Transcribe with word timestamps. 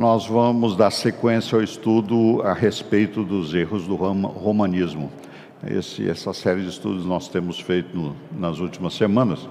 nós 0.00 0.26
vamos 0.26 0.76
dar 0.76 0.90
sequência 0.90 1.56
ao 1.56 1.62
estudo 1.62 2.40
a 2.40 2.54
respeito 2.54 3.22
dos 3.22 3.52
erros 3.52 3.86
do 3.86 3.94
romanismo. 3.96 5.12
Esse, 5.62 6.08
essa 6.08 6.32
série 6.32 6.62
de 6.62 6.70
estudos 6.70 7.04
nós 7.04 7.28
temos 7.28 7.60
feito 7.60 7.94
no, 7.94 8.16
nas 8.32 8.60
últimas 8.60 8.94
semanas. 8.94 9.46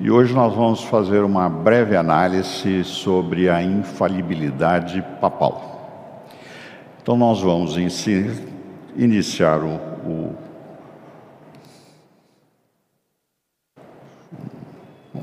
E 0.00 0.10
hoje 0.10 0.34
nós 0.34 0.52
vamos 0.52 0.82
fazer 0.82 1.22
uma 1.22 1.48
breve 1.48 1.94
análise 1.94 2.82
sobre 2.82 3.48
a 3.48 3.62
infalibilidade 3.62 5.00
papal. 5.20 6.26
Então, 7.00 7.16
nós 7.16 7.40
vamos 7.40 7.76
iniciar 8.96 9.62
o, 9.62 9.76
o 10.04 10.34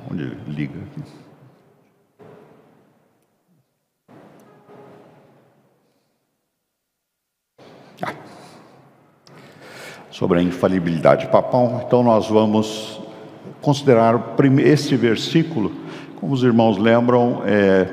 onde 0.09 0.37
liga 0.47 0.79
aqui. 0.79 1.24
Sobre 10.15 10.39
a 10.39 10.41
infalibilidade 10.41 11.27
papal, 11.27 11.83
então 11.85 12.01
nós 12.01 12.29
vamos 12.29 13.01
considerar 13.61 14.17
esse 14.63 14.95
versículo, 14.95 15.73
como 16.21 16.31
os 16.31 16.41
irmãos 16.41 16.77
lembram, 16.77 17.41
é 17.45 17.85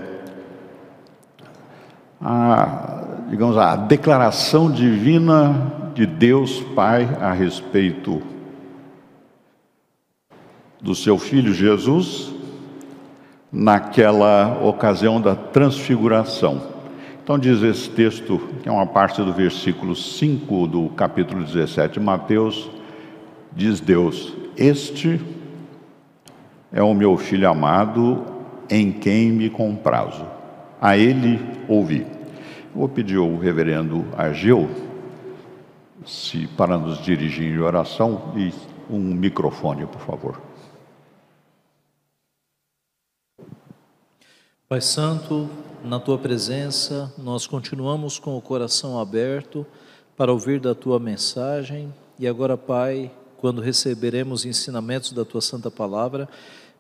a, 2.21 3.25
digamos, 3.29 3.59
a 3.59 3.75
declaração 3.75 4.71
divina 4.71 5.73
de 5.97 6.07
Deus 6.07 6.61
Pai 6.77 7.09
a 7.21 7.33
respeito 7.33 8.23
do 10.81 10.95
seu 10.95 11.19
filho 11.19 11.53
Jesus 11.53 12.33
naquela 13.51 14.61
ocasião 14.63 15.21
da 15.21 15.35
transfiguração. 15.35 16.72
Então 17.23 17.39
diz 17.39 17.63
esse 17.63 17.89
texto, 17.89 18.41
que 18.63 18.69
é 18.69 18.73
uma 18.73 18.87
parte 18.87 19.23
do 19.23 19.33
versículo 19.33 19.95
5 19.95 20.67
do 20.67 20.89
capítulo 20.89 21.45
17 21.45 21.95
de 21.95 22.01
Mateus, 22.01 22.69
diz 23.55 23.79
Deus: 23.79 24.35
Este 24.57 25.21
é 26.73 26.83
o 26.83 26.93
meu 26.93 27.17
filho 27.17 27.49
amado, 27.49 28.25
em 28.69 28.91
quem 28.91 29.31
me 29.31 29.49
comprazo. 29.49 30.27
A 30.81 30.97
ele 30.97 31.39
ouvi. 31.69 32.05
Vou 32.75 32.89
pedir 32.89 33.19
ao 33.19 33.37
reverendo 33.37 34.05
Ageu, 34.19 34.69
se 36.05 36.49
para 36.57 36.77
nos 36.77 37.01
dirigir 37.01 37.55
em 37.55 37.61
oração, 37.61 38.33
e 38.35 38.53
um 38.91 38.99
microfone, 38.99 39.87
por 39.87 40.01
favor. 40.01 40.41
Pai 44.73 44.81
Santo, 44.81 45.51
na 45.85 46.01
tua 46.01 46.17
presença, 46.17 47.13
nós 47.19 47.47
continuamos 47.47 48.19
com 48.19 48.39
o 48.39 48.41
coração 48.41 48.99
aberto 48.99 49.67
para 50.17 50.33
ouvir 50.33 50.59
da 50.61 50.75
tua 50.75 50.99
mensagem. 50.99 51.93
E 52.19 52.27
agora, 52.27 52.57
Pai, 52.57 53.13
quando 53.37 53.61
receberemos 53.61 54.47
ensinamentos 54.47 55.13
da 55.13 55.27
tua 55.27 55.43
santa 55.43 55.71
palavra, 55.71 56.27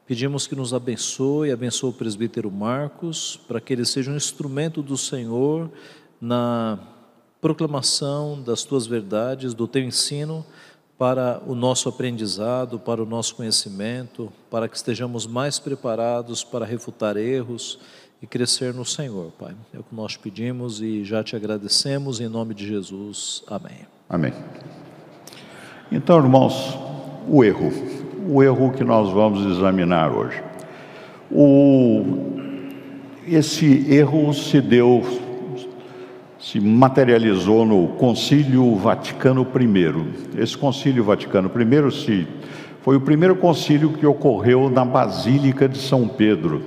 pedimos 0.06 0.46
que 0.46 0.56
nos 0.56 0.72
abençoe, 0.72 1.52
abençoe 1.52 1.90
o 1.90 1.92
presbítero 1.92 2.50
Marcos, 2.50 3.38
para 3.46 3.60
que 3.60 3.74
ele 3.74 3.84
seja 3.84 4.10
um 4.10 4.16
instrumento 4.16 4.82
do 4.82 4.96
Senhor 4.96 5.70
na 6.18 6.78
proclamação 7.42 8.40
das 8.40 8.64
tuas 8.64 8.86
verdades, 8.86 9.52
do 9.52 9.68
teu 9.68 9.82
ensino 9.82 10.46
para 11.03 11.42
o 11.48 11.56
nosso 11.56 11.89
aprendizado, 11.89 12.78
para 12.78 13.03
o 13.03 13.05
nosso 13.05 13.34
conhecimento, 13.34 14.33
para 14.48 14.69
que 14.69 14.77
estejamos 14.77 15.27
mais 15.27 15.59
preparados 15.59 16.44
para 16.44 16.64
refutar 16.64 17.17
erros 17.17 17.81
e 18.22 18.27
crescer 18.28 18.72
no 18.72 18.84
Senhor, 18.84 19.33
Pai. 19.36 19.53
É 19.75 19.81
o 19.81 19.83
que 19.83 19.92
nós 19.97 20.17
pedimos 20.17 20.81
e 20.81 21.03
já 21.03 21.25
te 21.25 21.34
agradecemos 21.34 22.21
em 22.21 22.28
nome 22.28 22.54
de 22.54 22.69
Jesus. 22.69 23.43
Amém. 23.49 23.78
Amém. 24.09 24.32
Então, 25.91 26.19
irmãos, 26.19 26.78
o 27.28 27.43
erro, 27.43 27.72
o 28.28 28.41
erro 28.41 28.71
que 28.71 28.84
nós 28.84 29.10
vamos 29.10 29.44
examinar 29.56 30.16
hoje. 30.16 30.41
O, 31.32 32.05
esse 33.26 33.93
erro 33.93 34.32
se 34.32 34.60
deu 34.60 35.03
se 36.42 36.60
materializou 36.60 37.64
no 37.64 37.86
Concílio 37.86 38.75
Vaticano 38.75 39.47
I. 39.47 40.41
Esse 40.42 40.58
Concílio 40.58 41.04
Vaticano 41.04 41.48
I 41.48 41.92
se, 41.92 42.26
foi 42.80 42.97
o 42.97 43.00
primeiro 43.00 43.36
concílio 43.36 43.92
que 43.92 44.04
ocorreu 44.04 44.69
na 44.69 44.84
Basílica 44.84 45.69
de 45.69 45.78
São 45.78 46.08
Pedro. 46.08 46.62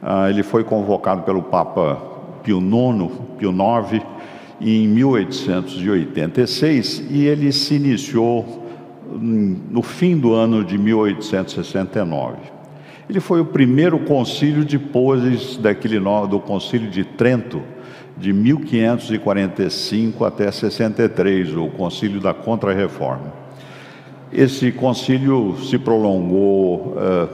Ah, 0.00 0.30
ele 0.30 0.42
foi 0.42 0.64
convocado 0.64 1.24
pelo 1.24 1.42
Papa 1.42 2.00
Pio 2.42 2.58
IX, 2.58 3.12
Pio 3.38 3.52
IX 3.52 4.02
em 4.62 4.88
1886 4.88 7.04
e 7.10 7.26
ele 7.26 7.52
se 7.52 7.74
iniciou 7.74 8.64
no 9.12 9.82
fim 9.82 10.16
do 10.16 10.32
ano 10.32 10.64
de 10.64 10.78
1869. 10.78 12.38
Ele 13.10 13.20
foi 13.20 13.42
o 13.42 13.44
primeiro 13.44 13.98
concílio 13.98 14.64
depois 14.64 15.58
daquele 15.58 16.00
do 16.00 16.40
concílio 16.40 16.90
de 16.90 17.04
Trento, 17.04 17.75
de 18.16 18.32
1545 18.32 20.24
até 20.24 20.50
63, 20.50 21.54
o 21.54 21.68
concílio 21.68 22.20
da 22.20 22.32
Contra-Reforma. 22.32 23.32
Esse 24.32 24.72
concílio 24.72 25.56
se 25.62 25.78
prolongou, 25.78 26.96
uh, 26.96 27.28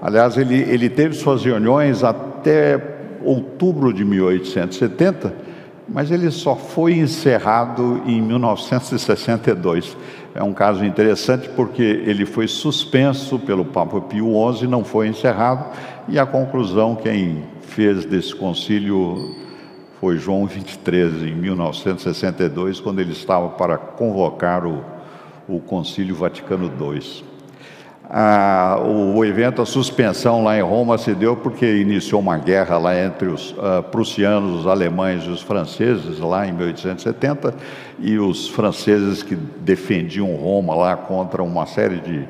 aliás, 0.00 0.38
ele, 0.38 0.54
ele 0.54 0.88
teve 0.88 1.14
suas 1.14 1.44
reuniões 1.44 2.04
até 2.04 2.94
outubro 3.22 3.92
de 3.92 4.04
1870, 4.04 5.34
mas 5.88 6.10
ele 6.10 6.30
só 6.30 6.54
foi 6.56 6.94
encerrado 6.94 8.00
em 8.06 8.22
1962. 8.22 9.96
É 10.34 10.42
um 10.42 10.52
caso 10.52 10.84
interessante 10.84 11.48
porque 11.50 11.82
ele 11.82 12.24
foi 12.24 12.48
suspenso 12.48 13.38
pelo 13.38 13.64
Papa 13.64 14.00
Pio 14.00 14.32
XI, 14.52 14.66
não 14.66 14.82
foi 14.84 15.08
encerrado, 15.08 15.66
e 16.08 16.18
a 16.18 16.26
conclusão, 16.26 16.96
quem 16.96 17.44
fez 17.60 18.04
desse 18.04 18.34
concílio 18.34 19.43
foi 20.04 20.18
João 20.18 20.44
23, 20.44 21.22
em 21.22 21.34
1962, 21.34 22.78
quando 22.78 23.00
ele 23.00 23.12
estava 23.12 23.48
para 23.48 23.78
convocar 23.78 24.66
o, 24.66 24.84
o 25.48 25.58
Concílio 25.60 26.14
Vaticano 26.14 26.70
II. 26.78 27.24
Ah, 28.10 28.76
o, 28.84 29.16
o, 29.16 29.24
evento, 29.24 29.62
a 29.62 29.64
suspensão 29.64 30.44
lá 30.44 30.58
em 30.58 30.60
Roma 30.60 30.98
se 30.98 31.14
deu 31.14 31.34
porque 31.34 31.76
iniciou 31.76 32.20
uma 32.20 32.36
guerra 32.36 32.76
lá 32.76 32.94
entre 33.02 33.28
os 33.28 33.52
uh, 33.52 33.82
prussianos, 33.90 34.60
os 34.60 34.66
alemães 34.66 35.24
e 35.24 35.30
os 35.30 35.40
franceses, 35.40 36.18
lá 36.18 36.46
em 36.46 36.52
1870, 36.52 37.54
e 37.98 38.18
os 38.18 38.46
franceses 38.46 39.22
que 39.22 39.34
defendiam 39.34 40.34
Roma 40.34 40.74
lá 40.74 40.98
contra 40.98 41.42
uma 41.42 41.64
série 41.64 41.96
de, 42.00 42.28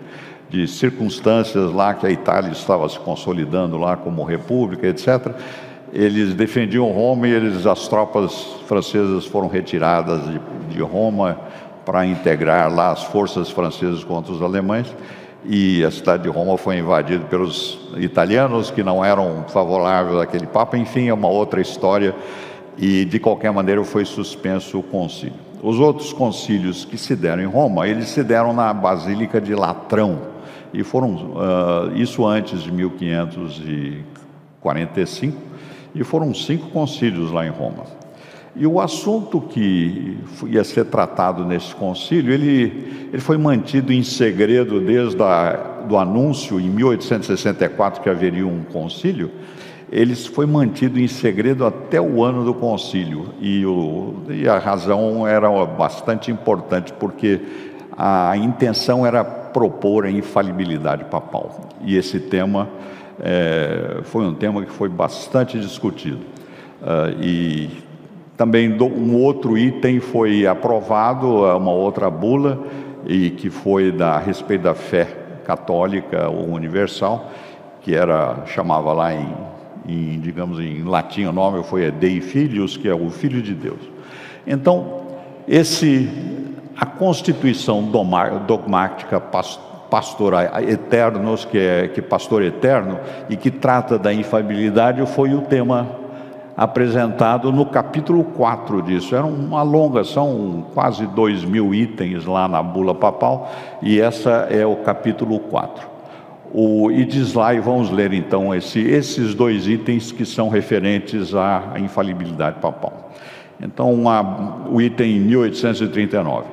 de 0.49 0.69
circunstâncias 0.69 1.73
lá 1.73 1.93
que 1.93 2.07
a 2.07 2.11
Itália 2.11 2.53
estava 2.53 2.89
se 2.89 3.01
consolidando 3.01 3.77
lá 3.77 3.97
como 3.97 4.23
república, 4.23 4.87
etc 4.87 5.35
eles 5.95 6.35
defendiam 6.35 6.91
Roma 6.91 7.27
e 7.29 7.31
eles, 7.31 7.65
as 7.67 7.87
tropas 7.87 8.35
francesas 8.67 9.25
foram 9.25 9.47
retiradas 9.47 10.29
de, 10.29 10.41
de 10.75 10.83
Roma 10.83 11.39
para 11.87 12.05
integrar 12.05 12.75
lá 12.75 12.91
as 12.91 13.05
forças 13.05 13.49
francesas 13.49 14.03
contra 14.03 14.33
os 14.33 14.43
alemães 14.43 14.93
e 15.45 15.85
a 15.85 15.93
cidade 15.93 16.25
de 16.25 16.29
Roma 16.29 16.59
foi 16.59 16.79
invadida 16.79 17.25
pelos 17.27 17.79
italianos 17.97 18.73
que 18.73 18.83
não 18.83 19.05
eram 19.05 19.45
favoráveis 19.49 20.19
àquele 20.19 20.47
papa. 20.47 20.77
Enfim, 20.77 21.07
é 21.09 21.15
uma 21.15 21.29
outra 21.29 21.61
história 21.61 22.13
e 22.77 23.05
de 23.05 23.21
qualquer 23.21 23.53
maneira 23.53 23.85
foi 23.85 24.05
suspenso 24.05 24.81
o 24.81 24.83
concílio. 24.83 25.39
Os 25.63 25.79
outros 25.79 26.13
concílios 26.13 26.85
que 26.85 26.99
se 26.99 27.15
deram 27.15 27.41
em 27.43 27.47
Roma, 27.47 27.87
eles 27.87 28.09
se 28.09 28.25
deram 28.25 28.53
na 28.53 28.75
Basílica 28.75 29.41
de 29.41 29.55
Latrão 29.55 30.19
e 30.73 30.83
foram 30.83 31.15
uh, 31.15 31.93
isso 31.95 32.27
antes 32.27 32.65
de 32.65 32.73
1545 32.73 35.54
e 35.95 36.03
foram 36.03 36.35
cinco 36.35 36.69
concílios 36.71 37.31
lá 37.31 37.47
em 37.47 37.51
Roma. 37.51 37.85
E 38.57 38.67
o 38.67 38.81
assunto 38.81 39.41
que 39.41 40.17
ia 40.47 40.63
ser 40.63 40.85
tratado 40.85 41.45
nesse 41.45 41.75
concílio, 41.75 42.33
ele, 42.33 43.09
ele 43.13 43.21
foi 43.21 43.37
mantido 43.37 43.93
em 43.93 44.03
segredo 44.05 44.81
desde 44.81 45.21
o 45.21 45.97
anúncio 45.97 46.61
em 46.61 46.71
1864 46.71 48.01
que 48.01 48.09
haveria 48.09 48.47
um 48.47 48.63
concílio, 48.63 49.31
ele 49.91 50.15
foi 50.15 50.47
mantido 50.47 51.01
em 51.01 51.09
segredo 51.09 51.67
até 51.67 52.01
o 52.01 52.23
ano 52.23 52.45
do 52.45 52.55
concílio. 52.55 53.27
E, 53.41 53.67
o, 53.67 54.23
e 54.29 54.49
a 54.49 54.59
razão 54.59 55.27
era 55.27 55.49
bastante 55.67 56.31
importante, 56.31 56.93
porque 56.93 57.41
a 57.97 58.37
intenção 58.37 59.05
era 59.05 59.25
propor 59.25 60.05
a 60.05 60.11
infalibilidade 60.11 61.05
papal. 61.05 61.71
E 61.85 61.97
esse 61.97 62.19
tema 62.19 62.69
é, 63.21 64.01
foi 64.05 64.25
um 64.25 64.35
tema 64.35 64.63
que 64.65 64.71
foi 64.71 64.89
bastante 64.89 65.59
discutido. 65.59 66.21
Uh, 66.83 67.23
e 67.23 67.71
também 68.37 68.71
um 68.83 69.17
outro 69.17 69.57
item 69.57 70.01
foi 70.01 70.47
aprovado, 70.47 71.47
é 71.47 71.55
uma 71.55 71.71
outra 71.71 72.11
bula, 72.11 72.63
e 73.07 73.31
que 73.31 73.51
foi 73.51 73.93
da, 73.93 74.17
a 74.17 74.19
respeito 74.19 74.63
da 74.63 74.75
fé 74.75 75.05
católica 75.45 76.29
ou 76.29 76.49
universal, 76.49 77.31
que 77.81 77.95
era 77.95 78.45
chamava 78.47 78.93
lá 78.93 79.15
em, 79.15 79.35
em, 79.87 80.19
digamos, 80.21 80.59
em 80.59 80.83
latim 80.83 81.25
o 81.27 81.33
nome 81.33 81.63
foi 81.63 81.91
Dei 81.91 82.21
Filius, 82.21 82.77
que 82.77 82.89
é 82.89 82.95
o 82.95 83.11
Filho 83.11 83.41
de 83.43 83.55
Deus. 83.55 83.81
Então, 84.47 85.05
esse, 85.47 86.09
a 86.77 86.87
constituição 86.87 87.83
dogmática 88.47 89.21
pastor 89.95 90.35
eternos, 90.69 91.45
que 91.45 91.57
é 91.57 91.87
que 91.87 92.03
pastor 92.03 92.43
eterno 92.43 92.99
e 93.31 93.37
que 93.37 93.49
trata 93.49 93.97
da 93.97 94.13
infalibilidade, 94.13 95.07
foi 95.07 95.33
o 95.33 95.43
tema 95.43 95.89
apresentado 96.57 97.53
no 97.53 97.65
capítulo 97.65 98.25
4 98.25 98.83
disso. 98.83 99.15
Era 99.15 99.25
uma 99.25 99.63
longa, 99.63 100.03
são 100.03 100.67
quase 100.75 101.07
dois 101.07 101.45
mil 101.45 101.73
itens 101.73 102.25
lá 102.25 102.49
na 102.49 102.61
bula 102.61 102.93
papal, 102.93 103.49
e 103.81 104.01
essa 104.01 104.49
é 104.51 104.67
o 104.67 104.75
capítulo 104.75 105.39
4. 105.39 105.87
O, 106.53 106.91
e 106.91 107.05
diz 107.05 107.33
lá, 107.33 107.55
e 107.55 107.61
vamos 107.61 107.89
ler 107.93 108.13
então 108.13 108.53
esse, 108.53 108.81
esses 108.81 109.33
dois 109.33 109.69
itens 109.69 110.11
que 110.11 110.27
são 110.27 110.49
referentes 110.49 111.37
à 111.37 111.75
infalibilidade 111.77 112.59
papal. 112.59 113.13
Então, 113.63 113.95
uma, 113.95 114.67
o 114.69 114.83
item 114.83 115.21
1839. 115.21 116.47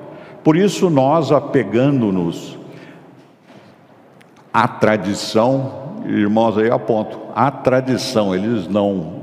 Por 0.44 0.56
isso, 0.56 0.92
nós, 0.92 1.32
apegando-nos 1.32 2.61
à 4.54 4.68
tradição, 4.68 6.02
irmãos, 6.06 6.58
aí 6.58 6.70
aponto, 6.70 7.20
a 7.36 7.50
tradição, 7.50 8.36
eles 8.36 8.68
não 8.68 9.22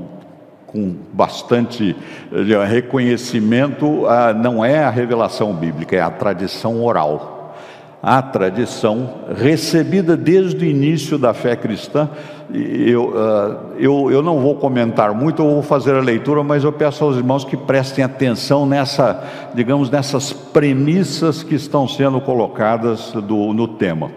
com 0.71 0.95
bastante 1.13 1.95
eh, 2.31 2.65
reconhecimento, 2.65 4.05
ah, 4.07 4.33
não 4.33 4.63
é 4.63 4.83
a 4.83 4.89
revelação 4.89 5.53
bíblica, 5.53 5.95
é 5.95 6.01
a 6.01 6.11
tradição 6.11 6.83
oral. 6.83 7.55
A 8.01 8.21
tradição 8.21 9.15
recebida 9.35 10.15
desde 10.15 10.63
o 10.63 10.67
início 10.67 11.17
da 11.17 11.33
fé 11.33 11.55
cristã. 11.55 12.09
Eu, 12.53 13.13
ah, 13.15 13.57
eu, 13.77 14.11
eu 14.11 14.21
não 14.21 14.39
vou 14.39 14.55
comentar 14.55 15.13
muito, 15.13 15.41
eu 15.41 15.49
vou 15.49 15.63
fazer 15.63 15.95
a 15.95 16.01
leitura, 16.01 16.43
mas 16.43 16.63
eu 16.63 16.71
peço 16.71 17.03
aos 17.03 17.17
irmãos 17.17 17.43
que 17.43 17.57
prestem 17.57 18.03
atenção 18.03 18.65
nessa, 18.65 19.23
digamos, 19.55 19.89
nessas 19.89 20.31
premissas 20.31 21.41
que 21.41 21.55
estão 21.55 21.87
sendo 21.87 22.21
colocadas 22.21 23.11
do, 23.11 23.53
no 23.53 23.67
tema. 23.67 24.11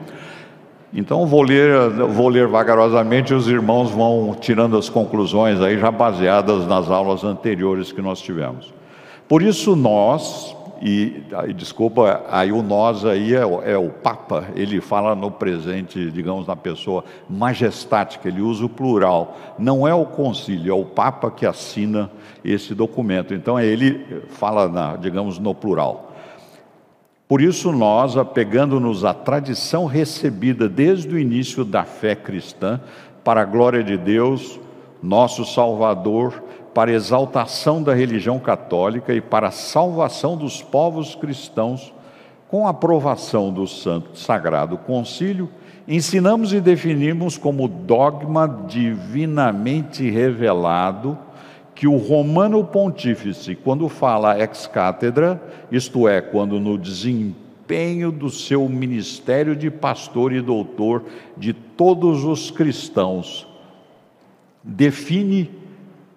Então 0.95 1.27
vou 1.27 1.43
ler, 1.43 1.89
vou 1.89 2.29
ler 2.29 2.47
vagarosamente 2.47 3.33
e 3.33 3.37
os 3.37 3.49
irmãos 3.49 3.91
vão 3.91 4.37
tirando 4.39 4.77
as 4.77 4.91
conclusões 4.91 5.61
aí 5.61 5.79
já 5.79 5.91
baseadas 5.91 6.67
nas 6.67 6.91
aulas 6.91 7.25
anteriores 7.25 7.91
que 7.91 8.03
nós 8.03 8.21
tivemos. 8.21 8.73
Por 9.27 9.41
isso 9.41 9.75
nós, 9.75 10.55
e, 10.83 11.23
e 11.49 11.55
desculpa, 11.55 12.23
aí 12.29 12.53
o 12.53 12.63
nós 12.63 13.07
aí 13.07 13.35
é, 13.35 13.41
é, 13.41 13.79
o 13.79 13.89
Papa, 13.89 14.49
ele 14.55 14.83
fala 14.83 15.15
no 15.15 15.31
presente, 15.31 16.11
digamos, 16.11 16.47
na 16.47 16.57
pessoa 16.57 17.05
majestática, 17.31 18.29
ele 18.29 18.43
usa 18.43 18.67
o 18.67 18.69
plural. 18.69 19.39
Não 19.59 19.89
é 19.89 19.95
o 19.95 20.05
concílio, 20.05 20.73
é 20.73 20.75
o 20.75 20.85
Papa 20.85 21.31
que 21.31 21.47
assina 21.47 22.11
esse 22.45 22.75
documento. 22.75 23.33
Então 23.33 23.59
ele 23.59 24.25
fala, 24.29 24.69
na, 24.69 24.97
digamos, 24.97 25.39
no 25.39 25.55
plural. 25.55 26.12
Por 27.33 27.41
isso, 27.41 27.73
nós, 27.73 28.19
apegando-nos 28.19 29.07
à 29.07 29.15
tradição 29.15 29.87
recebida 29.87 30.69
desde 30.69 31.15
o 31.15 31.19
início 31.19 31.65
da 31.65 31.83
fé 31.83 32.15
cristã, 32.15 32.79
para 33.25 33.41
a 33.41 33.45
glória 33.47 33.83
de 33.83 33.97
Deus, 33.97 34.61
nosso 35.03 35.43
Salvador, 35.47 36.45
para 36.75 36.93
exaltação 36.93 37.83
da 37.83 37.95
religião 37.95 38.39
católica 38.39 39.15
e 39.15 39.23
para 39.23 39.49
a 39.49 39.51
salvação 39.51 40.37
dos 40.37 40.61
povos 40.61 41.15
cristãos, 41.15 41.95
com 42.49 42.67
a 42.67 42.71
aprovação 42.71 43.51
do 43.51 43.67
Santo 43.67 44.19
Sagrado 44.19 44.77
Concílio, 44.77 45.49
ensinamos 45.89 46.53
e 46.53 46.61
definimos 46.61 47.39
como 47.39 47.67
dogma 47.67 48.47
divinamente 48.69 50.11
revelado 50.11 51.17
que 51.83 51.89
o 51.89 51.97
romano 51.97 52.63
pontífice, 52.63 53.57
quando 53.57 53.89
fala 53.89 54.39
ex 54.39 54.69
cátedra, 54.69 55.43
isto 55.69 56.07
é, 56.07 56.21
quando 56.21 56.61
no 56.61 56.79
desempenho 56.79 58.13
do 58.13 58.31
seu 58.31 58.69
ministério 58.69 59.57
de 59.57 59.69
pastor 59.69 60.33
e 60.33 60.41
doutor 60.41 61.03
de 61.37 61.53
todos 61.53 62.23
os 62.23 62.53
cristãos, 62.53 63.49
define 64.63 65.51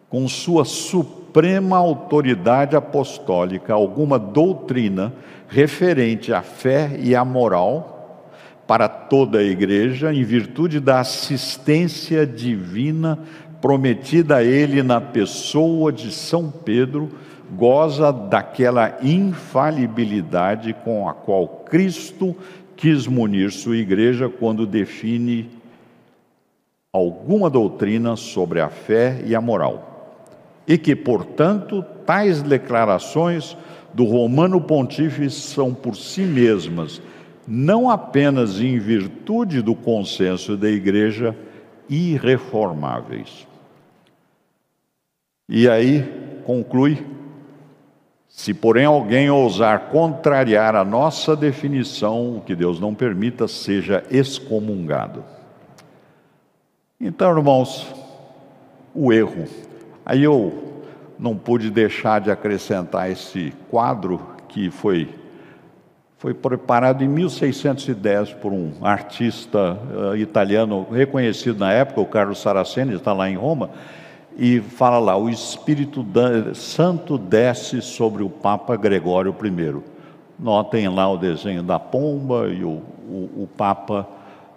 com 0.07 0.27
sua 0.27 0.65
suprema 0.65 1.77
autoridade 1.77 2.75
apostólica 2.75 3.73
alguma 3.73 4.19
doutrina 4.19 5.13
referente 5.47 6.31
à 6.31 6.43
fé 6.43 6.95
e 7.01 7.15
à 7.15 7.25
moral 7.25 7.95
para 8.67 8.87
toda 8.87 9.39
a 9.39 9.43
igreja, 9.43 10.13
em 10.13 10.23
virtude 10.23 10.79
da 10.79 10.99
assistência 10.99 12.25
divina 12.25 13.19
prometida 13.61 14.37
a 14.37 14.43
ele 14.43 14.83
na 14.83 14.99
pessoa 15.01 15.91
de 15.91 16.11
São 16.11 16.49
Pedro, 16.51 17.09
goza 17.51 18.11
daquela 18.11 18.97
infalibilidade 19.01 20.73
com 20.83 21.07
a 21.07 21.13
qual 21.13 21.47
Cristo 21.47 22.35
quis 22.75 23.07
munir 23.07 23.51
sua 23.51 23.77
igreja 23.77 24.29
quando 24.29 24.65
define 24.65 25.49
alguma 26.91 27.49
doutrina 27.49 28.15
sobre 28.15 28.61
a 28.61 28.69
fé 28.69 29.21
e 29.25 29.35
a 29.35 29.41
moral. 29.41 30.21
E 30.67 30.77
que, 30.77 30.95
portanto, 30.95 31.83
tais 32.05 32.41
declarações 32.41 33.55
do 33.93 34.03
Romano 34.05 34.59
Pontífice 34.59 35.41
são 35.41 35.73
por 35.73 35.95
si 35.95 36.21
mesmas, 36.21 37.01
não 37.47 37.89
apenas 37.89 38.59
em 38.59 38.79
virtude 38.79 39.61
do 39.61 39.75
consenso 39.75 40.57
da 40.57 40.69
Igreja, 40.69 41.35
irreformáveis. 41.89 43.47
E 45.47 45.69
aí 45.69 46.41
conclui: 46.45 47.05
se 48.27 48.53
porém 48.53 48.85
alguém 48.85 49.29
ousar 49.29 49.89
contrariar 49.89 50.75
a 50.75 50.83
nossa 50.83 51.35
definição, 51.35 52.41
que 52.45 52.55
Deus 52.55 52.79
não 52.79 52.93
permita, 52.93 53.47
seja 53.47 54.03
excomungado. 54.09 55.23
Então, 56.99 57.37
irmãos, 57.37 57.93
o 58.93 59.11
erro. 59.11 59.45
Aí 60.05 60.23
eu 60.23 60.83
não 61.17 61.37
pude 61.37 61.69
deixar 61.69 62.19
de 62.19 62.31
acrescentar 62.31 63.09
esse 63.09 63.53
quadro 63.69 64.19
que 64.47 64.69
foi 64.69 65.13
foi 66.25 66.33
preparado 66.33 67.03
em 67.03 67.07
1610 67.07 68.33
por 68.33 68.51
um 68.51 68.71
artista 68.81 69.77
uh, 69.93 70.17
italiano 70.17 70.87
reconhecido 70.91 71.59
na 71.59 71.71
época, 71.71 72.01
o 72.01 72.05
Carlos 72.07 72.41
Saraceni, 72.41 72.95
está 72.95 73.13
lá 73.13 73.29
em 73.29 73.35
Roma, 73.35 73.69
e 74.35 74.59
fala 74.59 74.97
lá: 74.97 75.15
o 75.15 75.29
Espírito 75.29 76.03
Santo 76.55 77.19
desce 77.19 77.79
sobre 77.79 78.23
o 78.23 78.29
Papa 78.31 78.75
Gregório 78.75 79.35
I. 79.39 79.83
Notem 80.39 80.89
lá 80.89 81.07
o 81.11 81.15
desenho 81.15 81.61
da 81.61 81.77
pomba 81.77 82.47
e 82.47 82.63
o, 82.63 82.81
o, 83.07 83.43
o 83.43 83.49
Papa, 83.55 84.09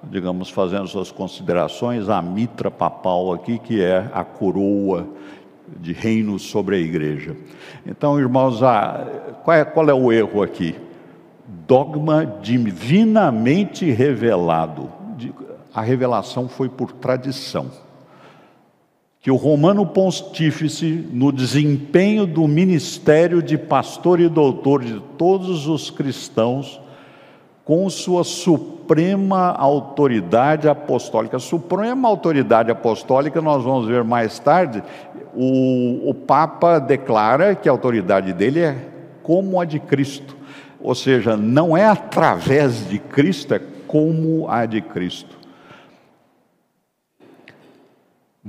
digamos, 0.04 0.49
fazendo 0.49 0.88
suas 0.88 1.12
considerações, 1.12 2.09
a 2.09 2.23
mitra 2.23 2.71
papal 2.71 3.35
aqui, 3.35 3.59
que 3.59 3.83
é 3.83 4.09
a 4.14 4.25
coroa 4.25 5.07
de 5.78 5.92
reino 5.92 6.38
sobre 6.38 6.76
a 6.76 6.78
igreja. 6.78 7.37
Então, 7.85 8.19
irmãos, 8.19 8.59
qual, 9.45 9.54
é, 9.54 9.66
qual 9.66 9.87
é 9.90 9.92
o 9.92 10.11
erro 10.11 10.42
aqui? 10.42 10.88
Dogma 11.68 12.25
divinamente 12.42 13.90
revelado. 13.92 14.90
A 15.72 15.82
revelação 15.82 16.48
foi 16.48 16.68
por 16.68 16.90
tradição 16.90 17.70
que 19.20 19.30
o 19.30 19.37
romano 19.37 19.84
pontífice, 19.84 21.06
no 21.12 21.30
desempenho 21.30 22.26
do 22.26 22.48
ministério 22.48 23.42
de 23.42 23.58
pastor 23.58 24.20
e 24.20 24.28
doutor 24.28 24.82
de 24.82 24.98
todos 25.18 25.66
os 25.66 25.90
cristãos, 25.90 26.80
com 27.64 27.90
sua 27.90 28.25
suprema 28.25 29.50
autoridade 29.50 30.66
apostólica. 30.66 31.38
Suprema 31.38 32.08
autoridade 32.08 32.70
apostólica, 32.70 33.42
nós 33.42 33.62
vamos 33.62 33.87
ver 33.87 34.02
mais 34.02 34.38
tarde, 34.38 34.82
o, 35.34 36.08
o 36.08 36.14
Papa 36.14 36.78
declara 36.78 37.54
que 37.54 37.68
a 37.68 37.72
autoridade 37.72 38.32
dele 38.32 38.60
é 38.60 38.76
como 39.22 39.60
a 39.60 39.66
de 39.66 39.78
Cristo. 39.78 40.38
Ou 40.80 40.94
seja, 40.94 41.37
não 41.37 41.76
é 41.76 41.85
através 41.87 42.88
de 42.88 42.99
Cristo, 42.99 43.54
é 43.54 43.61
como 43.87 44.49
a 44.49 44.64
de 44.66 44.80
Cristo. 44.80 45.38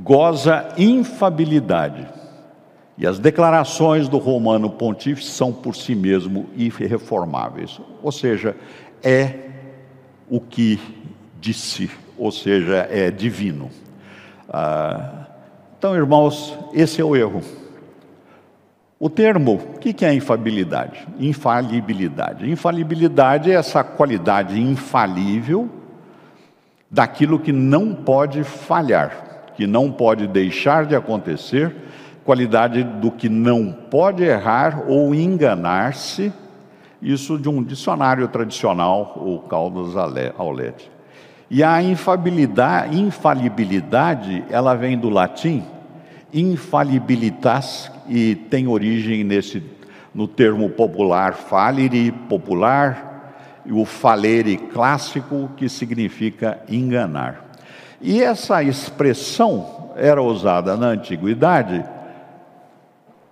goza 0.02 0.74
infabilidade. 0.78 2.08
E 2.98 3.08
as 3.08 3.18
declarações 3.18 4.10
do 4.10 4.18
romano 4.18 4.70
pontífice 4.70 5.30
são 5.32 5.54
por 5.54 5.76
si 5.76 5.96
mesmo 5.96 6.50
irreformáveis. 6.56 7.80
Ou 8.04 8.12
seja, 8.12 8.56
é 9.02 9.36
o 10.30 10.40
que 10.40 10.80
disse, 11.40 11.90
ou 12.18 12.32
seja, 12.32 12.88
é 12.92 13.10
divino. 13.10 13.70
Ah, 14.50 15.28
então, 15.78 15.96
irmãos, 15.96 16.58
esse 16.74 17.00
é 17.00 17.04
o 17.04 17.16
erro. 17.16 17.42
O 19.00 19.10
termo, 19.10 19.54
o 19.54 19.80
que 19.80 20.04
é 20.04 20.14
infabilidade? 20.14 21.08
Infalibilidade. 21.20 22.50
Infalibilidade 22.50 23.50
é 23.50 23.56
essa 23.56 23.84
qualidade 23.84 24.60
infalível 24.60 25.70
daquilo 26.92 27.40
que 27.40 27.52
não 27.52 27.94
pode 27.94 28.44
falhar 28.44 29.30
que 29.60 29.68
não 29.68 29.92
pode 29.92 30.26
deixar 30.26 30.86
de 30.86 30.96
acontecer, 30.96 31.76
qualidade 32.24 32.82
do 32.82 33.12
que 33.12 33.28
não 33.28 33.74
pode 33.74 34.24
errar 34.24 34.86
ou 34.88 35.14
enganar-se, 35.14 36.32
isso 37.02 37.38
de 37.38 37.50
um 37.50 37.62
dicionário 37.62 38.26
tradicional, 38.30 39.16
o 39.18 39.38
Caldas 39.50 39.98
Aulete. 40.38 40.90
E 41.50 41.62
a 41.62 41.84
infalibilidade, 41.84 42.98
infalibilidade, 42.98 44.46
ela 44.50 44.76
vem 44.76 44.98
do 44.98 45.10
latim 45.10 45.66
infalibilitas 46.34 47.92
e 48.08 48.36
tem 48.36 48.68
origem 48.68 49.24
nesse 49.24 49.64
no 50.14 50.28
termo 50.28 50.70
popular 50.70 51.34
falere 51.36 52.12
popular 52.12 53.62
e 53.66 53.72
o 53.72 53.86
falere 53.86 54.58
clássico 54.58 55.50
que 55.56 55.70
significa 55.70 56.60
enganar. 56.68 57.52
E 58.02 58.24
essa 58.24 58.64
expressão 58.64 59.92
era 59.96 60.22
usada 60.22 60.76
na 60.76 60.88
antiguidade 60.88 61.84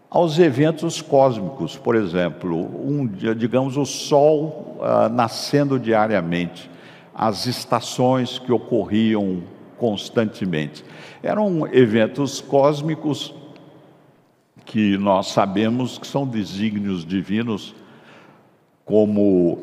aos 0.10 0.40
eventos 0.40 1.02
cósmicos, 1.02 1.78
por 1.78 1.96
exemplo, 1.96 2.58
um, 2.58 3.06
digamos 3.08 3.76
o 3.78 3.86
sol 3.86 4.78
ah, 4.82 5.10
nascendo 5.10 5.80
diariamente, 5.80 6.70
as 7.14 7.46
estações 7.46 8.40
que 8.40 8.52
ocorriam 8.52 9.44
constantemente. 9.78 10.84
Eram 11.22 11.68
eventos 11.74 12.42
cósmicos 12.42 13.34
que 14.66 14.98
nós 14.98 15.28
sabemos 15.28 15.98
que 15.98 16.06
são 16.06 16.28
desígnios 16.28 17.06
divinos, 17.06 17.74
como 18.84 19.60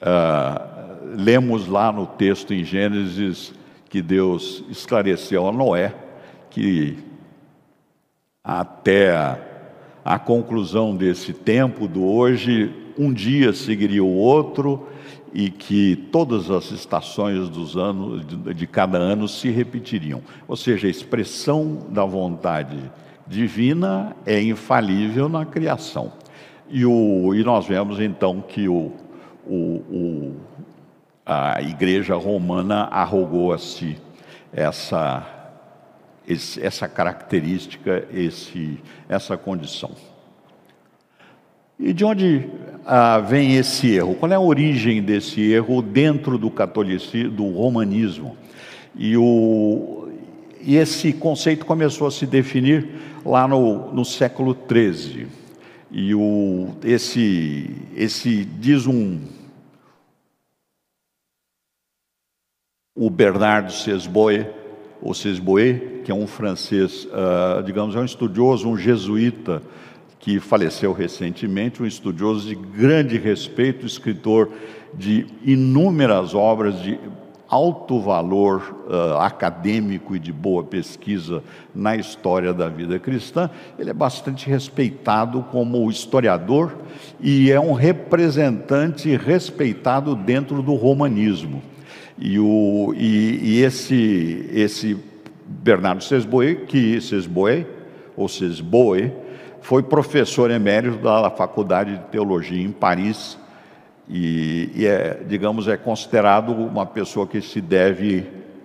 ah, 0.00 0.96
lemos 1.16 1.66
lá 1.66 1.90
no 1.90 2.06
texto 2.06 2.54
em 2.54 2.64
Gênesis 2.64 3.52
que 3.88 4.02
Deus 4.02 4.62
esclareceu 4.68 5.48
a 5.48 5.52
Noé 5.52 5.94
que 6.50 6.98
até 8.42 9.14
a, 10.04 10.18
conclusão 10.18 10.96
desse 10.96 11.32
tempo 11.32 11.86
do 11.86 12.04
hoje, 12.04 12.74
um 12.98 13.12
dia 13.12 13.52
seguiria 13.52 14.02
o 14.02 14.14
outro 14.14 14.87
e 15.32 15.50
que 15.50 15.96
todas 16.10 16.50
as 16.50 16.70
estações 16.70 17.48
dos 17.48 17.76
anos 17.76 18.24
de, 18.54 18.66
cada 18.66 18.98
ano 18.98 19.28
se 19.28 19.50
repetiriam. 19.50 20.20
Ou 20.46 20.56
seja, 20.56 20.86
a 20.86 20.90
expressão 20.90 21.86
da 21.90 22.04
vontade 22.04 22.78
divina 23.26 24.16
é 24.24 24.40
infalível 24.40 25.28
na 25.28 25.44
criação. 25.44 26.12
E, 26.68 26.84
o, 26.84 27.34
e 27.34 27.42
nós 27.44 27.66
vemos 27.66 28.00
então 28.00 28.40
que 28.40 28.68
o, 28.68 28.92
o, 29.46 30.36
a 31.24 31.60
igreja 31.62 32.14
romana 32.14 32.84
arrogou 32.84 33.52
a 33.52 33.58
si 33.58 33.96
essa 34.52 35.34
essa 36.60 36.86
característica, 36.86 38.06
esse, 38.12 38.78
essa 39.08 39.34
condição. 39.36 39.92
E 41.78 41.92
de 41.92 42.04
onde 42.04 42.48
ah, 42.84 43.18
vem 43.20 43.56
esse 43.56 43.92
erro? 43.92 44.14
Qual 44.16 44.32
é 44.32 44.34
a 44.34 44.40
origem 44.40 45.02
desse 45.02 45.40
erro 45.52 45.80
dentro 45.80 46.36
do 46.36 46.50
catolicismo, 46.50 47.30
do 47.30 47.46
romanismo? 47.48 48.36
E, 48.96 49.16
o, 49.16 50.08
e 50.60 50.76
esse 50.76 51.12
conceito 51.12 51.64
começou 51.64 52.08
a 52.08 52.10
se 52.10 52.26
definir 52.26 52.88
lá 53.24 53.46
no, 53.46 53.92
no 53.92 54.04
século 54.04 54.56
XIII. 54.68 55.28
E 55.90 56.14
o, 56.14 56.70
esse, 56.82 57.70
esse 57.94 58.44
diz 58.44 58.86
um, 58.86 59.20
o 62.94 63.08
Bernardo 63.08 63.72
Sesboe, 63.72 64.46
ou 65.00 65.14
Sesboe, 65.14 66.02
que 66.04 66.10
é 66.10 66.14
um 66.14 66.26
francês, 66.26 67.04
uh, 67.04 67.62
digamos, 67.62 67.94
é 67.94 68.00
um 68.00 68.04
estudioso, 68.04 68.68
um 68.68 68.76
jesuíta, 68.76 69.62
que 70.18 70.40
faleceu 70.40 70.92
recentemente, 70.92 71.82
um 71.82 71.86
estudioso 71.86 72.48
de 72.48 72.54
grande 72.54 73.18
respeito, 73.18 73.86
escritor 73.86 74.50
de 74.94 75.26
inúmeras 75.44 76.34
obras 76.34 76.82
de 76.82 76.98
alto 77.48 77.98
valor 77.98 78.84
uh, 78.86 79.18
acadêmico 79.20 80.14
e 80.14 80.18
de 80.18 80.30
boa 80.30 80.62
pesquisa 80.62 81.42
na 81.74 81.96
história 81.96 82.52
da 82.52 82.68
vida 82.68 82.98
cristã. 82.98 83.48
Ele 83.78 83.88
é 83.88 83.94
bastante 83.94 84.48
respeitado 84.48 85.42
como 85.50 85.90
historiador 85.90 86.76
e 87.18 87.50
é 87.50 87.58
um 87.58 87.72
representante 87.72 89.16
respeitado 89.16 90.14
dentro 90.14 90.62
do 90.62 90.74
romanismo. 90.74 91.62
E, 92.18 92.38
o, 92.38 92.92
e, 92.96 93.38
e 93.42 93.62
esse, 93.62 94.50
esse 94.52 94.98
Bernardo 95.46 96.04
Sesboe, 96.04 96.66
que 96.66 97.00
Sesboe, 97.00 97.66
ou 98.16 98.28
Sesboe, 98.28 99.12
foi 99.60 99.82
professor 99.82 100.50
emérito 100.50 100.98
da 100.98 101.30
Faculdade 101.30 101.96
de 101.96 102.04
Teologia 102.04 102.62
em 102.62 102.72
Paris 102.72 103.38
e, 104.08 104.70
e 104.74 104.86
é, 104.86 105.20
digamos, 105.26 105.68
é 105.68 105.76
considerado 105.76 106.52
uma 106.52 106.86
pessoa 106.86 107.26
que 107.26 107.42
se 107.42 107.60
deve 107.60 108.20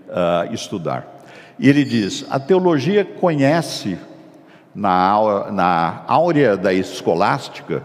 uh, 0.07 0.53
estudar. 0.53 1.21
E 1.59 1.67
ele 1.67 1.83
diz: 1.83 2.25
a 2.29 2.39
teologia 2.39 3.03
conhece 3.03 3.97
na, 4.73 5.51
na 5.51 6.03
áurea 6.07 6.55
da 6.55 6.73
escolástica, 6.73 7.83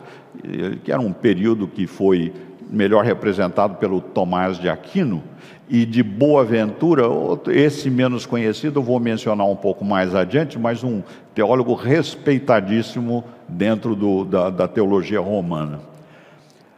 que 0.84 0.92
era 0.92 1.00
um 1.00 1.12
período 1.12 1.66
que 1.66 1.86
foi 1.86 2.32
melhor 2.70 3.04
representado 3.04 3.76
pelo 3.76 4.00
Tomás 4.00 4.58
de 4.58 4.68
Aquino, 4.68 5.22
e 5.68 5.84
de 5.84 6.02
Boaventura, 6.02 7.02
esse 7.48 7.90
menos 7.90 8.24
conhecido, 8.24 8.78
eu 8.78 8.82
vou 8.82 8.98
mencionar 8.98 9.46
um 9.46 9.56
pouco 9.56 9.84
mais 9.84 10.14
adiante, 10.14 10.58
mas 10.58 10.82
um 10.82 11.02
teólogo 11.38 11.72
respeitadíssimo 11.72 13.22
dentro 13.46 13.94
do, 13.94 14.24
da, 14.24 14.50
da 14.50 14.66
teologia 14.66 15.20
romana. 15.20 15.78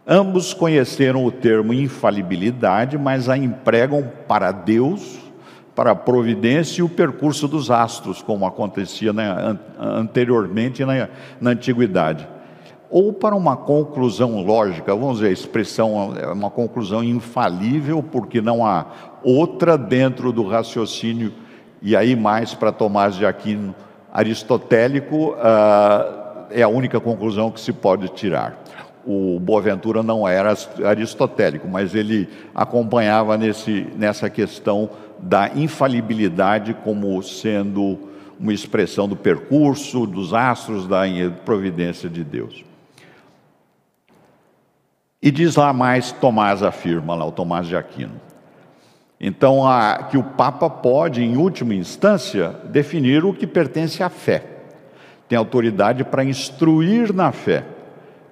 Ambos 0.06 0.52
conheceram 0.52 1.24
o 1.24 1.32
termo 1.32 1.72
infalibilidade, 1.72 2.98
mas 2.98 3.30
a 3.30 3.38
empregam 3.38 4.12
para 4.28 4.52
Deus, 4.52 5.18
para 5.74 5.92
a 5.92 5.94
providência 5.94 6.80
e 6.80 6.82
o 6.82 6.90
percurso 6.90 7.48
dos 7.48 7.70
astros, 7.70 8.20
como 8.20 8.44
acontecia 8.44 9.14
né, 9.14 9.56
anteriormente 9.78 10.84
na, 10.84 11.08
na 11.40 11.50
antiguidade 11.52 12.28
ou 12.90 13.12
para 13.12 13.36
uma 13.36 13.56
conclusão 13.56 14.42
lógica, 14.42 14.92
vamos 14.96 15.18
dizer, 15.18 15.28
a 15.28 15.32
expressão 15.32 16.12
é 16.20 16.26
uma 16.26 16.50
conclusão 16.50 17.04
infalível, 17.04 18.02
porque 18.02 18.40
não 18.40 18.66
há 18.66 18.84
outra 19.22 19.78
dentro 19.78 20.32
do 20.32 20.42
raciocínio, 20.44 21.32
e 21.80 21.94
aí 21.94 22.16
mais 22.16 22.52
para 22.52 22.72
Tomás 22.72 23.14
de 23.14 23.24
Aquino 23.24 23.72
aristotélico, 24.12 25.32
uh, 25.32 26.46
é 26.50 26.62
a 26.62 26.68
única 26.68 27.00
conclusão 27.00 27.50
que 27.50 27.60
se 27.60 27.72
pode 27.72 28.08
tirar. 28.08 28.62
O 29.06 29.40
Boaventura 29.40 30.02
não 30.02 30.28
era 30.28 30.54
aristotélico, 30.84 31.66
mas 31.66 31.94
ele 31.94 32.28
acompanhava 32.54 33.36
nesse, 33.36 33.86
nessa 33.96 34.28
questão 34.28 34.90
da 35.18 35.48
infalibilidade 35.54 36.74
como 36.84 37.22
sendo 37.22 37.98
uma 38.38 38.52
expressão 38.52 39.06
do 39.06 39.16
percurso, 39.16 40.06
dos 40.06 40.32
astros, 40.32 40.86
da 40.86 41.02
providência 41.44 42.08
de 42.08 42.24
Deus. 42.24 42.64
E 45.22 45.30
diz 45.30 45.56
lá 45.56 45.72
mais, 45.72 46.12
Tomás 46.12 46.62
afirma 46.62 47.14
lá, 47.14 47.26
o 47.26 47.32
Tomás 47.32 47.66
de 47.66 47.76
Aquino. 47.76 48.29
Então, 49.20 49.66
a, 49.68 50.04
que 50.04 50.16
o 50.16 50.22
Papa 50.22 50.70
pode, 50.70 51.22
em 51.22 51.36
última 51.36 51.74
instância, 51.74 52.50
definir 52.70 53.24
o 53.24 53.34
que 53.34 53.46
pertence 53.46 54.02
à 54.02 54.08
fé. 54.08 54.44
Tem 55.28 55.36
autoridade 55.36 56.04
para 56.04 56.24
instruir 56.24 57.12
na 57.12 57.30
fé, 57.30 57.64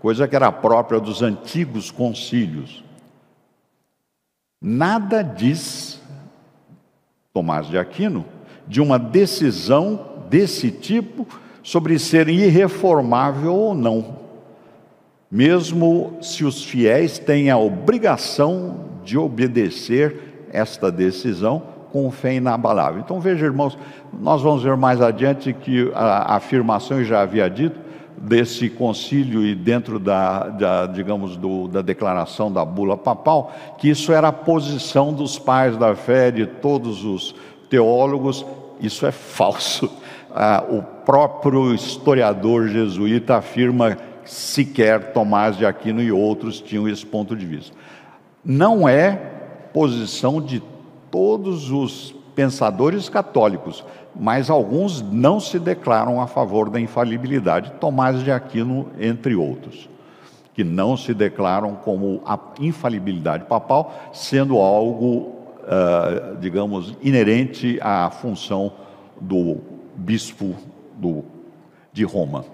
coisa 0.01 0.27
que 0.27 0.35
era 0.35 0.51
própria 0.51 0.99
dos 0.99 1.23
antigos 1.23 1.91
concílios. 1.91 2.83
Nada 4.61 5.23
diz, 5.23 6.01
Tomás 7.33 7.69
de 7.69 7.79
Aquino, 7.79 8.25
de 8.67 8.81
uma 8.81 8.99
decisão 8.99 10.25
desse 10.29 10.71
tipo 10.71 11.27
sobre 11.63 11.99
ser 11.99 12.29
irreformável 12.29 13.55
ou 13.55 13.75
não 13.75 14.29
mesmo 15.31 16.17
se 16.23 16.45
os 16.45 16.65
fiéis 16.65 17.19
têm 17.19 17.51
a 17.51 17.59
obrigação 17.59 18.87
de 19.05 19.19
obedecer 19.19 20.28
esta 20.53 20.91
decisão 20.91 21.63
com 21.93 22.11
fé 22.11 22.35
inabalável. 22.35 23.01
Então 23.01 23.21
veja, 23.21 23.47
irmãos, 23.47 23.79
nós 24.13 24.43
vamos 24.43 24.63
ver 24.63 24.77
mais 24.77 25.01
adiante 25.01 25.53
que 25.53 25.91
a 25.95 26.37
afirmação, 26.37 26.99
eu 26.99 27.05
já 27.05 27.23
havia 27.23 27.49
dito, 27.49 27.89
desse 28.21 28.69
concílio 28.69 29.45
e 29.45 29.55
dentro 29.55 29.99
da, 29.99 30.49
da 30.49 30.87
digamos, 30.87 31.37
do, 31.37 31.69
da 31.69 31.83
declaração 31.83 32.53
da 32.53 32.65
bula 32.65 32.97
papal, 32.97 33.53
que 33.79 33.89
isso 33.89 34.13
era 34.13 34.29
a 34.29 34.33
posição 34.33 35.13
dos 35.13 35.39
pais 35.39 35.77
da 35.77 35.95
fé, 35.95 36.31
de 36.31 36.47
todos 36.47 37.05
os 37.05 37.35
teólogos, 37.71 38.45
isso 38.81 39.07
é 39.07 39.13
falso. 39.13 39.91
Ah, 40.31 40.63
o 40.69 40.83
próprio 40.83 41.75
historiador 41.75 42.69
jesuíta 42.69 43.39
afirma 43.39 43.97
sequer 44.27 45.13
Tomás 45.13 45.57
de 45.57 45.65
Aquino 45.65 46.03
e 46.03 46.13
outros 46.13 46.61
tinham 46.61 46.87
esse 46.87 47.05
ponto 47.05 47.35
de 47.35 47.47
vista. 47.47 47.75
Não 48.45 48.87
é 48.87 49.38
posição 49.73 50.41
de 50.41 50.63
todos 51.11 51.71
os 51.71 52.15
pensadores 52.35 53.09
católicos, 53.09 53.85
mas 54.15 54.51
alguns 54.51 55.01
não 55.01 55.41
se 55.41 55.59
declaram 55.59 56.21
a 56.21 56.27
favor 56.27 56.71
da 56.71 56.81
infalibilidade, 56.81 57.73
Tomás 57.81 58.23
de 58.23 58.31
Aquino, 58.31 58.89
entre 58.99 59.35
outros, 59.35 59.89
que 60.55 60.65
não 60.65 60.97
se 60.97 61.15
declaram 61.15 61.75
como 61.75 62.23
a 62.25 62.39
infalibilidade 62.61 63.45
papal 63.45 64.11
sendo 64.13 64.59
algo, 64.59 65.35
uh, 65.63 66.37
digamos, 66.41 66.95
inerente 67.03 67.79
à 67.81 68.11
função 68.11 68.73
do 69.21 69.59
bispo 69.97 70.55
do, 70.97 71.25
de 71.93 72.05
Roma. 72.05 72.45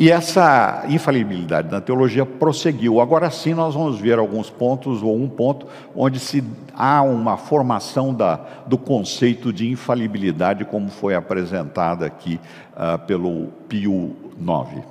E 0.00 0.12
essa 0.12 0.84
infalibilidade 0.88 1.72
na 1.72 1.80
teologia 1.80 2.24
prosseguiu. 2.24 3.00
Agora 3.00 3.28
sim, 3.32 3.52
nós 3.52 3.74
vamos 3.74 3.98
ver 3.98 4.16
alguns 4.16 4.48
pontos, 4.48 5.02
ou 5.02 5.16
um 5.16 5.28
ponto, 5.28 5.66
onde 5.92 6.20
se 6.20 6.44
há 6.72 7.02
uma 7.02 7.36
formação 7.36 8.14
da, 8.14 8.36
do 8.64 8.78
conceito 8.78 9.52
de 9.52 9.68
infalibilidade, 9.68 10.64
como 10.64 10.88
foi 10.88 11.16
apresentada 11.16 12.06
aqui 12.06 12.38
uh, 12.76 12.96
pelo 13.06 13.48
Pio 13.68 14.14
IX. 14.38 14.84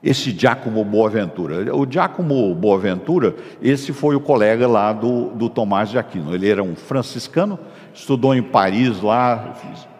Esse 0.00 0.30
Giacomo 0.30 0.84
Boaventura. 0.84 1.74
O 1.74 1.84
Giacomo 1.90 2.54
Boaventura, 2.54 3.34
esse 3.60 3.92
foi 3.92 4.14
o 4.14 4.20
colega 4.20 4.68
lá 4.68 4.92
do, 4.92 5.30
do 5.30 5.48
Tomás 5.48 5.88
de 5.88 5.98
Aquino. 5.98 6.32
Ele 6.32 6.48
era 6.48 6.62
um 6.62 6.76
franciscano, 6.76 7.58
estudou 7.92 8.36
em 8.36 8.42
Paris 8.42 9.00
lá, 9.00 9.52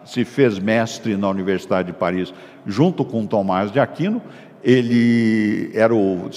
se 0.05 0.23
fez 0.23 0.59
mestre 0.59 1.17
na 1.17 1.29
Universidade 1.29 1.91
de 1.91 1.97
Paris 1.97 2.33
junto 2.65 3.03
com 3.03 3.25
Tomás 3.25 3.71
de 3.71 3.79
Aquino. 3.79 4.21
Ele 4.63 5.71
era 5.73 5.93
o, 5.93 6.29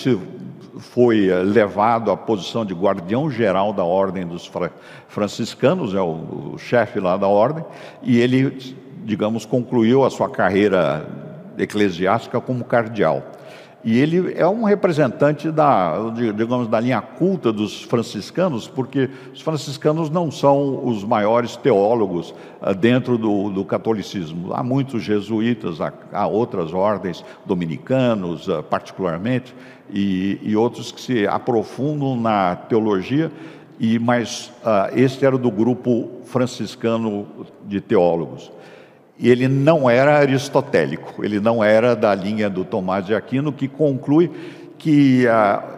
foi 0.78 1.30
levado 1.42 2.10
à 2.10 2.16
posição 2.16 2.64
de 2.64 2.74
guardião-geral 2.74 3.72
da 3.72 3.84
Ordem 3.84 4.26
dos 4.26 4.50
Franciscanos, 5.08 5.94
é 5.94 6.00
o, 6.00 6.52
o 6.54 6.58
chefe 6.58 7.00
lá 7.00 7.16
da 7.16 7.26
Ordem, 7.26 7.64
e 8.02 8.18
ele, 8.18 8.74
digamos, 9.04 9.46
concluiu 9.46 10.04
a 10.04 10.10
sua 10.10 10.28
carreira 10.28 11.06
eclesiástica 11.58 12.40
como 12.40 12.64
cardeal. 12.64 13.22
E 13.86 14.00
ele 14.00 14.34
é 14.36 14.44
um 14.48 14.64
representante 14.64 15.48
da, 15.48 16.10
digamos, 16.34 16.66
da 16.66 16.80
linha 16.80 17.00
culta 17.00 17.52
dos 17.52 17.84
franciscanos, 17.84 18.66
porque 18.66 19.08
os 19.32 19.40
franciscanos 19.40 20.10
não 20.10 20.28
são 20.28 20.84
os 20.84 21.04
maiores 21.04 21.54
teólogos 21.54 22.34
uh, 22.60 22.74
dentro 22.74 23.16
do, 23.16 23.48
do, 23.48 23.64
catolicismo. 23.64 24.52
Há 24.52 24.60
muitos 24.60 25.04
jesuítas, 25.04 25.80
há, 25.80 25.92
há 26.12 26.26
outras 26.26 26.74
ordens, 26.74 27.24
dominicanos 27.44 28.48
uh, 28.48 28.60
particularmente, 28.60 29.54
e, 29.88 30.40
e, 30.42 30.56
outros 30.56 30.90
que 30.90 31.00
se 31.00 31.24
aprofundam 31.28 32.16
na 32.20 32.56
teologia, 32.56 33.30
e 33.78 34.00
mas 34.00 34.52
uh, 34.64 34.98
este 34.98 35.24
era 35.24 35.38
do 35.38 35.48
grupo 35.48 36.10
franciscano 36.24 37.24
de 37.64 37.80
teólogos. 37.80 38.50
E 39.18 39.30
ele 39.30 39.48
não 39.48 39.88
era 39.88 40.18
aristotélico, 40.18 41.24
ele 41.24 41.40
não 41.40 41.64
era 41.64 41.96
da 41.96 42.14
linha 42.14 42.50
do 42.50 42.64
Tomás 42.64 43.06
de 43.06 43.14
Aquino, 43.14 43.52
que 43.52 43.66
conclui 43.66 44.30
que 44.78 45.26
ah, 45.26 45.76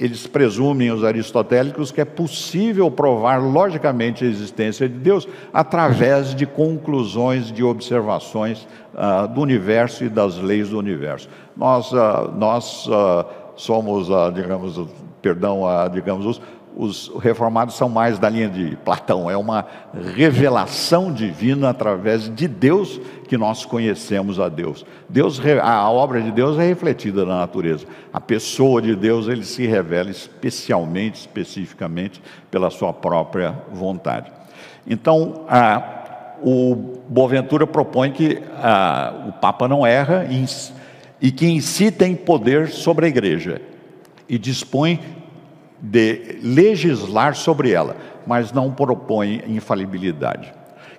eles 0.00 0.26
presumem, 0.26 0.90
os 0.90 1.04
aristotélicos, 1.04 1.92
que 1.92 2.00
é 2.00 2.04
possível 2.04 2.90
provar 2.90 3.38
logicamente 3.38 4.24
a 4.24 4.28
existência 4.28 4.88
de 4.88 4.94
Deus 4.94 5.28
através 5.52 6.34
de 6.34 6.46
conclusões, 6.46 7.52
de 7.52 7.62
observações 7.62 8.66
ah, 8.96 9.26
do 9.26 9.40
universo 9.40 10.04
e 10.04 10.08
das 10.08 10.38
leis 10.38 10.70
do 10.70 10.78
universo. 10.78 11.28
Nós, 11.56 11.92
ah, 11.92 12.30
nós 12.34 12.88
ah, 12.90 13.26
somos, 13.56 14.10
ah, 14.10 14.30
digamos, 14.30 14.80
perdão, 15.20 15.66
ah, 15.66 15.86
digamos, 15.86 16.24
os 16.24 16.40
os 16.76 17.10
reformados 17.20 17.74
são 17.74 17.88
mais 17.88 18.18
da 18.18 18.28
linha 18.28 18.48
de 18.48 18.76
Platão, 18.84 19.30
é 19.30 19.36
uma 19.36 19.66
revelação 20.14 21.12
divina 21.12 21.70
através 21.70 22.32
de 22.34 22.46
Deus 22.46 23.00
que 23.28 23.36
nós 23.36 23.64
conhecemos 23.64 24.38
a 24.40 24.48
Deus. 24.48 24.84
Deus 25.08 25.40
a 25.62 25.90
obra 25.90 26.22
de 26.22 26.30
Deus 26.30 26.58
é 26.58 26.66
refletida 26.66 27.24
na 27.24 27.38
natureza. 27.38 27.86
A 28.12 28.20
pessoa 28.20 28.80
de 28.80 28.94
Deus 28.94 29.28
ele 29.28 29.44
se 29.44 29.66
revela 29.66 30.10
especialmente, 30.10 31.16
especificamente 31.16 32.22
pela 32.50 32.70
sua 32.70 32.92
própria 32.92 33.54
vontade. 33.72 34.30
Então, 34.86 35.44
a, 35.48 36.36
o 36.42 36.74
Boaventura 37.08 37.66
propõe 37.66 38.10
que 38.10 38.42
a, 38.56 39.26
o 39.28 39.32
Papa 39.32 39.68
não 39.68 39.86
erra 39.86 40.26
e, 40.30 40.44
e 41.20 41.30
que 41.30 41.46
em 41.46 41.60
si 41.60 41.90
tem 41.90 42.14
poder 42.14 42.68
sobre 42.68 43.06
a 43.06 43.08
igreja 43.08 43.60
e 44.28 44.38
dispõe 44.38 45.19
de 45.80 46.38
legislar 46.42 47.34
sobre 47.34 47.72
ela, 47.72 47.96
mas 48.26 48.52
não 48.52 48.70
propõe 48.70 49.42
infalibilidade. 49.46 50.52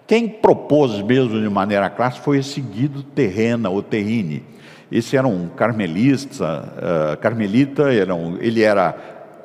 Quem 0.08 0.28
propôs 0.28 1.02
mesmo 1.02 1.40
de 1.40 1.50
maneira 1.50 1.90
clássica 1.90 2.26
foi 2.26 2.40
esse 2.40 2.60
Guido 2.60 3.02
Terrena, 3.04 3.70
ou 3.70 3.82
Terrine. 3.82 4.44
Esse 4.92 5.16
era 5.16 5.26
um 5.26 5.48
carmelista, 5.48 6.68
uh, 6.76 7.18
carmelita, 7.20 7.94
era 7.94 8.14
um, 8.14 8.38
ele 8.42 8.62
era, 8.62 8.94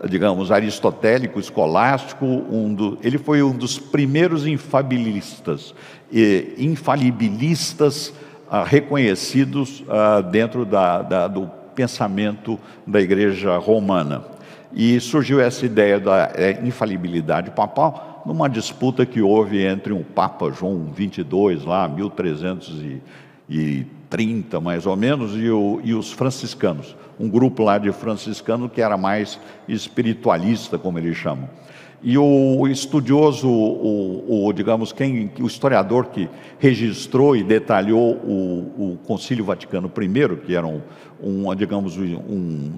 digamos, 0.08 0.50
aristotélico, 0.50 1.38
escolástico, 1.38 2.26
um 2.26 2.74
do, 2.74 2.98
ele 3.00 3.16
foi 3.16 3.44
um 3.44 3.56
dos 3.56 3.78
primeiros 3.78 4.44
infabilistas, 4.44 5.72
e 6.10 6.54
infalibilistas 6.58 8.08
uh, 8.48 8.64
reconhecidos 8.64 9.82
uh, 9.82 10.20
dentro 10.28 10.64
da, 10.64 11.02
da, 11.02 11.28
do 11.28 11.48
pensamento 11.76 12.58
da 12.84 13.00
igreja 13.00 13.56
romana. 13.56 14.35
E 14.72 14.98
surgiu 15.00 15.40
essa 15.40 15.64
ideia 15.64 16.00
da 16.00 16.32
é, 16.34 16.60
infalibilidade 16.62 17.50
papal 17.50 18.22
numa 18.26 18.48
disputa 18.48 19.06
que 19.06 19.22
houve 19.22 19.64
entre 19.64 19.92
o 19.92 20.02
Papa 20.02 20.50
João 20.50 20.92
XXII, 20.92 21.64
lá, 21.64 21.88
1330 21.88 24.60
mais 24.60 24.84
ou 24.84 24.96
menos, 24.96 25.36
e, 25.36 25.48
o, 25.48 25.80
e 25.84 25.94
os 25.94 26.10
franciscanos. 26.12 26.96
Um 27.18 27.28
grupo 27.28 27.62
lá 27.62 27.78
de 27.78 27.92
franciscanos 27.92 28.72
que 28.72 28.82
era 28.82 28.96
mais 28.96 29.38
espiritualista, 29.68 30.76
como 30.76 30.98
eles 30.98 31.16
chamam. 31.16 31.48
E 32.02 32.18
o 32.18 32.66
estudioso, 32.68 33.48
o, 33.48 34.46
o, 34.46 34.52
digamos, 34.52 34.92
quem, 34.92 35.30
o 35.40 35.46
historiador 35.46 36.06
que 36.06 36.28
registrou 36.58 37.34
e 37.34 37.42
detalhou 37.42 38.16
o, 38.16 38.92
o 38.92 38.98
Concílio 39.06 39.44
Vaticano 39.44 39.90
I, 39.90 40.36
que 40.44 40.54
era 40.54 40.66
um, 40.66 40.82
um 41.20 41.54
digamos, 41.54 41.96
um, 41.96 42.70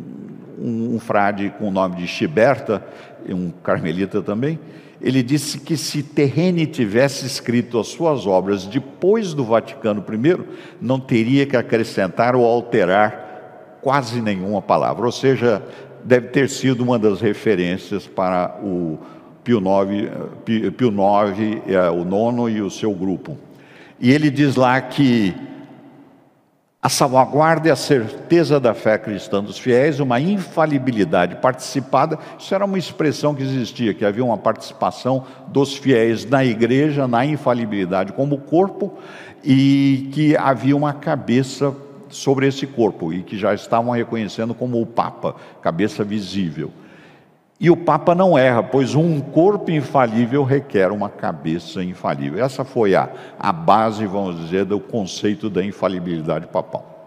um, 0.60 0.96
um 0.96 0.98
frade 0.98 1.52
com 1.58 1.68
o 1.68 1.70
nome 1.70 1.96
de 1.96 2.06
Chiberta, 2.06 2.84
um 3.28 3.50
carmelita 3.50 4.22
também, 4.22 4.58
ele 5.00 5.22
disse 5.22 5.60
que 5.60 5.76
se 5.76 6.02
Terrene 6.02 6.66
tivesse 6.66 7.24
escrito 7.24 7.78
as 7.78 7.88
suas 7.88 8.26
obras 8.26 8.66
depois 8.66 9.32
do 9.32 9.44
Vaticano 9.44 10.04
I, 10.08 10.44
não 10.80 10.98
teria 10.98 11.46
que 11.46 11.56
acrescentar 11.56 12.34
ou 12.34 12.44
alterar 12.44 13.78
quase 13.80 14.20
nenhuma 14.20 14.60
palavra. 14.60 15.06
Ou 15.06 15.12
seja, 15.12 15.62
deve 16.02 16.28
ter 16.28 16.48
sido 16.48 16.82
uma 16.82 16.98
das 16.98 17.20
referências 17.20 18.06
para 18.08 18.58
o 18.62 18.98
Pio 19.44 19.60
IX, 19.60 20.72
Pio 20.76 20.88
IX 20.90 21.62
é, 21.68 21.90
o 21.90 22.04
nono 22.04 22.50
e 22.50 22.60
o 22.60 22.68
seu 22.68 22.92
grupo. 22.92 23.38
E 24.00 24.12
ele 24.12 24.30
diz 24.30 24.56
lá 24.56 24.80
que 24.80 25.34
a 26.80 26.88
salvaguarda 26.88 27.68
e 27.68 27.70
a 27.72 27.76
certeza 27.76 28.60
da 28.60 28.72
fé 28.72 28.96
cristã 28.96 29.42
dos 29.42 29.58
fiéis, 29.58 29.98
uma 29.98 30.20
infalibilidade 30.20 31.34
participada, 31.36 32.18
isso 32.38 32.54
era 32.54 32.64
uma 32.64 32.78
expressão 32.78 33.34
que 33.34 33.42
existia, 33.42 33.92
que 33.92 34.04
havia 34.04 34.24
uma 34.24 34.38
participação 34.38 35.24
dos 35.48 35.76
fiéis 35.76 36.24
na 36.24 36.44
igreja, 36.44 37.08
na 37.08 37.26
infalibilidade 37.26 38.12
como 38.12 38.38
corpo, 38.38 38.96
e 39.42 40.08
que 40.12 40.36
havia 40.36 40.76
uma 40.76 40.92
cabeça 40.92 41.74
sobre 42.08 42.46
esse 42.46 42.66
corpo, 42.66 43.12
e 43.12 43.24
que 43.24 43.36
já 43.36 43.52
estavam 43.52 43.92
reconhecendo 43.92 44.54
como 44.54 44.80
o 44.80 44.86
Papa, 44.86 45.34
cabeça 45.60 46.04
visível. 46.04 46.70
E 47.60 47.70
o 47.70 47.76
Papa 47.76 48.14
não 48.14 48.38
erra, 48.38 48.62
pois 48.62 48.94
um 48.94 49.20
corpo 49.20 49.70
infalível 49.70 50.44
requer 50.44 50.92
uma 50.92 51.08
cabeça 51.08 51.82
infalível. 51.82 52.44
Essa 52.44 52.64
foi 52.64 52.94
a, 52.94 53.08
a 53.36 53.52
base, 53.52 54.06
vamos 54.06 54.38
dizer, 54.40 54.64
do 54.64 54.78
conceito 54.78 55.50
da 55.50 55.64
infalibilidade 55.64 56.46
papal. 56.46 56.98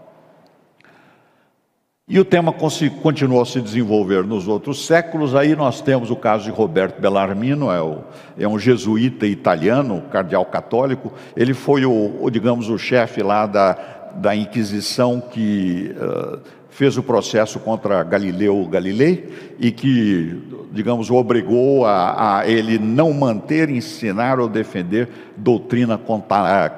E 2.05 2.19
o 2.19 2.25
tema 2.25 2.51
continuou 2.51 3.41
a 3.41 3.45
se 3.45 3.61
desenvolver 3.61 4.25
nos 4.25 4.45
outros 4.45 4.85
séculos. 4.85 5.33
Aí 5.33 5.55
nós 5.55 5.79
temos 5.79 6.11
o 6.11 6.15
caso 6.17 6.43
de 6.43 6.51
Roberto 6.51 6.99
Bellarmino, 6.99 7.71
é, 7.71 7.81
o, 7.81 7.99
é 8.37 8.45
um 8.45 8.59
jesuíta 8.59 9.25
italiano, 9.25 10.01
cardeal 10.11 10.43
católico. 10.43 11.13
Ele 11.37 11.53
foi 11.53 11.85
o, 11.85 12.17
o 12.21 12.29
digamos, 12.29 12.67
o 12.67 12.77
chefe 12.77 13.23
lá 13.23 13.45
da, 13.45 13.77
da 14.15 14.35
Inquisição 14.35 15.21
que 15.21 15.95
uh, 15.95 16.39
fez 16.71 16.97
o 16.97 17.03
processo 17.03 17.59
contra 17.59 18.01
Galileu 18.01 18.65
Galilei 18.65 19.55
e 19.59 19.71
que, 19.71 20.41
digamos, 20.71 21.09
o 21.09 21.15
obrigou 21.15 21.85
a, 21.85 22.39
a 22.39 22.47
ele 22.47 22.79
não 22.79 23.13
manter, 23.13 23.69
ensinar 23.69 24.39
ou 24.39 24.47
defender 24.47 25.09
doutrina 25.37 25.99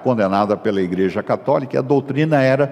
condenada 0.03 0.57
pela 0.57 0.81
Igreja 0.81 1.21
Católica. 1.23 1.79
A 1.79 1.81
doutrina 1.81 2.41
era 2.41 2.67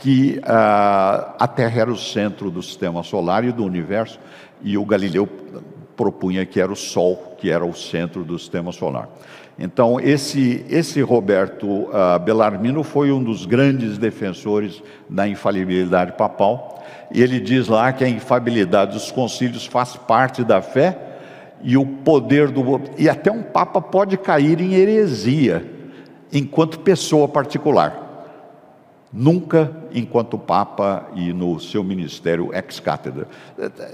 que 0.00 0.38
uh, 0.40 1.34
a 1.38 1.48
Terra 1.48 1.82
era 1.82 1.90
o 1.90 1.96
centro 1.96 2.50
do 2.50 2.62
sistema 2.62 3.02
solar 3.02 3.44
e 3.44 3.52
do 3.52 3.64
universo, 3.64 4.18
e 4.62 4.76
o 4.76 4.84
Galileu 4.84 5.26
propunha 5.96 6.44
que 6.44 6.60
era 6.60 6.72
o 6.72 6.76
Sol, 6.76 7.36
que 7.38 7.50
era 7.50 7.64
o 7.64 7.72
centro 7.72 8.24
do 8.24 8.38
sistema 8.38 8.72
solar. 8.72 9.08
Então, 9.58 10.00
esse, 10.00 10.64
esse 10.68 11.00
Roberto 11.00 11.66
uh, 11.66 12.18
Bellarmino 12.24 12.82
foi 12.82 13.12
um 13.12 13.22
dos 13.22 13.46
grandes 13.46 13.98
defensores 13.98 14.82
da 15.08 15.28
infalibilidade 15.28 16.12
papal. 16.12 16.84
E 17.12 17.22
ele 17.22 17.38
diz 17.38 17.68
lá 17.68 17.92
que 17.92 18.02
a 18.02 18.08
infalibilidade 18.08 18.92
dos 18.92 19.12
concílios 19.12 19.64
faz 19.64 19.96
parte 19.96 20.42
da 20.42 20.60
fé 20.60 20.98
e 21.62 21.76
o 21.76 21.86
poder 21.86 22.50
do. 22.50 22.80
E 22.98 23.08
até 23.08 23.30
um 23.30 23.42
Papa 23.42 23.80
pode 23.80 24.16
cair 24.18 24.60
em 24.60 24.74
heresia 24.74 25.64
enquanto 26.32 26.80
pessoa 26.80 27.28
particular. 27.28 28.02
Nunca 29.12 29.70
enquanto 29.92 30.36
Papa 30.36 31.08
e 31.14 31.32
no 31.32 31.60
seu 31.60 31.84
ministério 31.84 32.50
ex-cátedra. 32.52 33.28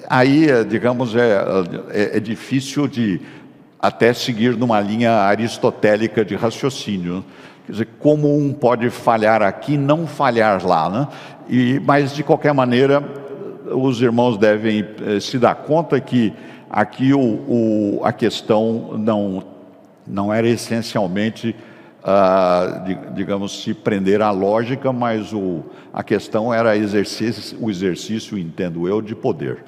Aí, 0.09 0.47
digamos, 0.67 1.15
é, 1.15 1.45
é, 1.91 2.17
é 2.17 2.21
difícil 2.21 2.89
de 2.89 3.21
até 3.81 4.13
seguir 4.13 4.57
numa 4.57 4.81
linha 4.81 5.13
aristotélica 5.13 6.25
de 6.25 6.35
raciocínio. 6.35 7.25
Quer 7.67 7.73
dizer, 7.73 7.89
como 7.99 8.37
um 8.37 8.53
pode 8.53 8.91
falhar 8.91 9.43
aqui 9.43 9.77
não 9.77 10.07
falhar 10.07 10.67
lá, 10.67 10.91
né? 10.91 11.09
E, 11.49 11.81
mas, 11.85 12.15
de 12.15 12.23
qualquer 12.23 12.53
maneira, 12.53 13.03
os 13.73 14.01
irmãos 14.03 14.37
devem 14.37 14.87
eh, 15.07 15.21
se 15.21 15.39
dar 15.39 15.55
conta 15.55 16.01
que 16.01 16.33
aqui 16.69 17.13
o, 17.13 17.21
o, 17.21 18.01
a 18.05 18.13
questão 18.13 18.97
não, 18.99 19.43
não 20.07 20.33
era 20.33 20.49
essencialmente, 20.49 21.55
ah, 22.05 22.85
digamos, 23.15 23.63
se 23.63 23.75
prender 23.75 24.23
à 24.23 24.31
lógica, 24.31 24.93
mas 24.93 25.33
o, 25.33 25.65
a 25.93 26.03
questão 26.03 26.55
era 26.55 26.77
exercício, 26.77 27.59
o 27.61 27.69
exercício, 27.69 28.39
entendo 28.39 28.87
eu, 28.87 29.03
de 29.03 29.15
poder. 29.15 29.65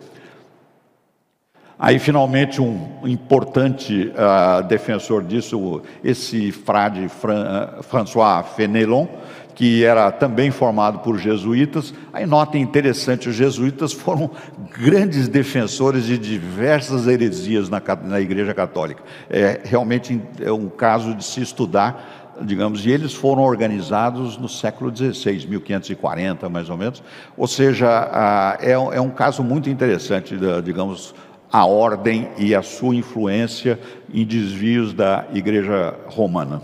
Aí, 1.82 1.98
finalmente, 1.98 2.62
um 2.62 3.02
importante 3.04 4.12
uh, 4.14 4.62
defensor 4.68 5.20
disso, 5.20 5.82
esse 6.04 6.52
frade 6.52 7.08
Fran, 7.08 7.42
uh, 7.44 7.82
François 7.82 8.44
Fenelon, 8.54 9.08
que 9.56 9.82
era 9.84 10.12
também 10.12 10.52
formado 10.52 11.00
por 11.00 11.18
jesuítas. 11.18 11.92
Aí, 12.12 12.24
notem 12.24 12.62
interessante: 12.62 13.28
os 13.28 13.34
jesuítas 13.34 13.92
foram 13.92 14.30
grandes 14.78 15.26
defensores 15.26 16.04
de 16.04 16.16
diversas 16.16 17.08
heresias 17.08 17.68
na, 17.68 17.82
na 18.04 18.20
Igreja 18.20 18.54
Católica. 18.54 19.02
É 19.28 19.62
realmente 19.64 20.22
é 20.40 20.52
um 20.52 20.68
caso 20.68 21.12
de 21.16 21.24
se 21.24 21.42
estudar 21.42 22.20
digamos, 22.40 22.84
e 22.86 22.90
eles 22.90 23.12
foram 23.12 23.42
organizados 23.42 24.38
no 24.38 24.48
século 24.48 24.90
XVI, 24.94 25.46
1540 25.46 26.48
mais 26.48 26.70
ou 26.70 26.78
menos, 26.78 27.02
ou 27.36 27.46
seja, 27.46 28.58
é, 28.58 28.72
é 28.72 29.00
um 29.00 29.10
caso 29.10 29.44
muito 29.44 29.68
interessante, 29.68 30.34
digamos, 30.64 31.14
a 31.52 31.66
ordem 31.66 32.28
e 32.38 32.54
a 32.54 32.62
sua 32.62 32.94
influência 32.94 33.78
em 34.12 34.24
desvios 34.24 34.94
da 34.94 35.26
Igreja 35.34 35.94
Romana. 36.06 36.62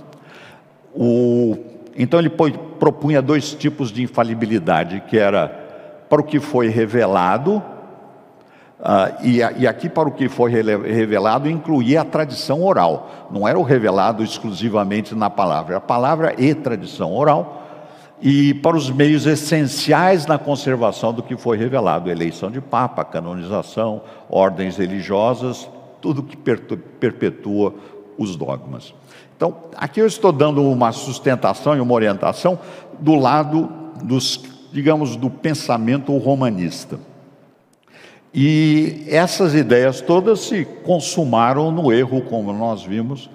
O, 0.95 1.59
então 1.95 2.19
ele 2.19 2.31
propunha 2.31 3.21
dois 3.21 3.53
tipos 3.53 3.93
de 3.93 4.03
infalibilidade, 4.03 5.03
que 5.07 5.19
era 5.19 5.49
para 6.09 6.23
o 6.23 6.25
que 6.25 6.41
foi 6.41 6.69
revelado, 6.69 7.57
uh, 8.81 9.23
e, 9.23 9.41
e, 9.59 9.67
aqui 9.67 9.91
para 9.91 10.09
o 10.09 10.13
que 10.13 10.27
foi 10.27 10.51
revelado 10.51 11.51
incluía 11.51 12.01
a 12.01 12.05
tradição 12.05 12.65
oral, 12.65 13.29
não 13.31 13.47
era 13.47 13.59
o 13.59 13.63
revelado 13.63 14.25
exclusivamente 14.25 15.15
na 15.15 15.29
palavra, 15.29 15.77
a 15.77 15.81
palavra 15.81 16.35
e 16.39 16.55
tradição 16.55 17.15
oral, 17.15 17.68
e 18.21 18.53
para 18.55 18.77
os 18.77 18.91
meios 18.91 19.27
essenciais 19.27 20.27
na 20.27 20.39
conservação 20.39 21.13
do 21.13 21.23
que 21.23 21.37
foi 21.37 21.57
revelado: 21.57 22.11
eleição 22.11 22.51
de 22.51 22.61
papa, 22.61 23.05
canonização, 23.05 24.03
ordens 24.29 24.77
religiosas, 24.77 25.69
tudo 26.01 26.23
que 26.23 26.37
perpetua 26.37 27.75
os 28.17 28.35
dogmas. 28.37 28.95
Então, 29.37 29.57
aqui 29.77 30.01
eu 30.01 30.07
estou 30.07 30.33
dando 30.33 30.63
uma 30.63 30.91
sustentação 30.91 31.77
e 31.77 31.81
uma 31.81 31.95
orientação 31.95 32.59
do 32.99 33.15
lado 33.15 33.71
dos, 34.03 34.43
digamos, 34.73 35.15
do 35.15 35.31
pensamento 35.31 36.17
romanista. 36.17 36.99
E 38.35 39.05
essas 39.07 39.55
ideias 39.55 40.01
todas 40.01 40.41
se 40.41 40.65
consumaram 40.85 41.71
no 41.71 41.93
erro, 41.93 42.21
como 42.23 42.53
nós 42.53 42.83
vimos, 42.83 43.31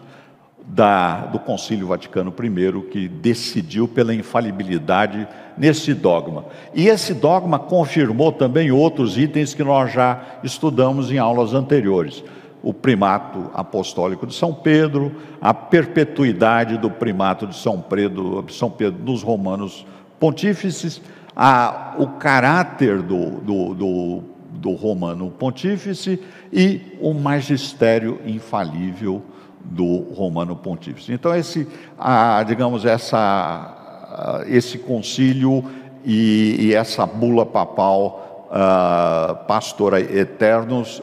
da, 0.68 1.26
do 1.28 1.40
Concílio 1.40 1.88
Vaticano 1.88 2.34
I, 2.42 2.82
que 2.90 3.08
decidiu 3.08 3.88
pela 3.88 4.14
infalibilidade 4.14 5.28
nesse 5.58 5.94
dogma. 5.94 6.46
E 6.74 6.88
esse 6.88 7.14
dogma 7.14 7.60
confirmou 7.60 8.32
também 8.32 8.72
outros 8.72 9.18
itens 9.18 9.54
que 9.54 9.64
nós 9.64 9.92
já 9.92 10.40
estudamos 10.44 11.12
em 11.12 11.18
aulas 11.18 11.54
anteriores. 11.54 12.24
O 12.62 12.74
primato 12.74 13.52
apostólico 13.54 14.26
de 14.26 14.34
São 14.34 14.54
Pedro, 14.54 15.14
a 15.42 15.54
perpetuidade 15.54 16.78
do 16.78 16.90
primato 16.90 17.46
de 17.46 17.56
São 17.58 17.82
Pedro, 17.82 18.46
São 18.50 18.70
Pedro 18.70 19.00
dos 19.04 19.22
romanos 19.22 19.86
pontífices, 20.18 21.02
a, 21.36 21.96
o 21.98 22.08
caráter 22.08 23.02
do, 23.02 23.42
do, 23.42 23.74
do, 23.74 24.24
do 24.54 24.72
romano 24.72 25.30
pontífice 25.32 26.22
e 26.54 26.98
o 27.02 27.14
magistério 27.14 28.22
infalível 28.26 29.22
do 29.64 30.00
Romano 30.14 30.56
Pontífice. 30.56 31.14
Então, 31.14 31.36
esse, 31.36 31.68
a, 31.98 32.44
digamos, 32.44 32.86
essa, 32.86 34.44
esse 34.48 34.78
concílio 34.78 35.64
e, 36.06 36.58
e 36.60 36.74
essa 36.74 37.06
bula 37.06 37.46
papal, 37.46 38.50
uh, 38.50 39.46
Pastora 39.46 40.00
Eternos, 40.00 41.02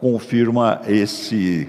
confirma 0.00 0.80
esse, 0.88 1.68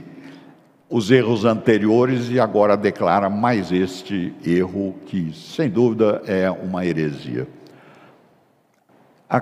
os 0.89 1.11
erros 1.11 1.45
anteriores 1.45 2.31
e 2.31 2.39
agora 2.39 2.75
declara 2.75 3.29
mais 3.29 3.71
este 3.71 4.33
erro 4.43 4.95
que, 5.05 5.31
sem 5.33 5.69
dúvida, 5.69 6.23
é 6.25 6.49
uma 6.49 6.83
heresia. 6.83 7.47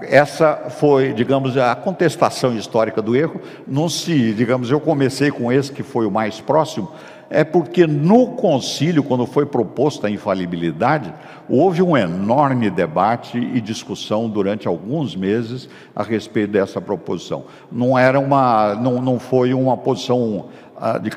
Essa 0.04 0.70
foi, 0.70 1.12
digamos, 1.12 1.58
a 1.58 1.76
contestação 1.76 2.56
histórica 2.56 3.02
do 3.02 3.16
erro. 3.16 3.42
Não 3.68 3.90
se, 3.90 4.34
digamos, 4.34 4.72
eu 4.72 4.80
comecei 4.80 5.32
com 5.32 5.52
esse 5.52 5.72
que 5.72 5.84
foi 5.84 6.06
o 6.06 6.12
mais 6.12 6.40
próximo, 6.40 6.90
é 7.30 7.44
porque 7.44 7.88
no 7.88 8.28
concílio, 8.28 9.04
quando 9.04 9.26
foi 9.26 9.46
proposta 9.46 10.08
a 10.08 10.10
infalibilidade, 10.10 11.14
houve 11.50 11.82
um 11.82 11.96
enorme 11.96 12.70
debate 12.70 13.38
e 13.38 13.60
discussão 13.60 14.30
durante 14.30 14.68
alguns 14.68 15.16
meses 15.16 15.70
a 15.96 16.04
respeito 16.04 16.52
dessa 16.52 16.82
proposição. 16.82 17.46
Não 17.72 17.98
era 17.98 18.20
uma, 18.20 18.76
não, 18.76 19.02
não 19.02 19.18
foi 19.18 19.54
uma 19.54 19.78
posição, 19.78 20.48
ah, 20.78 20.98
de, 20.98 21.12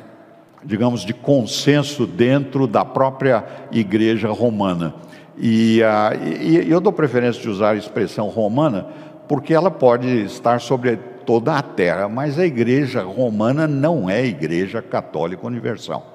digamos, 0.65 1.05
de 1.05 1.13
consenso 1.13 2.07
dentro 2.07 2.67
da 2.67 2.85
própria 2.85 3.45
Igreja 3.73 4.31
Romana. 4.31 4.95
E, 5.37 5.81
uh, 5.83 6.43
e, 6.43 6.71
eu 6.71 6.81
dou 6.81 6.93
preferência 6.93 7.41
de 7.41 7.49
usar 7.49 7.71
a 7.71 7.77
expressão 7.77 8.29
romana, 8.29 8.87
porque 9.29 9.53
ela 9.53 9.71
pode 9.71 10.09
estar 10.25 10.61
sobre 10.61 10.97
toda 11.25 11.57
a 11.57 11.63
terra, 11.63 12.09
mas 12.09 12.39
a 12.39 12.47
igreja 12.47 13.03
romana 13.03 13.67
não 13.67 14.09
é 14.09 14.19
a 14.19 14.27
igreja 14.27 14.83
católica 14.83 15.47
universal. 15.47 16.15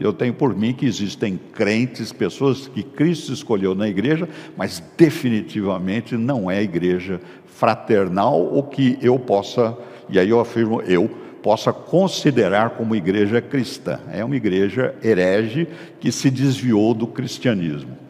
Eu 0.00 0.12
tenho 0.12 0.34
por 0.34 0.54
mim 0.54 0.74
que 0.74 0.84
existem 0.84 1.40
crentes, 1.54 2.12
pessoas 2.12 2.68
que 2.68 2.82
Cristo 2.82 3.32
escolheu 3.32 3.74
na 3.74 3.88
igreja, 3.88 4.28
mas 4.54 4.82
definitivamente 4.98 6.14
não 6.14 6.50
é 6.50 6.58
a 6.58 6.62
igreja 6.62 7.20
fraternal 7.46 8.38
ou 8.38 8.62
que 8.64 8.98
eu 9.00 9.18
possa, 9.18 9.76
e 10.10 10.18
aí 10.18 10.28
eu 10.28 10.40
afirmo 10.40 10.82
eu, 10.82 11.08
possa 11.42 11.72
considerar 11.72 12.70
como 12.70 12.94
igreja 12.94 13.40
cristã. 13.40 13.98
É 14.12 14.22
uma 14.22 14.36
igreja 14.36 14.94
herege 15.02 15.66
que 15.98 16.12
se 16.12 16.30
desviou 16.30 16.92
do 16.92 17.06
cristianismo. 17.06 18.01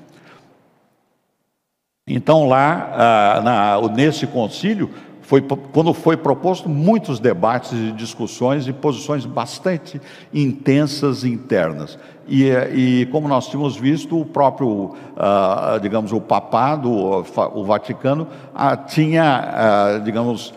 Então, 2.07 2.49
lá, 2.49 2.91
ah, 2.95 3.41
na, 3.43 3.95
nesse 3.95 4.27
concílio, 4.27 4.91
foi, 5.21 5.41
quando 5.41 5.95
foi 5.95 6.17
proposto, 6.17 6.69
muitos 6.69 7.21
debates 7.21 7.71
e 7.73 7.93
discussões 7.93 8.67
e 8.67 8.73
posições 8.73 9.25
bastante 9.25 10.01
intensas 10.35 11.23
internas. 11.23 11.97
E, 12.27 12.51
e 12.75 13.07
como 13.07 13.29
nós 13.29 13.47
tínhamos 13.47 13.77
visto, 13.77 14.21
o 14.21 14.25
próprio, 14.25 14.97
ah, 15.17 15.79
digamos, 15.81 16.11
o 16.12 16.21
papado, 16.21 16.91
o 16.91 17.65
Vaticano, 17.65 18.27
ah, 18.53 18.77
tinha, 18.77 20.01
digamos, 20.05 20.53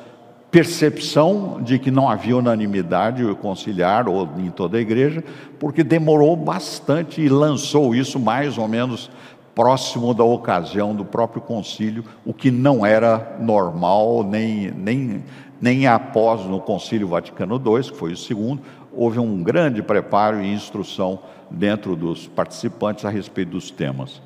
percepção 0.50 1.62
de 1.62 1.78
que 1.78 1.92
não 1.92 2.10
havia 2.10 2.38
unanimidade 2.38 3.24
conciliar 3.36 4.08
ou 4.08 4.28
em 4.38 4.50
toda 4.50 4.78
a 4.78 4.82
igreja, 4.82 5.24
porque 5.60 5.84
demorou 5.84 6.36
bastante 6.36 7.22
e 7.22 7.30
lançou 7.30 7.94
isso 7.94 8.20
mais 8.20 8.58
ou 8.58 8.68
menos 8.68 9.12
próximo 9.56 10.14
da 10.14 10.24
ocasião 10.24 10.94
do 10.94 11.06
próprio 11.06 11.42
concílio, 11.42 12.04
o 12.26 12.34
que 12.34 12.52
não 12.52 12.86
era 12.86 13.38
normal, 13.40 14.22
nem, 14.22 14.70
nem, 14.72 15.24
nem 15.62 15.88
após 15.88 16.46
no 16.46 16.60
concílio 16.60 17.08
Vaticano 17.08 17.56
II, 17.56 17.90
que 17.90 17.98
foi 17.98 18.12
o 18.12 18.18
segundo, 18.18 18.62
houve 18.92 19.18
um 19.18 19.42
grande 19.42 19.82
preparo 19.82 20.42
e 20.42 20.54
instrução 20.54 21.20
dentro 21.50 21.96
dos 21.96 22.28
participantes 22.28 23.06
a 23.06 23.10
respeito 23.10 23.52
dos 23.52 23.72
temas. 23.72 24.22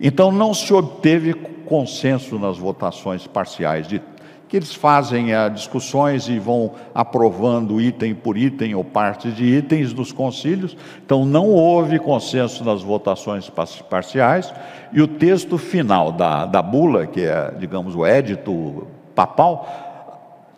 Então 0.00 0.32
não 0.32 0.54
se 0.54 0.72
obteve 0.72 1.34
consenso 1.66 2.38
nas 2.38 2.58
votações 2.58 3.26
parciais 3.26 3.86
de 3.86 4.00
que 4.48 4.56
eles 4.56 4.74
fazem 4.74 5.34
ah, 5.34 5.48
discussões 5.48 6.28
e 6.28 6.38
vão 6.38 6.72
aprovando 6.94 7.80
item 7.80 8.14
por 8.14 8.36
item 8.36 8.74
ou 8.74 8.84
parte 8.84 9.30
de 9.30 9.44
itens 9.44 9.92
dos 9.92 10.12
concílios. 10.12 10.76
Então, 11.04 11.24
não 11.24 11.48
houve 11.48 11.98
consenso 11.98 12.64
nas 12.64 12.82
votações 12.82 13.50
parciais, 13.90 14.52
e 14.92 15.02
o 15.02 15.08
texto 15.08 15.58
final 15.58 16.12
da, 16.12 16.46
da 16.46 16.62
bula, 16.62 17.06
que 17.06 17.22
é, 17.22 17.52
digamos, 17.58 17.94
o 17.96 18.06
édito 18.06 18.86
papal, 19.14 19.66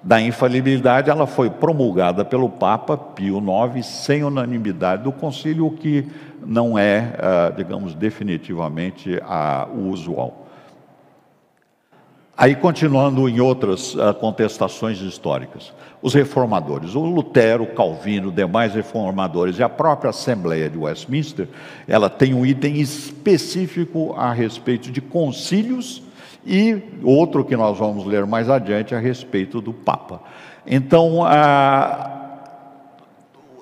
da 0.03 0.21
infalibilidade, 0.21 1.11
ela 1.11 1.27
foi 1.27 1.51
promulgada 1.51 2.25
pelo 2.25 2.49
Papa 2.49 2.97
Pio 2.97 3.39
IX 3.39 3.85
sem 3.85 4.23
unanimidade 4.23 5.03
do 5.03 5.11
concílio, 5.11 5.67
o 5.67 5.73
que 5.73 6.07
não 6.45 6.79
é, 6.79 7.15
ah, 7.19 7.53
digamos, 7.55 7.95
definitivamente 7.95 9.21
o 9.75 9.89
usual. 9.89 10.48
Aí, 12.41 12.55
continuando 12.55 13.29
em 13.29 13.41
outras 13.41 13.97
uh, 13.97 14.15
contestações 14.15 15.01
históricas, 15.01 15.73
os 16.01 16.15
reformadores, 16.15 16.95
o 16.95 17.01
Lutero, 17.01 17.67
Calvino, 17.67 18.31
demais 18.31 18.75
reformadores 18.75 19.59
e 19.59 19.63
a 19.65 19.69
própria 19.69 20.11
Assembleia 20.11 20.71
de 20.71 20.79
Westminster, 20.79 21.49
ela 21.89 22.09
tem 22.09 22.35
um 22.35 22.47
item 22.47 22.77
específico 22.77 24.15
a 24.17 24.33
respeito 24.33 24.93
de 24.93 25.01
concílios 25.01 26.01
e 26.47 26.81
outro 27.03 27.45
que 27.45 27.57
nós 27.57 27.77
vamos 27.77 28.07
ler 28.07 28.25
mais 28.25 28.49
adiante 28.49 28.95
a 28.95 29.01
respeito 29.01 29.61
do 29.61 29.73
Papa. 29.73 30.23
Então, 30.65 31.23
uh, 31.23 32.19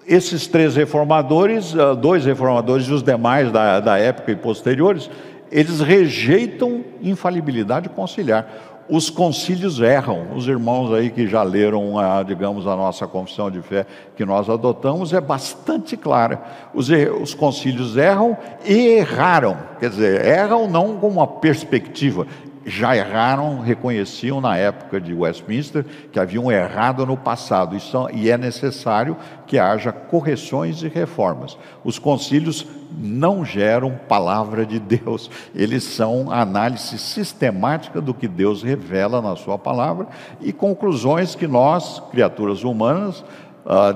esses 0.07 0.47
três 0.47 0.77
reformadores, 0.77 1.73
uh, 1.73 1.97
dois 1.97 2.27
reformadores 2.27 2.87
e 2.89 2.93
os 2.93 3.03
demais 3.03 3.51
da, 3.51 3.81
da 3.81 3.97
época 3.97 4.33
e 4.33 4.37
posteriores, 4.37 5.09
eles 5.57 5.81
rejeitam 5.81 6.85
infalibilidade 7.01 7.89
conciliar. 7.89 8.47
Os 8.91 9.09
concílios 9.09 9.81
erram. 9.81 10.27
Os 10.37 10.47
irmãos 10.47 10.93
aí 10.93 11.09
que 11.09 11.27
já 11.27 11.43
leram, 11.43 11.99
a, 11.99 12.23
digamos, 12.23 12.67
a 12.67 12.77
nossa 12.77 13.07
confissão 13.07 13.51
de 13.51 13.63
fé 13.63 13.87
que 14.15 14.23
nós 14.23 14.51
adotamos 14.51 15.15
é 15.15 15.21
bastante 15.21 15.97
clara. 15.97 16.43
Os, 16.75 16.91
os 17.23 17.33
concílios 17.33 17.97
erram 17.97 18.37
e 18.67 18.99
erraram. 18.99 19.57
Quer 19.81 19.89
dizer, 19.89 20.27
erram 20.27 20.69
não 20.69 20.99
com 20.99 21.09
uma 21.09 21.27
perspectiva, 21.27 22.27
já 22.67 22.97
erraram, 22.97 23.61
reconheciam 23.61 24.41
na 24.41 24.57
época 24.57 25.01
de 25.01 25.15
Westminster 25.15 25.87
que 26.11 26.19
haviam 26.19 26.51
errado 26.51 27.07
no 27.07 27.17
passado 27.17 27.77
e 28.13 28.29
é 28.29 28.37
necessário 28.37 29.17
que 29.47 29.57
haja 29.57 29.93
correções 29.93 30.83
e 30.83 30.89
reformas. 30.89 31.57
Os 31.85 31.97
concílios 31.97 32.67
não 32.99 33.45
geram 33.45 33.99
palavra 34.09 34.67
de 34.67 34.81
Deus, 34.81 35.31
eles 35.55 35.85
são 35.85 36.33
análise 36.33 36.99
sistemática 36.99 38.01
do 38.01 38.13
que 38.13 38.27
Deus 38.27 38.65
revela 38.65 39.23
na 39.23 39.37
Sua 39.37 39.57
palavra 39.57 40.09
e 40.41 40.53
conclusões 40.53 41.37
que 41.37 41.47
nós, 41.47 42.03
criaturas 42.11 42.65
humanas, 42.65 43.25
ah, 43.65 43.95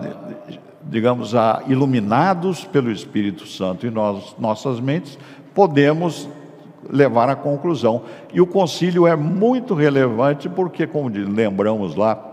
digamos, 0.84 1.34
ah, 1.34 1.62
iluminados 1.66 2.64
pelo 2.64 2.90
Espírito 2.90 3.46
Santo 3.48 3.84
em 3.84 3.90
nossas 3.90 4.78
mentes, 4.78 5.18
podemos 5.52 6.28
levar 6.90 7.28
à 7.28 7.36
conclusão. 7.36 8.02
E 8.32 8.40
o 8.40 8.46
concílio 8.46 9.06
é 9.06 9.16
muito 9.16 9.74
relevante 9.74 10.48
porque, 10.48 10.86
como 10.86 11.08
lembramos 11.08 11.94
lá, 11.94 12.30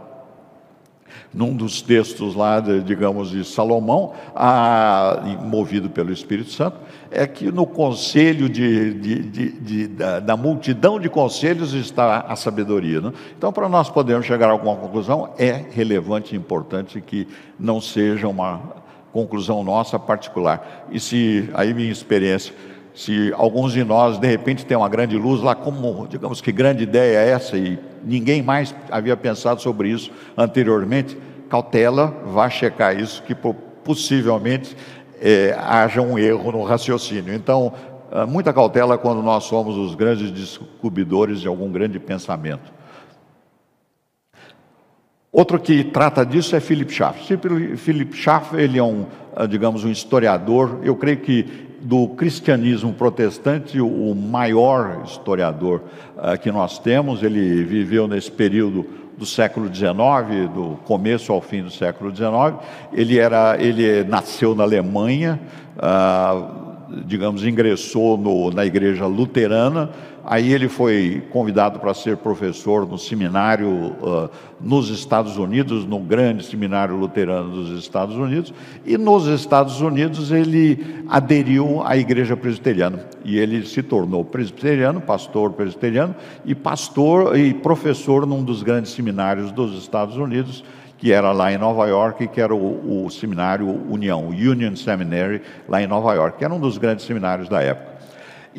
num 1.34 1.56
dos 1.56 1.82
textos 1.82 2.36
lá, 2.36 2.60
digamos, 2.60 3.30
de 3.30 3.43
Salomão, 3.43 4.13
a, 4.36 5.22
movido 5.43 5.89
pelo 5.89 6.12
Espírito 6.12 6.52
Santo, 6.52 6.78
é 7.12 7.28
que 7.28 7.52
no 7.52 7.65
conselho 7.65 8.50
de, 8.50 8.93
de, 8.93 9.52
de, 9.52 9.88
da, 9.88 10.20
da, 10.20 10.38
multidão 10.38 11.00
de 11.00 11.10
conselhos 11.10 11.74
está 11.74 12.22
a 12.22 12.36
sabedoria. 12.36 13.02
Né? 13.02 13.13
Então, 13.38 13.52
para 13.52 13.70
nós 13.70 13.89
podermos 13.89 14.26
chegar 14.26 14.48
a 14.48 14.52
alguma 14.52 14.76
conclusão, 14.76 15.30
é 15.38 15.65
relevante 15.72 16.34
e 16.34 16.38
importante 16.38 17.02
que 17.02 17.28
não 17.60 17.80
seja 17.80 18.28
uma 18.28 18.62
conclusão 19.13 19.63
nossa 19.63 19.98
particular. 19.98 20.88
E 20.91 21.00
se, 21.00 21.50
aí 21.54 21.74
minha 21.74 21.91
experiência, 21.91 22.54
se 22.97 23.31
alguns 23.38 23.73
de 23.73 23.83
nós, 23.83 24.17
de 24.17 24.25
repente, 24.25 24.65
tem 24.65 24.75
uma 24.75 24.89
grande 24.89 25.15
luz 25.15 25.39
lá, 25.39 25.53
como, 25.53 26.07
digamos, 26.07 26.41
que 26.41 26.51
grande 26.51 26.81
ideia 26.81 27.19
é 27.19 27.29
essa 27.29 27.55
e 27.55 27.77
ninguém 28.03 28.41
mais 28.41 28.73
havia 28.89 29.15
pensado 29.15 29.62
sobre 29.62 29.89
isso 29.89 30.12
anteriormente, 30.36 31.15
cautela, 31.47 32.07
vá 32.25 32.49
checar 32.49 32.99
isso, 32.99 33.21
que 33.21 33.36
possivelmente 33.83 34.75
é, 35.21 35.55
haja 35.60 36.01
um 36.01 36.17
erro 36.17 36.51
no 36.51 36.63
raciocínio. 36.63 37.36
Então, 37.36 37.71
ah, 38.12 38.25
muita 38.25 38.51
cautela 38.51 38.97
quando 38.97 39.21
nós 39.21 39.43
somos 39.43 39.77
os 39.77 39.93
grandes 39.93 40.31
descobridores 40.31 41.39
de 41.39 41.47
algum 41.47 41.71
grande 41.71 41.99
pensamento. 41.99 42.73
Outro 45.38 45.60
que 45.60 45.84
trata 45.84 46.26
disso 46.26 46.56
é 46.56 46.60
Philip 46.60 46.91
Schaff. 46.91 47.38
Philip 47.78 48.17
Schaff, 48.17 48.56
ele 48.56 48.80
é 48.80 48.84
um, 48.84 49.06
ah, 49.36 49.45
digamos, 49.45 49.84
um 49.84 49.91
historiador, 49.91 50.80
eu 50.82 50.95
creio 50.95 51.17
que 51.17 51.45
do 51.80 52.08
cristianismo 52.08 52.91
protestante, 52.91 53.80
o 53.80 54.15
maior 54.15 55.04
historiador 55.06 55.84
uh, 56.17 56.36
que 56.39 56.52
nós 56.52 56.80
temos. 56.80 57.21
Ele 57.21 57.63
viveu 57.63 58.08
nesse 58.08 58.32
período 58.32 58.84
do 59.15 59.28
século 59.28 59.67
XIX, 59.67 60.50
do 60.56 60.80
começo 60.86 61.32
ao 61.32 61.39
fim 61.39 61.62
do 61.62 61.69
século 61.69 62.10
XIX. 62.10 62.56
Ele, 62.91 63.19
era, 63.19 63.58
ele 63.62 64.04
nasceu 64.06 64.56
na 64.56 64.63
Alemanha, 64.63 65.39
uh, 65.78 67.04
digamos, 67.06 67.45
ingressou 67.45 68.17
no, 68.17 68.50
na 68.50 68.65
igreja 68.65 69.06
luterana, 69.06 69.91
Aí 70.29 70.51
ele 70.51 70.67
foi 70.67 71.23
convidado 71.31 71.79
para 71.79 71.93
ser 71.93 72.17
professor 72.17 72.85
no 72.85 72.97
seminário 72.97 73.69
uh, 73.69 74.29
nos 74.59 74.89
Estados 74.89 75.37
Unidos, 75.37 75.85
no 75.85 75.99
grande 75.99 76.45
seminário 76.45 76.97
luterano 76.97 77.49
dos 77.49 77.79
Estados 77.79 78.17
Unidos, 78.17 78.53
e 78.85 78.97
nos 78.97 79.25
Estados 79.27 79.79
Unidos 79.79 80.29
ele 80.29 81.05
aderiu 81.07 81.81
à 81.81 81.95
igreja 81.95 82.35
presbiteriana 82.35 83.05
e 83.23 83.39
ele 83.39 83.65
se 83.65 83.81
tornou 83.81 84.25
presbiteriano, 84.25 84.99
pastor 84.99 85.53
presbiteriano 85.53 86.13
e 86.43 86.53
pastor 86.53 87.37
e 87.37 87.53
professor 87.53 88.25
num 88.25 88.43
dos 88.43 88.61
grandes 88.61 88.91
seminários 88.91 89.49
dos 89.53 89.81
Estados 89.81 90.17
Unidos, 90.17 90.61
que 90.97 91.13
era 91.13 91.31
lá 91.31 91.53
em 91.53 91.57
Nova 91.57 91.85
York, 91.87 92.27
que 92.27 92.41
era 92.41 92.53
o, 92.53 93.05
o 93.05 93.09
seminário 93.09 93.65
União, 93.89 94.27
Union 94.27 94.75
Seminary, 94.75 95.41
lá 95.69 95.81
em 95.81 95.87
Nova 95.87 96.13
York, 96.13 96.37
que 96.37 96.43
era 96.43 96.53
um 96.53 96.59
dos 96.59 96.77
grandes 96.77 97.05
seminários 97.05 97.47
da 97.47 97.61
época. 97.61 97.96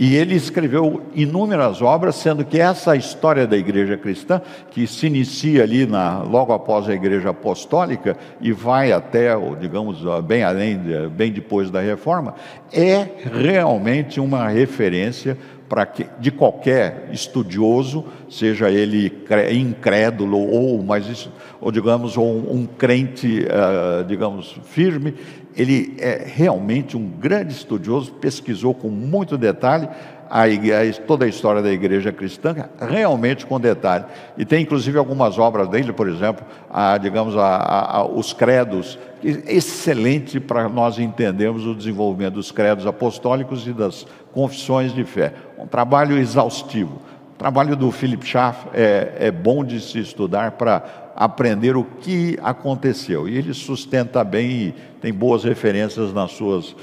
E 0.01 0.15
ele 0.15 0.37
escreveu 0.37 1.03
inúmeras 1.13 1.83
obras, 1.83 2.15
sendo 2.15 2.45
que 2.45 2.61
essa 2.61 2.95
história 2.95 3.49
da 3.49 3.57
igreja 3.57 3.97
cristã, 3.97 4.41
que 4.71 4.87
se 4.87 5.09
inicia 5.09 5.65
ali 5.65 5.87
na, 5.87 6.23
logo 6.23 6.53
após 6.53 6.89
a 6.89 6.95
igreja 6.95 7.31
apostólica 7.31 8.17
e 8.41 8.53
vai 8.53 8.93
até, 8.93 9.31
digamos, 9.59 9.99
bem 10.23 10.45
além, 10.45 10.79
bem 11.11 11.33
depois 11.33 11.69
da 11.69 11.81
reforma, 11.81 12.37
é 12.73 13.09
realmente 13.25 14.21
uma 14.21 14.47
referência 14.47 15.37
para 15.69 15.85
que 15.85 16.07
de 16.19 16.31
qualquer 16.31 17.09
estudioso, 17.13 18.05
seja 18.29 18.71
ele 18.71 19.13
incrédulo 19.53 20.39
ou 20.39 20.83
mais 20.83 21.29
ou 21.61 21.71
digamos 21.71 22.17
um, 22.17 22.23
um 22.23 22.67
crente, 22.67 23.45
uh, 23.45 24.05
digamos 24.05 24.59
firme, 24.65 25.15
ele 25.57 25.97
é 25.99 26.25
realmente 26.25 26.97
um 26.97 27.07
grande 27.09 27.53
estudioso, 27.53 28.13
pesquisou 28.13 28.73
com 28.73 28.89
muito 28.89 29.37
detalhe 29.37 29.89
a, 30.31 30.45
a, 30.45 30.93
toda 31.07 31.25
a 31.25 31.29
história 31.29 31.63
da 31.63 31.71
igreja 31.71 32.13
cristã, 32.13 32.69
realmente 32.81 33.47
com 33.47 33.59
detalhe. 33.59 34.05
E 34.37 34.45
tem 34.45 34.63
inclusive 34.63 34.99
algumas 34.99 35.39
obras 35.39 35.69
dele, 35.69 35.93
por 35.93 36.09
exemplo, 36.09 36.45
a, 36.71 36.99
digamos, 36.99 37.37
a, 37.37 38.07
os 38.07 38.33
credos, 38.33 38.99
excelente 39.23 40.39
para 40.39 40.69
nós 40.69 40.99
entendermos 40.99 41.67
o 41.67 41.75
desenvolvimento 41.75 42.35
dos 42.35 42.53
credos 42.53 42.87
apostólicos 42.87 43.67
e 43.67 43.73
das 43.73 44.07
confissões 44.33 44.95
de 44.95 45.05
fé. 45.05 45.35
Um 45.59 45.67
trabalho 45.67 46.17
exaustivo. 46.17 47.01
O 47.35 47.39
trabalho 47.39 47.77
do 47.77 47.91
Philip 47.91 48.27
Schaff 48.27 48.67
é, 48.75 49.15
é 49.19 49.31
bom 49.31 49.65
de 49.65 49.81
se 49.81 49.99
estudar 49.99 50.53
para 50.53 51.09
aprender 51.15 51.77
o 51.77 51.85
que 51.85 52.39
aconteceu. 52.43 53.29
E 53.29 53.37
ele 53.37 53.53
sustenta 53.53 54.23
bem 54.23 54.51
e 54.51 54.75
tem 55.01 55.13
boas 55.13 55.43
referências 55.43 56.13
nas 56.13 56.33
suas 56.33 56.77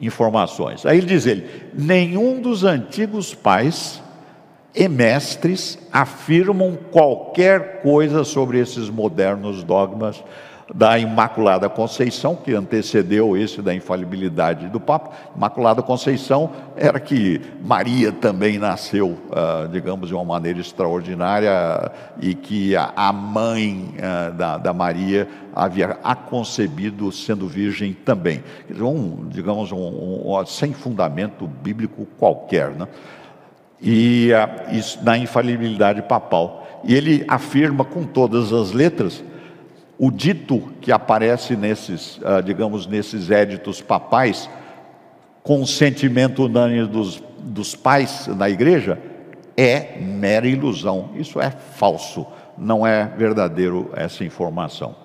informações. 0.00 0.84
Aí 0.84 0.98
ele 0.98 1.06
diz 1.06 1.26
ele: 1.26 1.48
nenhum 1.72 2.40
dos 2.40 2.64
antigos 2.64 3.34
pais 3.34 4.02
e 4.74 4.88
mestres 4.88 5.78
afirmam 5.92 6.76
qualquer 6.90 7.82
coisa 7.82 8.24
sobre 8.24 8.58
esses 8.58 8.90
modernos 8.90 9.62
dogmas 9.62 10.22
da 10.72 10.98
Imaculada 10.98 11.68
Conceição, 11.68 12.34
que 12.36 12.54
antecedeu 12.54 13.36
esse 13.36 13.60
da 13.60 13.74
infalibilidade 13.74 14.68
do 14.68 14.80
Papa. 14.80 15.10
Imaculada 15.36 15.82
Conceição 15.82 16.50
era 16.76 16.98
que 16.98 17.40
Maria 17.62 18.12
também 18.12 18.58
nasceu, 18.58 19.10
uh, 19.10 19.68
digamos, 19.70 20.08
de 20.08 20.14
uma 20.14 20.24
maneira 20.24 20.60
extraordinária 20.60 21.92
e 22.20 22.34
que 22.34 22.74
a, 22.76 23.12
mãe 23.12 23.94
uh, 23.98 24.58
da, 24.58 24.72
Maria 24.72 25.28
havia 25.54 25.98
a 26.02 26.14
concebido 26.14 27.12
sendo 27.12 27.46
virgem 27.46 27.92
também. 27.92 28.42
Um, 28.70 29.28
digamos, 29.28 29.70
um, 29.70 29.76
um, 29.76 30.46
sem 30.46 30.72
fundamento 30.72 31.46
bíblico 31.46 32.06
qualquer. 32.18 32.70
Né? 32.70 32.88
E 33.82 34.30
uh, 34.32 34.74
isso, 34.74 34.98
na 35.04 35.18
infalibilidade 35.18 36.00
papal 36.02 36.64
e 36.84 36.94
ele 36.94 37.24
afirma 37.28 37.84
com 37.84 38.04
todas 38.04 38.52
as 38.52 38.72
letras 38.72 39.22
o 39.98 40.10
dito 40.10 40.72
que 40.80 40.90
aparece 40.90 41.56
nesses, 41.56 42.20
ah, 42.24 42.40
digamos, 42.40 42.86
nesses 42.86 43.30
éditos 43.30 43.80
papais, 43.80 44.48
com 45.42 45.64
sentimento 45.66 46.44
unânime 46.44 46.86
dos, 46.86 47.22
dos 47.38 47.76
pais 47.76 48.26
na 48.26 48.48
igreja, 48.48 48.98
é 49.56 49.98
mera 50.00 50.46
ilusão. 50.46 51.10
Isso 51.14 51.40
é 51.40 51.50
falso, 51.50 52.26
não 52.58 52.86
é 52.86 53.06
verdadeiro 53.16 53.90
essa 53.94 54.24
informação. 54.24 55.04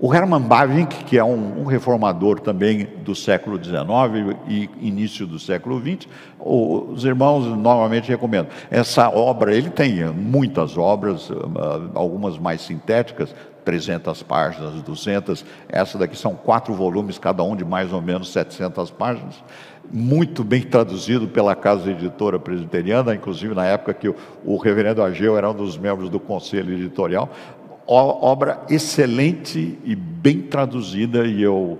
O 0.00 0.14
Hermann 0.14 0.42
Bavinck, 0.42 1.04
que 1.04 1.18
é 1.18 1.24
um, 1.24 1.62
um, 1.62 1.64
reformador 1.64 2.38
também 2.38 2.86
do 3.02 3.16
século 3.16 3.58
XIX 3.62 4.36
e 4.46 4.70
início 4.80 5.26
do 5.26 5.40
século 5.40 5.80
XX, 5.80 6.06
os 6.38 7.04
irmãos 7.04 7.46
normalmente 7.46 8.08
recomendam. 8.08 8.52
Essa 8.70 9.08
obra, 9.08 9.52
ele 9.52 9.70
tem 9.70 10.04
muitas 10.04 10.78
obras, 10.78 11.28
ah, 11.32 11.80
algumas 11.94 12.38
mais 12.38 12.60
sintéticas, 12.60 13.34
300 13.68 14.22
páginas, 14.22 14.80
200. 14.80 15.44
Essa 15.68 15.98
daqui 15.98 16.16
são 16.16 16.34
quatro 16.34 16.72
volumes, 16.72 17.18
cada 17.18 17.42
um 17.42 17.54
de 17.54 17.66
mais 17.66 17.92
ou 17.92 18.00
menos 18.00 18.32
700 18.32 18.90
páginas. 18.92 19.44
Muito 19.92 20.42
bem 20.42 20.62
traduzido 20.62 21.28
pela 21.28 21.54
Casa 21.54 21.90
Editora 21.90 22.38
Presbiteriana, 22.38 23.14
inclusive 23.14 23.54
na 23.54 23.66
época 23.66 23.92
que 23.92 24.08
o, 24.08 24.56
reverendo 24.56 25.02
Ageu 25.02 25.36
era 25.36 25.50
um 25.50 25.54
dos 25.54 25.76
membros 25.76 26.08
do 26.08 26.18
conselho 26.18 26.72
editorial 26.72 27.28
obra 27.90 28.60
excelente 28.68 29.78
e 29.82 29.96
bem 29.96 30.42
traduzida, 30.42 31.26
e 31.26 31.42
eu, 31.42 31.78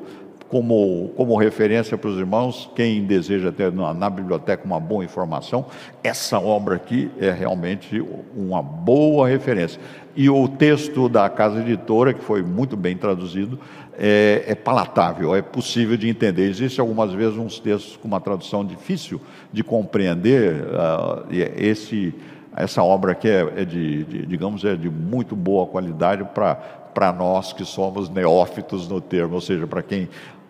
como, 0.48 1.10
como 1.16 1.36
referência 1.36 1.98
para 1.98 2.08
os 2.08 2.18
irmãos, 2.18 2.70
quem 2.74 3.04
deseja 3.04 3.52
ter 3.52 3.70
na, 3.70 3.92
na, 3.92 4.08
biblioteca 4.08 4.64
uma 4.64 4.80
boa 4.80 5.04
informação, 5.04 5.66
essa 6.02 6.38
obra 6.38 6.76
aqui 6.76 7.10
é 7.20 7.30
realmente 7.30 8.02
uma 8.34 8.62
boa 8.62 9.28
referência. 9.28 9.80
E 10.16 10.28
o 10.30 10.48
texto 10.48 11.08
da 11.08 11.28
Casa 11.28 11.60
Editora, 11.60 12.14
que 12.14 12.22
foi 12.22 12.42
muito 12.42 12.76
bem 12.76 12.96
traduzido, 12.96 13.58
é, 13.98 14.44
é 14.46 14.54
palatável, 14.54 15.34
é 15.34 15.42
possível 15.42 15.96
de 15.96 16.08
entender. 16.08 16.48
Existem 16.48 16.80
algumas 16.80 17.12
vezes 17.12 17.36
uns 17.36 17.60
textos 17.60 17.96
com 17.96 18.08
uma 18.08 18.20
tradução 18.20 18.64
difícil 18.64 19.20
de 19.52 19.62
compreender, 19.62 20.62
uh, 20.62 21.26
esse 21.30 22.14
essa 22.56 22.82
obra 22.82 23.12
aqui 23.12 23.28
é, 23.28 23.52
é 23.58 23.64
de, 23.64 24.02
de, 24.02 24.26
digamos, 24.26 24.64
é 24.64 24.74
de 24.74 24.90
muito 24.90 25.36
boa 25.36 25.64
qualidade 25.66 26.24
para 26.34 27.12
nós 27.12 27.52
que 27.52 27.64
somos 27.64 28.08
neófitos 28.08 28.88
no 28.88 29.00
termo, 29.00 29.34
ou 29.36 29.40
seja, 29.40 29.64
para 29.64 29.80
quem 29.80 30.08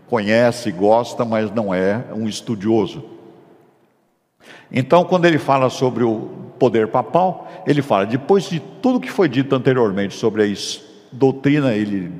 conhece, 0.09 0.71
gosta, 0.73 1.25
mas 1.25 1.51
não 1.51 1.73
é 1.73 2.05
um 2.14 2.29
estudioso. 2.29 3.05
Então, 4.71 5.05
quando 5.05 5.25
ele 5.25 5.38
fala 5.38 5.71
sobre 5.71 6.05
o 6.05 6.29
poder 6.59 6.88
papal, 6.88 7.49
ele 7.66 7.83
fala, 7.83 8.05
depois 8.07 8.49
de 8.49 8.61
tudo 8.61 9.01
que 9.01 9.11
foi 9.11 9.29
dito 9.29 9.55
anteriormente 9.55 10.14
sobre 10.14 10.42
a 10.42 10.55
doutrina, 11.12 11.75
ele 11.75 12.11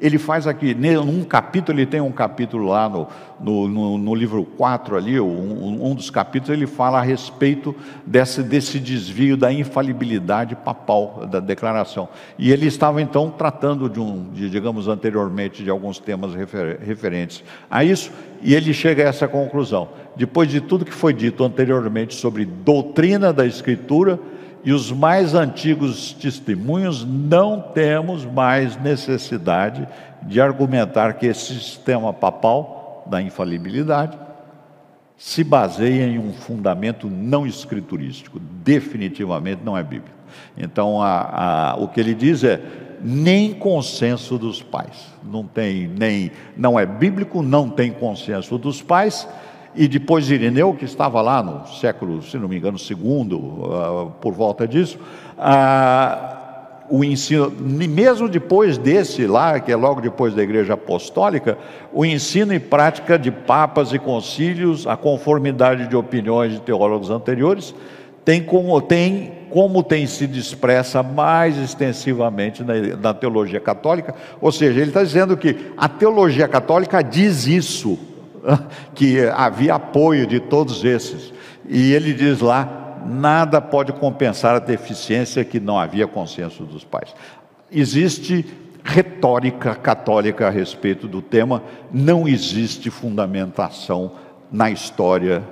ele 0.00 0.18
faz 0.18 0.46
aqui, 0.46 0.74
num 0.74 1.24
capítulo, 1.24 1.78
ele 1.78 1.86
tem 1.86 2.00
um 2.00 2.12
capítulo 2.12 2.66
lá 2.66 2.88
no, 2.88 3.08
no, 3.40 3.68
no, 3.68 3.98
no 3.98 4.14
livro 4.14 4.44
4 4.44 4.96
ali, 4.96 5.20
um, 5.20 5.86
um, 5.86 5.94
dos 5.94 6.10
capítulos, 6.10 6.56
ele 6.56 6.66
fala 6.66 6.98
a 6.98 7.02
respeito 7.02 7.74
desse, 8.06 8.42
desse 8.42 8.78
desvio 8.78 9.36
da 9.36 9.52
infalibilidade 9.52 10.56
papal 10.56 11.26
da 11.30 11.40
declaração. 11.40 12.08
E 12.38 12.50
ele 12.50 12.66
estava 12.66 13.00
então 13.00 13.30
tratando 13.30 13.88
de 13.88 14.00
um, 14.00 14.30
de, 14.32 14.50
digamos 14.50 14.88
anteriormente, 14.88 15.62
de 15.62 15.70
alguns 15.70 15.98
temas 15.98 16.34
refer, 16.34 16.80
referentes 16.80 17.42
a 17.70 17.84
isso, 17.84 18.10
e 18.42 18.54
ele 18.54 18.74
chega 18.74 19.04
a 19.04 19.08
essa 19.08 19.26
conclusão. 19.28 19.88
Depois 20.16 20.48
de 20.48 20.60
tudo 20.60 20.84
que 20.84 20.92
foi 20.92 21.12
dito 21.12 21.44
anteriormente 21.44 22.14
sobre 22.14 22.44
doutrina 22.44 23.32
da 23.32 23.46
Escritura, 23.46 24.18
e 24.64 24.72
os 24.72 24.90
mais 24.90 25.34
antigos 25.34 26.12
testemunhos, 26.14 27.04
não 27.04 27.60
temos 27.60 28.24
mais 28.24 28.76
necessidade 28.80 29.86
de 30.22 30.40
argumentar 30.40 31.14
que 31.14 31.26
esse 31.26 31.54
sistema 31.54 32.12
papal 32.12 33.04
da 33.06 33.20
infalibilidade 33.20 34.18
se 35.16 35.44
baseia 35.44 36.04
em 36.06 36.18
um 36.18 36.32
fundamento 36.32 37.08
não 37.08 37.46
escriturístico, 37.46 38.40
definitivamente 38.40 39.60
não 39.62 39.76
é 39.76 39.82
bíblico. 39.82 40.16
Então, 40.56 41.00
a, 41.00 41.72
a, 41.72 41.76
o 41.76 41.88
que 41.88 42.00
ele 42.00 42.14
diz 42.14 42.42
é 42.42 42.60
nem 43.02 43.52
consenso 43.52 44.38
dos 44.38 44.62
pais, 44.62 45.12
não 45.22 45.44
tem 45.44 45.86
nem, 45.86 46.32
não 46.56 46.78
é 46.78 46.86
bíblico, 46.86 47.42
não 47.42 47.68
tem 47.68 47.92
consenso 47.92 48.56
dos 48.56 48.80
pais 48.80 49.28
e 49.74 49.88
depois 49.88 50.26
de 50.26 50.34
Irineu, 50.34 50.74
que 50.74 50.84
estava 50.84 51.20
lá 51.20 51.42
no 51.42 51.66
século, 51.66 52.22
se 52.22 52.36
não 52.38 52.48
me 52.48 52.56
engano, 52.56 52.78
segundo, 52.78 53.38
uh, 53.38 54.12
por 54.20 54.32
volta 54.32 54.66
disso, 54.68 54.98
uh, 55.38 56.34
o 56.88 57.02
ensino, 57.02 57.50
mesmo 57.50 58.28
depois 58.28 58.76
desse 58.78 59.26
lá, 59.26 59.58
que 59.58 59.72
é 59.72 59.76
logo 59.76 60.00
depois 60.00 60.34
da 60.34 60.42
Igreja 60.42 60.74
Apostólica, 60.74 61.58
o 61.92 62.04
ensino 62.04 62.52
e 62.52 62.60
prática 62.60 63.18
de 63.18 63.30
papas 63.30 63.92
e 63.92 63.98
concílios, 63.98 64.86
a 64.86 64.96
conformidade 64.96 65.88
de 65.88 65.96
opiniões 65.96 66.52
de 66.52 66.60
teólogos 66.60 67.10
anteriores, 67.10 67.74
tem 68.24 68.42
como 68.42 68.80
tem, 68.80 69.32
como 69.50 69.82
tem 69.82 70.06
sido 70.06 70.36
expressa 70.36 71.02
mais 71.02 71.56
extensivamente 71.58 72.62
na, 72.62 72.74
na 73.00 73.14
teologia 73.14 73.60
católica, 73.60 74.14
ou 74.40 74.52
seja, 74.52 74.80
ele 74.80 74.90
está 74.90 75.02
dizendo 75.02 75.36
que 75.36 75.72
a 75.76 75.88
teologia 75.88 76.46
católica 76.46 77.02
diz 77.02 77.46
isso, 77.46 77.98
que 78.94 79.20
havia 79.28 79.74
apoio 79.74 80.26
de 80.26 80.40
todos 80.40 80.84
esses. 80.84 81.32
E 81.68 81.92
ele 81.92 82.12
diz 82.12 82.40
lá: 82.40 83.02
nada 83.06 83.60
pode 83.60 83.92
compensar 83.92 84.56
a 84.56 84.60
deficiência 84.60 85.44
que 85.44 85.60
não 85.60 85.78
havia 85.78 86.06
consenso 86.06 86.64
dos 86.64 86.84
pais. 86.84 87.14
Existe 87.70 88.46
retórica 88.84 89.74
católica 89.74 90.46
a 90.46 90.50
respeito 90.50 91.08
do 91.08 91.22
tema, 91.22 91.62
não 91.90 92.28
existe 92.28 92.90
fundamentação 92.90 94.12
na 94.52 94.70
história, 94.70 95.42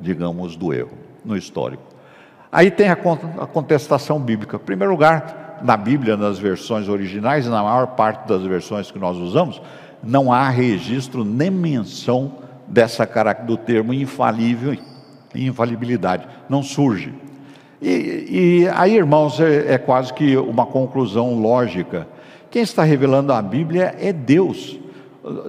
digamos, 0.00 0.56
do 0.56 0.74
erro, 0.74 0.98
no 1.24 1.36
histórico. 1.36 1.84
Aí 2.50 2.68
tem 2.68 2.88
a 2.88 2.96
contestação 2.96 4.18
bíblica. 4.18 4.56
Em 4.56 4.60
primeiro 4.60 4.90
lugar, 4.90 5.60
na 5.62 5.76
Bíblia, 5.76 6.16
nas 6.16 6.38
versões 6.38 6.88
originais, 6.88 7.46
na 7.46 7.62
maior 7.62 7.88
parte 7.88 8.26
das 8.26 8.42
versões 8.42 8.90
que 8.90 8.98
nós 8.98 9.16
usamos, 9.16 9.62
não 10.02 10.32
há 10.32 10.48
registro 10.48 11.24
nem 11.24 11.50
menção 11.50 12.32
dessa 12.66 13.04
do 13.46 13.56
termo 13.56 13.92
infalível 13.92 14.76
infalibilidade. 15.34 16.26
Não 16.48 16.62
surge. 16.62 17.14
E, 17.80 18.26
e 18.64 18.68
aí, 18.74 18.96
irmãos, 18.96 19.38
é, 19.40 19.74
é 19.74 19.78
quase 19.78 20.12
que 20.12 20.36
uma 20.36 20.66
conclusão 20.66 21.34
lógica. 21.38 22.08
Quem 22.50 22.62
está 22.62 22.82
revelando 22.82 23.32
a 23.32 23.40
Bíblia 23.40 23.94
é 24.00 24.12
Deus. 24.12 24.79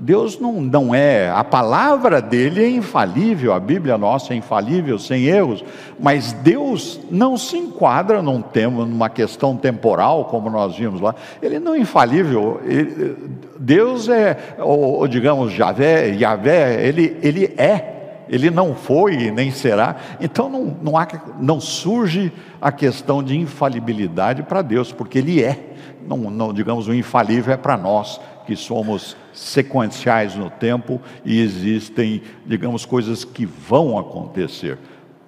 Deus 0.02 0.38
não, 0.38 0.60
não 0.60 0.94
é, 0.94 1.30
a 1.30 1.46
palavra 1.46 2.22
dele 2.22 2.62
é 2.62 2.70
infalível, 2.70 3.54
a 3.54 3.60
Bíblia 3.60 3.98
nossa 3.98 4.34
é 4.34 4.36
infalível, 4.36 5.00
sem 5.00 5.24
erros, 5.24 5.64
mas 5.98 6.34
Deus 6.34 7.00
não 7.10 7.38
se 7.38 7.58
enquadra 7.58 8.22
num 8.22 8.42
tema, 8.42 8.86
numa 8.86 9.10
questão 9.10 9.56
temporal, 9.56 10.26
como 10.26 10.50
nós 10.50 10.76
vimos 10.76 11.00
lá, 11.00 11.16
ele 11.42 11.58
não 11.58 11.74
é 11.74 11.80
infalível, 11.80 12.60
ele, 12.66 13.16
Deus 13.58 14.10
é, 14.10 14.58
ou, 14.60 15.00
ou 15.00 15.08
digamos, 15.08 15.54
Javé, 15.54 16.10
Yahvé, 16.10 16.86
ele, 16.86 17.18
ele 17.22 17.46
é, 17.58 18.26
ele 18.28 18.52
não 18.52 18.76
foi 18.76 19.32
nem 19.32 19.52
será, 19.52 19.96
então 20.20 20.50
não, 20.50 20.78
não, 20.82 20.98
há, 20.98 21.08
não 21.40 21.62
surge 21.62 22.34
a 22.62 22.74
questão 22.74 23.24
de 23.24 23.38
infalibilidade 23.38 24.44
para 24.44 24.62
Deus, 24.62 24.92
porque 24.92 25.20
ele 25.20 25.42
é, 25.42 25.72
não, 26.06 26.18
não 26.18 26.54
digamos, 26.54 26.90
o 26.90 26.94
infalível 26.94 27.54
é 27.54 27.58
para 27.58 27.78
nós, 27.78 28.20
que 28.46 28.56
somos 28.58 29.16
sequenciais 29.34 30.36
no 30.36 30.50
tempo 30.50 31.02
e 31.26 31.39
existem, 31.39 32.22
digamos, 32.46 32.86
coisas 32.86 33.24
que 33.24 33.46
vão 33.46 33.98
acontecer. 33.98 34.78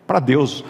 Para 0.05 0.19
Deus, 0.19 0.63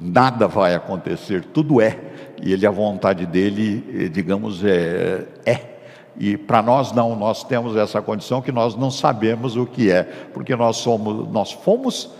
nada 0.00 0.46
vai 0.46 0.74
acontecer, 0.74 1.44
tudo 1.44 1.80
é. 1.80 1.98
E 2.42 2.52
Ele, 2.52 2.66
a 2.66 2.70
vontade 2.70 3.24
dele, 3.26 3.84
eh, 3.94 4.08
digamos, 4.08 4.64
é. 4.64 5.26
é. 5.46 5.74
E 6.16 6.36
para 6.36 6.62
nós 6.62 6.92
não, 6.92 7.16
nós 7.16 7.42
temos 7.42 7.76
essa 7.76 8.00
condição 8.00 8.40
que 8.40 8.52
nós 8.52 8.76
não 8.76 8.90
sabemos 8.90 9.56
o 9.56 9.66
que 9.66 9.90
é, 9.90 10.04
porque 10.32 10.54
nós 10.54 10.76
somos, 10.76 11.28
nós 11.32 11.50
fomos 11.50 12.10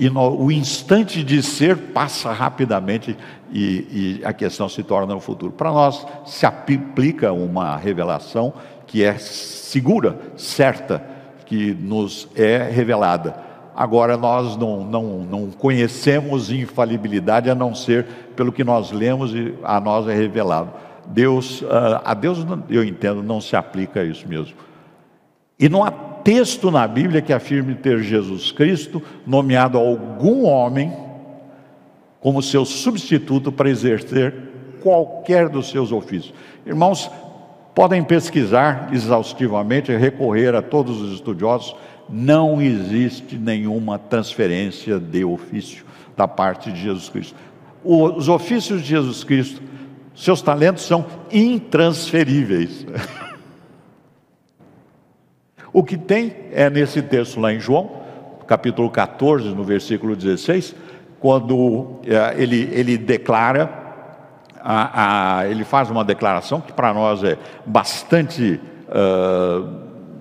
e 0.00 0.08
no, 0.08 0.34
o 0.34 0.50
instante 0.50 1.22
de 1.22 1.42
ser 1.42 1.76
passa 1.76 2.32
rapidamente 2.32 3.14
e, 3.52 4.18
e 4.20 4.24
a 4.24 4.32
questão 4.32 4.66
se 4.66 4.82
torna 4.82 5.12
no 5.12 5.20
futuro. 5.20 5.52
Para 5.52 5.70
nós 5.70 6.06
se 6.24 6.46
aplica 6.46 7.32
uma 7.32 7.76
revelação 7.76 8.54
que 8.90 9.04
é 9.04 9.16
segura, 9.18 10.18
certa, 10.36 11.00
que 11.46 11.72
nos 11.72 12.28
é 12.34 12.58
revelada. 12.58 13.36
Agora, 13.74 14.16
nós 14.16 14.56
não, 14.56 14.82
não, 14.82 15.20
não 15.20 15.50
conhecemos 15.50 16.50
infalibilidade 16.50 17.48
a 17.48 17.54
não 17.54 17.72
ser 17.72 18.04
pelo 18.34 18.50
que 18.50 18.64
nós 18.64 18.90
lemos 18.90 19.32
e 19.32 19.54
a 19.62 19.80
nós 19.80 20.08
é 20.08 20.14
revelado. 20.14 20.72
Deus, 21.06 21.62
ah, 21.70 22.02
a 22.04 22.14
Deus, 22.14 22.44
eu 22.68 22.82
entendo, 22.82 23.22
não 23.22 23.40
se 23.40 23.54
aplica 23.54 24.02
isso 24.02 24.28
mesmo. 24.28 24.56
E 25.56 25.68
não 25.68 25.84
há 25.84 25.90
texto 25.92 26.68
na 26.68 26.86
Bíblia 26.88 27.22
que 27.22 27.32
afirme 27.32 27.76
ter 27.76 28.02
Jesus 28.02 28.50
Cristo 28.50 29.00
nomeado 29.24 29.78
algum 29.78 30.46
homem 30.46 30.92
como 32.20 32.42
seu 32.42 32.64
substituto 32.64 33.52
para 33.52 33.70
exercer 33.70 34.34
qualquer 34.82 35.48
dos 35.48 35.70
seus 35.70 35.92
ofícios. 35.92 36.34
Irmãos, 36.66 37.08
podem 37.74 38.02
pesquisar 38.02 38.88
exaustivamente, 38.92 39.94
recorrer 39.96 40.54
a 40.54 40.62
todos 40.62 41.00
os 41.00 41.14
estudiosos, 41.14 41.74
não 42.08 42.60
existe 42.60 43.36
nenhuma 43.36 43.98
transferência 43.98 44.98
de 44.98 45.24
ofício 45.24 45.84
da 46.16 46.26
parte 46.26 46.72
de 46.72 46.82
Jesus 46.82 47.08
Cristo. 47.08 47.34
Os 47.82 48.28
ofícios 48.28 48.82
de 48.82 48.88
Jesus 48.88 49.24
Cristo, 49.24 49.62
seus 50.14 50.42
talentos 50.42 50.84
são 50.84 51.06
intransferíveis. 51.30 52.84
o 55.72 55.82
que 55.82 55.96
tem 55.96 56.34
é 56.52 56.68
nesse 56.68 57.00
texto 57.00 57.40
lá 57.40 57.52
em 57.52 57.60
João, 57.60 58.00
capítulo 58.46 58.90
14, 58.90 59.48
no 59.54 59.62
versículo 59.62 60.16
16, 60.16 60.74
quando 61.20 62.00
é, 62.04 62.42
ele, 62.42 62.68
ele 62.72 62.98
declara, 62.98 63.79
a, 64.62 65.38
a, 65.38 65.48
ele 65.48 65.64
faz 65.64 65.90
uma 65.90 66.04
declaração 66.04 66.60
que 66.60 66.72
para 66.72 66.92
nós 66.92 67.22
é 67.24 67.36
bastante, 67.66 68.60
uh, 68.88 69.68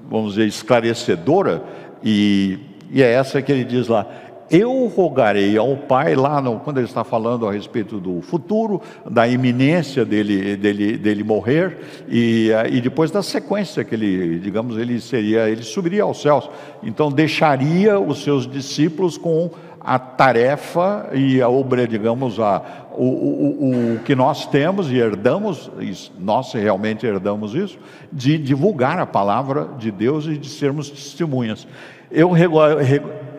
vamos 0.10 0.34
dizer, 0.34 0.48
esclarecedora, 0.48 1.64
e, 2.04 2.60
e 2.92 3.04
é 3.04 3.12
essa 3.12 3.42
que 3.42 3.52
ele 3.52 3.64
diz 3.64 3.88
lá: 3.88 4.08
eu 4.50 4.88
rogarei 4.88 5.56
ao 5.58 5.78
Pai, 5.78 6.16
lá 6.16 6.42
no, 6.42 6.60
quando 6.60 6.78
ele 6.78 6.88
está 6.88 7.04
falando 7.04 7.48
a 7.48 7.52
respeito 7.52 8.00
do 8.00 8.20
futuro, 8.22 8.82
da 9.08 9.28
iminência 9.28 10.04
dele, 10.04 10.56
dele, 10.58 10.98
dele 10.98 11.24
morrer, 11.24 11.78
e, 12.08 12.50
eh, 12.52 12.70
e 12.72 12.82
depois 12.82 13.12
da 13.12 13.22
sequência 13.22 13.84
que 13.84 13.94
ele, 13.94 14.40
digamos, 14.40 14.76
ele 14.78 15.00
seria, 15.00 15.48
ele 15.48 15.62
subiria 15.62 16.02
aos 16.02 16.20
céus. 16.22 16.50
Então 16.82 17.12
deixaria 17.12 18.00
os 18.00 18.24
seus 18.24 18.50
discípulos 18.50 19.20
com 19.20 19.52
a 19.80 20.00
tarefa 20.00 21.10
e 21.14 21.42
a 21.42 21.50
obra, 21.50 21.88
digamos, 21.88 22.40
a, 22.40 22.88
o, 23.00 23.06
o, 23.06 23.96
o 23.96 24.00
que 24.00 24.14
nós 24.14 24.46
temos 24.46 24.92
e 24.92 24.98
herdamos, 24.98 25.72
nós 26.20 26.52
realmente 26.52 27.06
herdamos 27.06 27.56
isso, 27.56 27.80
de 28.12 28.38
divulgar 28.38 29.00
a 29.00 29.06
palavra 29.06 29.70
de 29.78 29.90
Deus 29.90 30.26
e 30.26 30.38
de 30.38 30.50
sermos 30.50 30.90
testemunhas. 30.90 31.66
Eu, 32.12 32.32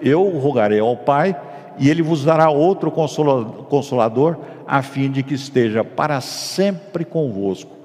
eu 0.03 0.29
rogarei 0.39 0.81
ao 0.81 0.97
Pai, 0.97 1.39
e 1.79 1.89
ele 1.89 2.03
vos 2.03 2.25
dará 2.25 2.51
outro 2.51 2.91
consolador, 2.91 4.39
a 4.67 4.83
fim 4.83 5.11
de 5.11 5.23
que 5.23 5.35
esteja 5.35 5.85
para 5.85 6.21
sempre 6.21 7.05
convosco 7.05 7.77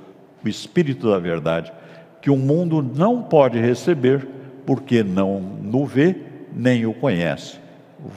o 0.43 0.47
Espírito 0.47 1.09
da 1.09 1.17
Verdade, 1.17 1.73
que 2.21 2.29
o 2.29 2.37
mundo 2.37 2.81
não 2.95 3.21
pode 3.21 3.59
receber, 3.59 4.27
porque 4.65 5.03
não 5.03 5.41
o 5.73 5.85
vê 5.85 6.15
nem 6.53 6.85
o 6.85 6.93
conhece. 6.93 7.57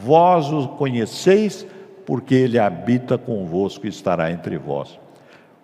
Vós 0.04 0.52
o 0.52 0.68
conheceis, 0.68 1.66
porque 2.08 2.34
ele 2.34 2.58
habita 2.58 3.18
convosco 3.18 3.84
e 3.84 3.90
estará 3.90 4.32
entre 4.32 4.56
vós. 4.56 4.98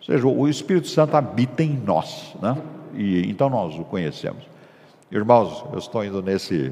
Ou 0.00 0.04
seja, 0.04 0.28
o 0.28 0.46
Espírito 0.46 0.88
Santo 0.88 1.16
habita 1.16 1.62
em 1.62 1.70
nós, 1.70 2.36
né? 2.38 2.54
e 2.92 3.30
então 3.30 3.48
nós 3.48 3.74
o 3.78 3.84
conhecemos. 3.84 4.44
Irmãos, 5.10 5.64
eu 5.72 5.78
estou 5.78 6.04
indo 6.04 6.20
nesse 6.20 6.70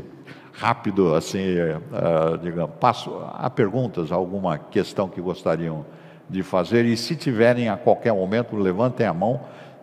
rápido, 0.52 1.14
assim, 1.14 1.54
uh, 1.58 2.36
digamos, 2.36 2.76
passo 2.78 3.18
a 3.32 3.48
perguntas, 3.48 4.12
alguma 4.12 4.58
questão 4.58 5.08
que 5.08 5.22
gostariam 5.22 5.86
de 6.28 6.42
fazer, 6.42 6.84
e 6.84 6.94
se 6.94 7.16
tiverem 7.16 7.70
a 7.70 7.76
qualquer 7.78 8.12
momento, 8.12 8.54
levantem 8.54 9.06
a 9.06 9.14
mão 9.14 9.40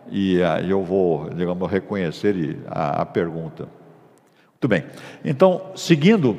e 0.08 0.38
uh, 0.38 0.64
eu 0.68 0.84
vou, 0.84 1.30
digamos, 1.30 1.68
reconhecer 1.68 2.60
a, 2.68 3.02
a 3.02 3.06
pergunta. 3.06 3.64
Muito 4.52 4.68
bem, 4.68 4.84
então, 5.24 5.62
seguindo, 5.74 6.38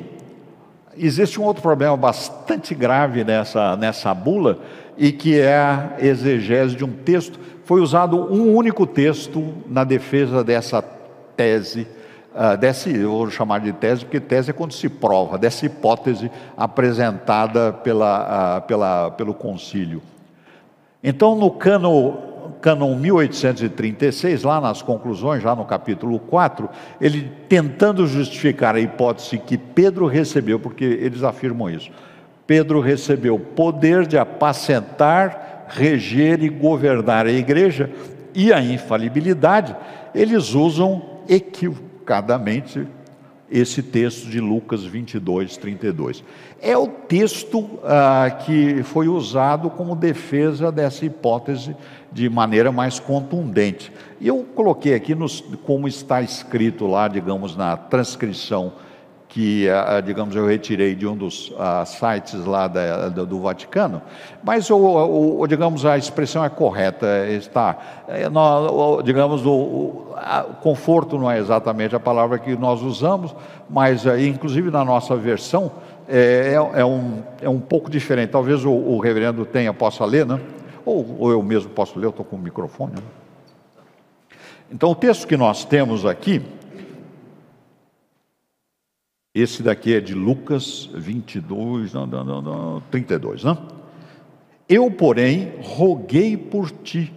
existe 0.96 1.40
um 1.40 1.44
outro 1.44 1.62
problema 1.62 1.96
bastante 1.96 2.74
grave 2.74 3.24
nessa, 3.24 3.76
nessa 3.76 4.12
bula, 4.14 4.58
e 4.96 5.12
que 5.12 5.38
é 5.38 5.56
a 5.56 5.96
exegese 5.98 6.76
de 6.76 6.84
um 6.84 6.92
texto. 6.92 7.38
Foi 7.64 7.80
usado 7.80 8.16
um 8.32 8.54
único 8.54 8.86
texto 8.86 9.54
na 9.66 9.84
defesa 9.84 10.44
dessa 10.44 10.82
tese 11.36 11.86
uh, 12.34 12.56
dessa, 12.56 12.90
eu 12.90 13.10
vou 13.10 13.30
chamar 13.30 13.60
de 13.60 13.72
tese, 13.72 14.04
porque 14.04 14.20
tese 14.20 14.50
é 14.50 14.52
quando 14.52 14.72
se 14.72 14.88
prova, 14.88 15.38
dessa 15.38 15.66
hipótese 15.66 16.30
apresentada 16.56 17.72
pela, 17.72 18.58
uh, 18.58 18.62
pela, 18.62 19.10
pelo 19.12 19.34
concílio. 19.34 20.02
Então, 21.02 21.34
no 21.36 21.50
cano, 21.50 22.31
cânon 22.60 22.94
1836, 22.96 24.42
lá 24.42 24.60
nas 24.60 24.82
conclusões, 24.82 25.42
já 25.42 25.54
no 25.54 25.64
capítulo 25.64 26.18
4, 26.18 26.68
ele 27.00 27.30
tentando 27.48 28.06
justificar 28.06 28.74
a 28.74 28.80
hipótese 28.80 29.38
que 29.38 29.56
Pedro 29.58 30.06
recebeu, 30.06 30.58
porque 30.58 30.84
eles 30.84 31.22
afirmam 31.22 31.70
isso. 31.70 31.90
Pedro 32.46 32.80
recebeu 32.80 33.38
poder 33.38 34.06
de 34.06 34.18
apacentar, 34.18 35.66
reger 35.68 36.42
e 36.42 36.48
governar 36.48 37.26
a 37.26 37.32
igreja 37.32 37.90
e 38.34 38.52
a 38.52 38.60
infalibilidade. 38.60 39.74
Eles 40.14 40.54
usam 40.54 41.02
equivocadamente 41.28 42.86
esse 43.52 43.82
texto 43.82 44.28
de 44.28 44.40
Lucas 44.40 44.82
22, 44.82 45.58
32. 45.58 46.24
É 46.60 46.76
o 46.76 46.88
texto 46.88 47.78
ah, 47.84 48.30
que 48.44 48.82
foi 48.82 49.08
usado 49.08 49.68
como 49.68 49.94
defesa 49.94 50.72
dessa 50.72 51.04
hipótese 51.04 51.76
de 52.10 52.30
maneira 52.30 52.72
mais 52.72 52.98
contundente. 52.98 53.92
E 54.18 54.28
eu 54.28 54.46
coloquei 54.54 54.94
aqui 54.94 55.14
nos, 55.14 55.42
como 55.64 55.86
está 55.86 56.22
escrito 56.22 56.86
lá, 56.86 57.08
digamos, 57.08 57.54
na 57.54 57.76
transcrição 57.76 58.72
que, 59.32 59.66
ah, 59.70 59.98
digamos, 60.04 60.36
eu 60.36 60.46
retirei 60.46 60.94
de 60.94 61.06
um 61.06 61.16
dos 61.16 61.48
uh, 61.52 61.86
sites 61.86 62.44
lá 62.44 62.68
do 62.68 63.40
Vaticano, 63.40 64.02
mas, 64.44 64.68
o, 64.68 64.76
o, 64.76 65.46
digamos, 65.46 65.86
a 65.86 65.96
expressão 65.96 66.44
é 66.44 66.50
correta, 66.50 67.06
está, 67.28 68.04
é, 68.08 68.24
digamos, 69.02 69.46
o, 69.46 69.50
o 69.50 70.14
conforto 70.60 71.16
não 71.16 71.30
é 71.30 71.38
exatamente 71.38 71.96
a 71.96 72.00
palavra 72.00 72.38
que 72.38 72.54
nós 72.54 72.82
usamos, 72.82 73.34
mas, 73.70 74.04
uh, 74.04 74.18
inclusive, 74.18 74.70
na 74.70 74.84
nossa 74.84 75.16
versão, 75.16 75.72
é, 76.06 76.52
é, 76.52 76.80
é, 76.80 76.84
um, 76.84 77.22
é 77.40 77.48
um 77.48 77.58
pouco 77.58 77.90
diferente. 77.90 78.28
Talvez 78.28 78.66
o, 78.66 78.70
o 78.70 78.98
reverendo 78.98 79.46
tenha, 79.46 79.72
possa 79.72 80.04
ler, 80.04 80.26
né? 80.26 80.38
Ou, 80.84 81.16
ou 81.18 81.30
eu 81.30 81.42
mesmo 81.42 81.70
posso 81.70 81.98
ler, 81.98 82.04
eu 82.04 82.10
estou 82.10 82.24
com 82.24 82.36
o 82.36 82.38
microfone. 82.38 82.92
Né? 82.96 83.02
Então, 84.70 84.90
o 84.90 84.94
texto 84.94 85.26
que 85.26 85.38
nós 85.38 85.64
temos 85.64 86.04
aqui, 86.04 86.42
esse 89.34 89.62
daqui 89.62 89.94
é 89.94 90.00
de 90.00 90.14
Lucas 90.14 90.90
22, 90.94 91.94
não, 91.94 92.06
não, 92.06 92.24
não, 92.24 92.42
não, 92.42 92.82
32, 92.90 93.44
não? 93.44 93.66
Eu, 94.68 94.90
porém, 94.90 95.54
roguei 95.62 96.36
por 96.36 96.70
ti, 96.70 97.12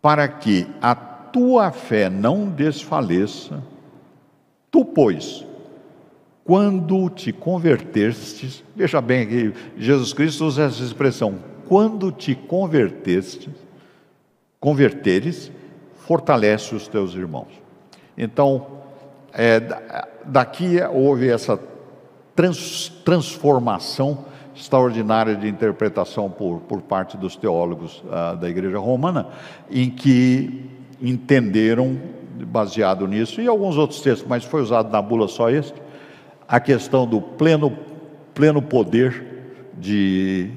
para 0.00 0.28
que 0.28 0.66
a 0.80 0.94
tua 0.94 1.70
fé 1.70 2.08
não 2.08 2.48
desfaleça. 2.48 3.62
Tu, 4.70 4.84
pois, 4.84 5.44
quando 6.44 7.08
te 7.10 7.32
convertestes, 7.32 8.64
veja 8.74 9.00
bem 9.00 9.22
aqui, 9.22 9.52
Jesus 9.76 10.12
Cristo 10.12 10.44
usa 10.44 10.64
essa 10.64 10.82
expressão, 10.82 11.38
quando 11.68 12.10
te 12.12 12.34
convertestes, 12.34 13.52
converteres, 14.60 15.50
fortalece 15.94 16.74
os 16.74 16.86
teus 16.88 17.14
irmãos. 17.14 17.48
Então, 18.16 18.81
é, 19.32 19.60
daqui 20.24 20.76
houve 20.92 21.28
essa 21.28 21.58
trans, 22.34 22.88
transformação 23.04 24.26
extraordinária 24.54 25.34
de 25.34 25.48
interpretação 25.48 26.30
por, 26.30 26.60
por 26.60 26.82
parte 26.82 27.16
dos 27.16 27.36
teólogos 27.36 28.02
uh, 28.04 28.36
da 28.36 28.48
Igreja 28.48 28.78
Romana, 28.78 29.28
em 29.70 29.90
que 29.90 30.70
entenderam, 31.00 31.98
baseado 32.46 33.06
nisso, 33.06 33.40
e 33.40 33.48
alguns 33.48 33.76
outros 33.76 34.00
textos, 34.00 34.28
mas 34.28 34.44
foi 34.44 34.62
usado 34.62 34.90
na 34.90 35.00
bula 35.00 35.28
só 35.28 35.50
este, 35.50 35.80
a 36.46 36.60
questão 36.60 37.06
do 37.06 37.20
pleno, 37.20 37.76
pleno 38.34 38.60
poder 38.60 39.70
de 39.78 40.50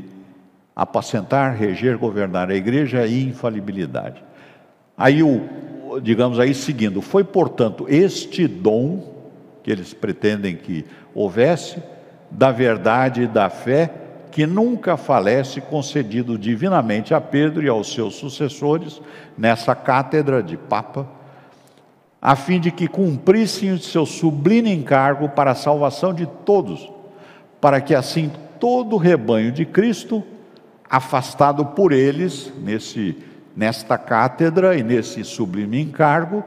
apacentar, 0.75 1.55
reger, 1.55 1.97
governar 1.97 2.49
a 2.49 2.55
igreja 2.55 3.07
e 3.07 3.23
infalibilidade. 3.23 4.21
Aí 4.97 5.23
o, 5.23 5.47
digamos 6.01 6.39
aí, 6.39 6.53
seguindo, 6.53 7.01
foi 7.01 7.23
portanto 7.23 7.85
este 7.87 8.47
dom 8.47 9.15
que 9.63 9.71
eles 9.71 9.93
pretendem 9.93 10.55
que 10.55 10.85
houvesse, 11.13 11.81
da 12.29 12.51
verdade 12.51 13.23
e 13.23 13.27
da 13.27 13.49
fé, 13.49 13.91
que 14.31 14.45
nunca 14.45 14.97
falece, 14.97 15.61
concedido 15.61 16.37
divinamente 16.37 17.13
a 17.13 17.21
Pedro 17.21 17.63
e 17.63 17.69
aos 17.69 17.91
seus 17.93 18.15
sucessores 18.15 19.01
nessa 19.37 19.73
cátedra 19.73 20.43
de 20.43 20.57
Papa, 20.57 21.07
a 22.21 22.35
fim 22.35 22.59
de 22.59 22.69
que 22.69 22.87
cumprissem 22.87 23.71
o 23.71 23.79
seu 23.79 24.05
sublime 24.05 24.71
encargo 24.71 25.29
para 25.29 25.51
a 25.51 25.55
salvação 25.55 26.13
de 26.13 26.25
todos, 26.45 26.91
para 27.61 27.79
que 27.79 27.95
assim 27.95 28.31
todo 28.59 28.93
o 28.93 28.99
rebanho 28.99 29.51
de 29.51 29.65
Cristo, 29.65 30.23
afastado 30.89 31.65
por 31.67 31.91
eles, 31.91 32.51
nesse 32.61 33.15
nesta 33.55 33.97
cátedra 33.97 34.77
e 34.77 34.83
nesse 34.83 35.23
sublime 35.23 35.81
encargo 35.81 36.43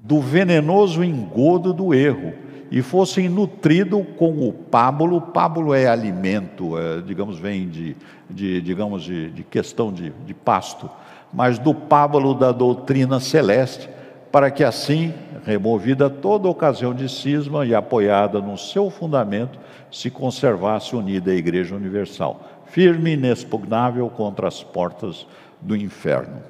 do 0.00 0.20
venenoso 0.20 1.02
engodo 1.02 1.72
do 1.72 1.92
erro 1.92 2.32
e 2.70 2.82
fossem 2.82 3.28
nutridos 3.28 4.04
com 4.16 4.48
o 4.48 4.52
pábulo. 4.52 5.20
Pábulo 5.20 5.74
é 5.74 5.86
alimento, 5.86 6.78
é, 6.78 7.00
digamos, 7.00 7.38
vem 7.38 7.68
de, 7.68 7.96
de 8.28 8.60
digamos, 8.60 9.02
de, 9.02 9.30
de 9.30 9.42
questão 9.42 9.92
de, 9.92 10.10
de 10.24 10.34
pasto, 10.34 10.88
mas 11.32 11.58
do 11.58 11.74
pábulo 11.74 12.34
da 12.34 12.52
doutrina 12.52 13.20
celeste, 13.20 13.88
para 14.36 14.50
que 14.50 14.62
assim, 14.62 15.14
removida 15.46 16.10
toda 16.10 16.46
ocasião 16.46 16.92
de 16.92 17.08
cisma 17.08 17.64
e 17.64 17.74
apoiada 17.74 18.38
no 18.38 18.58
seu 18.58 18.90
fundamento, 18.90 19.58
se 19.90 20.10
conservasse 20.10 20.94
unida 20.94 21.30
a 21.30 21.34
Igreja 21.34 21.74
Universal, 21.74 22.46
firme 22.66 23.12
e 23.12 23.14
inexpugnável 23.14 24.10
contra 24.10 24.46
as 24.46 24.62
portas 24.62 25.26
do 25.58 25.74
inferno. 25.74 26.42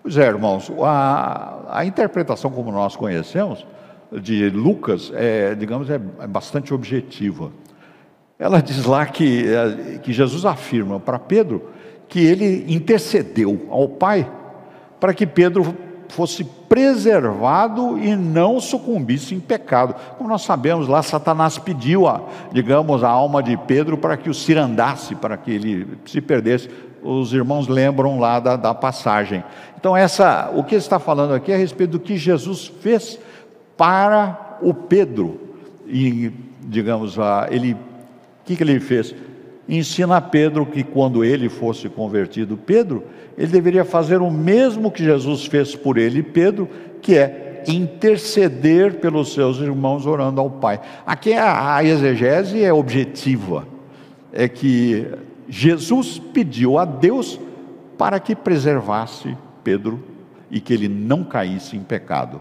Pois 0.00 0.16
é, 0.16 0.28
irmãos, 0.28 0.70
a, 0.80 1.80
a 1.80 1.84
interpretação 1.84 2.52
como 2.52 2.70
nós 2.70 2.94
conhecemos 2.94 3.66
de 4.12 4.48
Lucas 4.50 5.10
é, 5.12 5.56
digamos, 5.56 5.90
é, 5.90 6.00
é 6.20 6.26
bastante 6.28 6.72
objetiva. 6.72 7.50
Ela 8.38 8.62
diz 8.62 8.84
lá 8.84 9.04
que, 9.04 9.44
é, 9.52 9.98
que 9.98 10.12
Jesus 10.12 10.44
afirma 10.44 11.00
para 11.00 11.18
Pedro 11.18 11.68
que 12.06 12.24
ele 12.24 12.72
intercedeu 12.72 13.66
ao 13.70 13.88
Pai 13.88 14.30
para 15.00 15.12
que 15.12 15.26
Pedro 15.26 15.87
fosse 16.08 16.44
preservado 16.44 17.98
e 17.98 18.14
não 18.16 18.60
sucumbisse 18.60 19.34
em 19.34 19.40
pecado. 19.40 19.94
Como 20.16 20.28
nós 20.28 20.42
sabemos, 20.42 20.88
lá 20.88 21.02
Satanás 21.02 21.58
pediu, 21.58 22.06
a, 22.06 22.20
digamos, 22.52 23.04
a 23.04 23.08
alma 23.08 23.42
de 23.42 23.56
Pedro 23.56 23.96
para 23.96 24.16
que 24.16 24.28
o 24.28 24.34
cirandasse, 24.34 25.14
para 25.14 25.36
que 25.36 25.50
ele 25.50 25.98
se 26.06 26.20
perdesse 26.20 26.68
os 27.02 27.32
irmãos 27.32 27.68
lembram 27.68 28.18
lá 28.18 28.40
da, 28.40 28.56
da 28.56 28.74
passagem. 28.74 29.42
Então, 29.76 29.96
essa, 29.96 30.50
o 30.54 30.64
que 30.64 30.74
está 30.74 30.98
falando 30.98 31.34
aqui 31.34 31.52
é 31.52 31.54
a 31.54 31.58
respeito 31.58 31.92
do 31.92 32.00
que 32.00 32.16
Jesus 32.16 32.66
fez 32.80 33.18
para 33.76 34.58
o 34.60 34.74
Pedro. 34.74 35.40
E, 35.86 36.32
digamos, 36.60 37.16
ele, 37.50 37.74
o 37.74 37.78
que, 38.44 38.56
que 38.56 38.62
ele 38.62 38.80
fez? 38.80 39.14
Ensina 39.68 40.16
a 40.16 40.20
Pedro 40.20 40.64
que 40.64 40.82
quando 40.82 41.22
ele 41.22 41.48
fosse 41.48 41.88
convertido, 41.88 42.56
Pedro, 42.56 43.04
ele 43.36 43.48
deveria 43.48 43.84
fazer 43.84 44.22
o 44.22 44.30
mesmo 44.30 44.90
que 44.90 45.04
Jesus 45.04 45.44
fez 45.44 45.76
por 45.76 45.98
ele, 45.98 46.22
Pedro, 46.22 46.68
que 47.02 47.16
é 47.16 47.62
interceder 47.68 48.94
pelos 48.94 49.34
seus 49.34 49.58
irmãos 49.58 50.06
orando 50.06 50.40
ao 50.40 50.48
Pai. 50.48 50.80
Aqui 51.04 51.34
a, 51.34 51.84
exegese 51.84 52.62
é 52.62 52.72
objetiva, 52.72 53.68
é 54.32 54.48
que 54.48 55.06
Jesus 55.48 56.18
pediu 56.18 56.78
a 56.78 56.84
Deus 56.86 57.38
para 57.98 58.18
que 58.18 58.34
preservasse 58.34 59.36
Pedro 59.62 60.02
e 60.50 60.60
que 60.60 60.72
ele 60.72 60.88
não 60.88 61.24
caísse 61.24 61.76
em 61.76 61.80
pecado. 61.80 62.40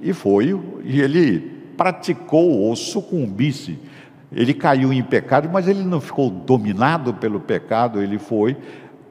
E 0.00 0.12
foi, 0.12 0.58
e 0.84 1.00
ele 1.00 1.58
praticou 1.76 2.50
ou 2.50 2.76
sucumbisse. 2.76 3.78
Ele 4.30 4.52
caiu 4.52 4.92
em 4.92 5.02
pecado, 5.02 5.48
mas 5.50 5.66
ele 5.66 5.82
não 5.82 6.00
ficou 6.00 6.30
dominado 6.30 7.14
pelo 7.14 7.40
pecado, 7.40 8.02
ele 8.02 8.18
foi 8.18 8.56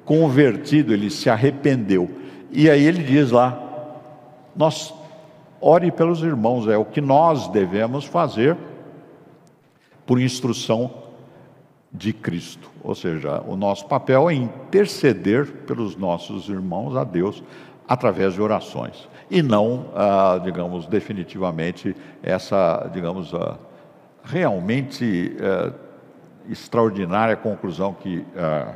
convertido, 0.06 0.94
ele 0.94 1.10
se 1.10 1.30
arrependeu. 1.30 2.10
E 2.52 2.70
aí 2.70 2.86
ele 2.86 3.04
diz 3.04 3.32
lá: 3.32 3.60
nós 4.56 4.94
ore 5.60 5.92
pelos 5.92 6.22
irmãos, 6.22 6.68
é 6.68 6.78
o 6.78 6.86
que 6.86 7.02
nós 7.02 7.48
devemos 7.48 8.06
fazer 8.06 8.56
por 10.06 10.22
instrução 10.22 10.92
de 11.92 12.14
Cristo. 12.14 12.70
Ou 12.84 12.94
seja, 12.94 13.44
o 13.48 13.56
nosso 13.56 13.88
papel 13.88 14.30
é 14.30 14.34
interceder 14.34 15.48
pelos 15.66 15.96
nossos 15.96 16.48
irmãos 16.48 16.96
a 16.96 17.04
Deus 17.04 17.44
através 17.88 18.36
de 18.36 18.42
orações 18.42 19.08
e 19.30 19.42
não, 19.42 19.88
ah, 19.94 20.40
digamos, 20.44 20.88
definitivamente 20.88 21.96
essa, 22.24 22.90
digamos, 22.94 23.34
ah, 23.34 23.58
realmente 24.28 25.36
ah, 25.40 25.72
extraordinária 26.50 27.36
conclusão 27.36 27.94
que 27.94 28.24
ah, 28.36 28.74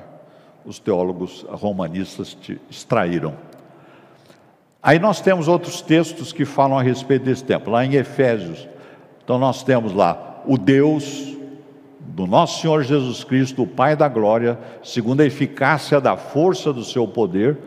os 0.65 0.79
teólogos 0.79 1.45
romanistas 1.49 2.37
extraíram. 2.69 3.35
Aí 4.81 4.97
nós 4.97 5.21
temos 5.21 5.47
outros 5.47 5.81
textos 5.81 6.31
que 6.33 6.45
falam 6.45 6.77
a 6.77 6.81
respeito 6.81 7.25
desse 7.25 7.43
tempo, 7.43 7.69
lá 7.69 7.85
em 7.85 7.95
Efésios. 7.95 8.67
Então 9.23 9.37
nós 9.37 9.63
temos 9.63 9.93
lá 9.93 10.41
o 10.45 10.57
Deus 10.57 11.35
do 11.99 12.25
nosso 12.25 12.61
Senhor 12.61 12.83
Jesus 12.83 13.23
Cristo, 13.23 13.63
o 13.63 13.67
Pai 13.67 13.95
da 13.95 14.07
glória, 14.07 14.57
segundo 14.83 15.21
a 15.21 15.25
eficácia 15.25 16.01
da 16.01 16.17
força 16.17 16.73
do 16.73 16.83
seu 16.83 17.07
poder, 17.07 17.57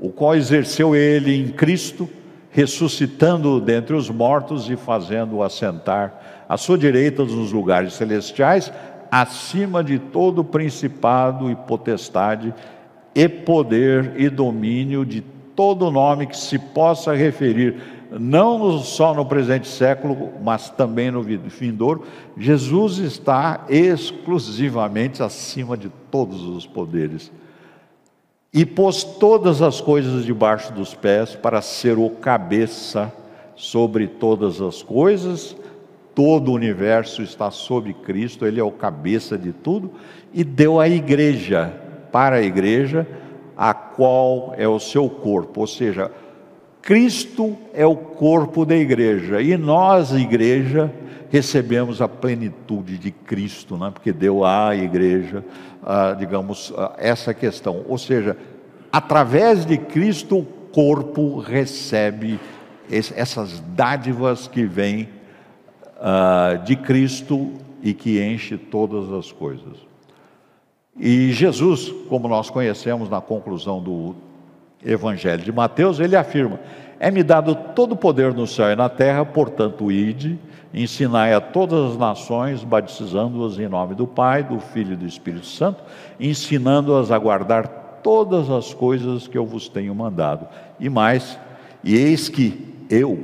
o 0.00 0.10
qual 0.10 0.34
exerceu 0.34 0.94
ele 0.96 1.36
em 1.36 1.48
Cristo, 1.48 2.08
ressuscitando 2.50 3.60
dentre 3.60 3.94
os 3.94 4.10
mortos 4.10 4.68
e 4.68 4.76
fazendo-o 4.76 5.42
assentar 5.42 6.37
à 6.48 6.56
sua 6.56 6.78
direita 6.78 7.24
nos 7.24 7.52
lugares 7.52 7.92
celestiais, 7.92 8.72
acima 9.10 9.84
de 9.84 9.98
todo 9.98 10.42
principado 10.42 11.50
e 11.50 11.56
potestade, 11.56 12.54
e 13.14 13.28
poder 13.28 14.14
e 14.16 14.28
domínio 14.28 15.04
de 15.04 15.20
todo 15.54 15.90
nome 15.90 16.26
que 16.26 16.36
se 16.36 16.58
possa 16.58 17.14
referir 17.14 17.98
não 18.10 18.78
só 18.78 19.12
no 19.12 19.26
presente 19.26 19.68
século, 19.68 20.30
mas 20.42 20.70
também 20.70 21.10
no 21.10 21.22
vindouro, 21.22 22.04
Jesus 22.36 22.98
está 22.98 23.66
exclusivamente 23.68 25.22
acima 25.22 25.76
de 25.76 25.90
todos 26.10 26.42
os 26.42 26.66
poderes. 26.66 27.30
E 28.52 28.64
pôs 28.64 29.04
todas 29.04 29.60
as 29.60 29.80
coisas 29.80 30.24
debaixo 30.24 30.72
dos 30.72 30.94
pés 30.94 31.34
para 31.34 31.60
ser 31.60 31.98
o 31.98 32.08
cabeça 32.08 33.12
sobre 33.54 34.06
todas 34.06 34.60
as 34.62 34.82
coisas, 34.82 35.54
todo 36.18 36.50
o 36.50 36.54
universo 36.54 37.22
está 37.22 37.48
sob 37.48 37.94
Cristo, 37.94 38.44
Ele 38.44 38.58
é 38.58 38.64
o 38.64 38.72
cabeça 38.72 39.38
de 39.38 39.52
tudo, 39.52 39.92
e 40.34 40.42
deu 40.42 40.80
a 40.80 40.88
igreja, 40.88 41.72
para 42.10 42.36
a 42.36 42.42
igreja, 42.42 43.06
a 43.56 43.72
qual 43.72 44.52
é 44.58 44.66
o 44.66 44.80
seu 44.80 45.08
corpo, 45.08 45.60
ou 45.60 45.66
seja, 45.68 46.10
Cristo 46.82 47.56
é 47.72 47.86
o 47.86 47.94
corpo 47.94 48.66
da 48.66 48.74
igreja 48.74 49.40
e 49.40 49.56
nós, 49.56 50.12
igreja, 50.12 50.92
recebemos 51.30 52.02
a 52.02 52.08
plenitude 52.08 52.98
de 52.98 53.12
Cristo, 53.12 53.76
né? 53.76 53.92
porque 53.94 54.12
deu 54.12 54.44
à 54.44 54.74
igreja, 54.74 55.44
ah, 55.84 56.16
digamos, 56.18 56.72
ah, 56.76 56.94
essa 56.98 57.32
questão. 57.32 57.84
Ou 57.86 57.96
seja, 57.96 58.36
através 58.90 59.64
de 59.64 59.78
Cristo, 59.78 60.38
o 60.38 60.44
corpo 60.44 61.38
recebe 61.38 62.40
essas 62.90 63.62
dádivas 63.76 64.48
que 64.48 64.64
vêm 64.64 65.16
ah, 66.00 66.60
de 66.64 66.76
Cristo 66.76 67.52
e 67.82 67.94
que 67.94 68.22
enche 68.22 68.56
todas 68.56 69.12
as 69.12 69.32
coisas. 69.32 69.76
E 70.98 71.32
Jesus, 71.32 71.92
como 72.08 72.26
nós 72.28 72.50
conhecemos 72.50 73.08
na 73.08 73.20
conclusão 73.20 73.80
do, 73.80 74.16
Evangelho 74.84 75.42
de 75.42 75.52
Mateus, 75.52 75.98
ele 75.98 76.16
afirma: 76.16 76.60
É-me 77.00 77.22
dado 77.22 77.54
todo 77.74 77.92
o 77.92 77.96
poder 77.96 78.32
no 78.32 78.46
céu 78.46 78.70
e 78.70 78.76
na 78.76 78.88
terra, 78.88 79.24
portanto, 79.24 79.90
ide, 79.90 80.38
ensinai 80.72 81.34
a 81.34 81.40
todas 81.40 81.92
as 81.92 81.98
nações, 81.98 82.62
batizando-as 82.62 83.58
em 83.58 83.68
nome 83.68 83.94
do 83.94 84.06
Pai, 84.06 84.42
do 84.42 84.60
Filho 84.60 84.92
e 84.92 84.96
do 84.96 85.06
Espírito 85.06 85.46
Santo, 85.46 85.82
ensinando-as 86.20 87.10
a 87.10 87.18
guardar 87.18 87.66
todas 88.02 88.48
as 88.50 88.72
coisas 88.72 89.26
que 89.26 89.36
eu 89.36 89.44
vos 89.44 89.68
tenho 89.68 89.94
mandado. 89.94 90.46
E 90.78 90.88
mais, 90.88 91.38
e 91.82 91.96
eis 91.96 92.28
que 92.28 92.76
eu, 92.88 93.18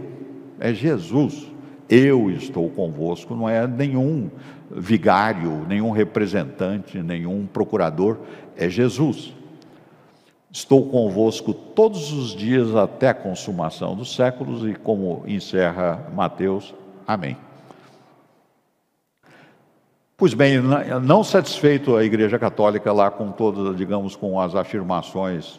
é 0.58 0.74
Jesus, 0.74 1.46
eu 1.88 2.30
estou 2.30 2.68
convosco, 2.70 3.34
não 3.34 3.48
é 3.48 3.66
nenhum 3.66 4.30
vigário, 4.70 5.66
nenhum 5.68 5.90
representante, 5.90 7.02
nenhum 7.02 7.46
procurador, 7.46 8.18
é 8.56 8.68
Jesus 8.68 9.34
Estou 10.54 10.86
convosco 10.86 11.52
todos 11.52 12.12
os 12.12 12.28
dias 12.28 12.76
até 12.76 13.08
a 13.08 13.14
consumação 13.14 13.96
dos 13.96 14.14
séculos, 14.14 14.64
e 14.64 14.72
como 14.72 15.24
encerra 15.26 16.08
Mateus, 16.14 16.72
amém. 17.04 17.36
Pois 20.16 20.32
bem, 20.32 20.60
não 21.02 21.24
satisfeito 21.24 21.96
a 21.96 22.04
Igreja 22.04 22.38
Católica 22.38 22.92
lá 22.92 23.10
com 23.10 23.32
todas, 23.32 23.76
digamos, 23.76 24.14
com 24.14 24.38
as 24.38 24.54
afirmações 24.54 25.58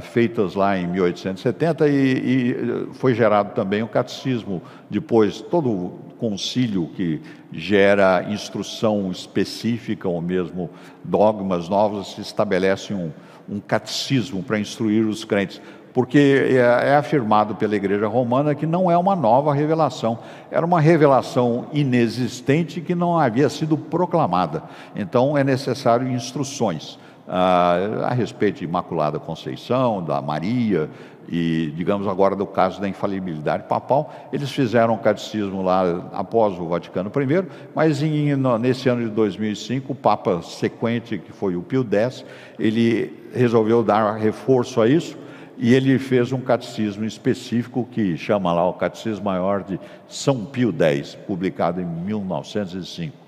feitas 0.00 0.54
lá 0.54 0.78
em 0.78 0.86
1870 0.86 1.88
e, 1.88 1.92
e, 1.92 2.94
foi 2.94 3.14
gerado 3.14 3.52
também 3.52 3.82
o 3.82 3.88
catecismo, 3.88 4.62
depois 4.88 5.40
todo 5.40 5.68
o 5.70 5.90
concílio 6.18 6.88
que 6.94 7.20
gera 7.50 8.24
instrução 8.28 9.10
específica 9.10 10.08
ou 10.08 10.20
mesmo 10.22 10.70
dogmas 11.02 11.68
novos, 11.68 12.14
se 12.14 12.20
estabelece 12.20 12.94
um, 12.94 13.10
um 13.48 13.58
catecismo 13.58 14.40
para 14.40 14.58
instruir 14.60 15.04
os 15.04 15.24
crentes, 15.24 15.60
porque 15.92 16.46
é, 16.50 16.90
é, 16.90 16.94
afirmado 16.94 17.56
pela 17.56 17.74
Igreja 17.74 18.06
Romana 18.06 18.54
que 18.54 18.66
não 18.66 18.88
é 18.88 18.96
uma 18.96 19.16
nova 19.16 19.52
revelação, 19.52 20.20
era 20.48 20.64
uma 20.64 20.80
revelação 20.80 21.66
inexistente 21.72 22.80
que 22.80 22.94
não 22.94 23.18
havia 23.18 23.48
sido 23.48 23.76
proclamada. 23.76 24.62
Então 24.94 25.36
é 25.36 25.42
necessário 25.42 26.08
instruções 26.08 26.98
ah, 27.28 28.06
a 28.08 28.14
respeito 28.14 28.58
de 28.58 28.64
Imaculada 28.64 29.18
Conceição, 29.18 30.02
da 30.02 30.20
Maria 30.20 30.90
e, 31.28 31.72
digamos 31.76 32.08
agora, 32.08 32.34
do 32.34 32.46
caso 32.46 32.80
da 32.80 32.88
infalibilidade 32.88 33.64
papal. 33.64 34.12
Eles 34.32 34.50
fizeram 34.50 34.94
um 34.94 34.98
catecismo 34.98 35.62
lá 35.62 36.10
após 36.12 36.58
o 36.58 36.66
Vaticano 36.66 37.10
I, 37.14 37.46
mas 37.74 38.02
em, 38.02 38.34
nesse 38.60 38.88
ano 38.88 39.04
de 39.04 39.10
2005, 39.10 39.92
o 39.92 39.94
Papa 39.94 40.42
sequente, 40.42 41.18
que 41.18 41.32
foi 41.32 41.56
o 41.56 41.62
Pio 41.62 41.86
X, 41.90 42.24
ele 42.58 43.28
resolveu 43.34 43.82
dar 43.82 44.16
reforço 44.16 44.80
a 44.80 44.88
isso 44.88 45.16
e 45.56 45.74
ele 45.74 45.98
fez 45.98 46.32
um 46.32 46.40
catecismo 46.40 47.04
específico 47.04 47.86
que 47.90 48.16
chama 48.16 48.52
lá 48.52 48.68
o 48.68 48.72
Catecismo 48.72 49.26
Maior 49.26 49.62
de 49.62 49.78
São 50.08 50.44
Pio 50.44 50.74
X, 50.76 51.14
publicado 51.26 51.80
em 51.80 51.84
1905. 51.84 53.21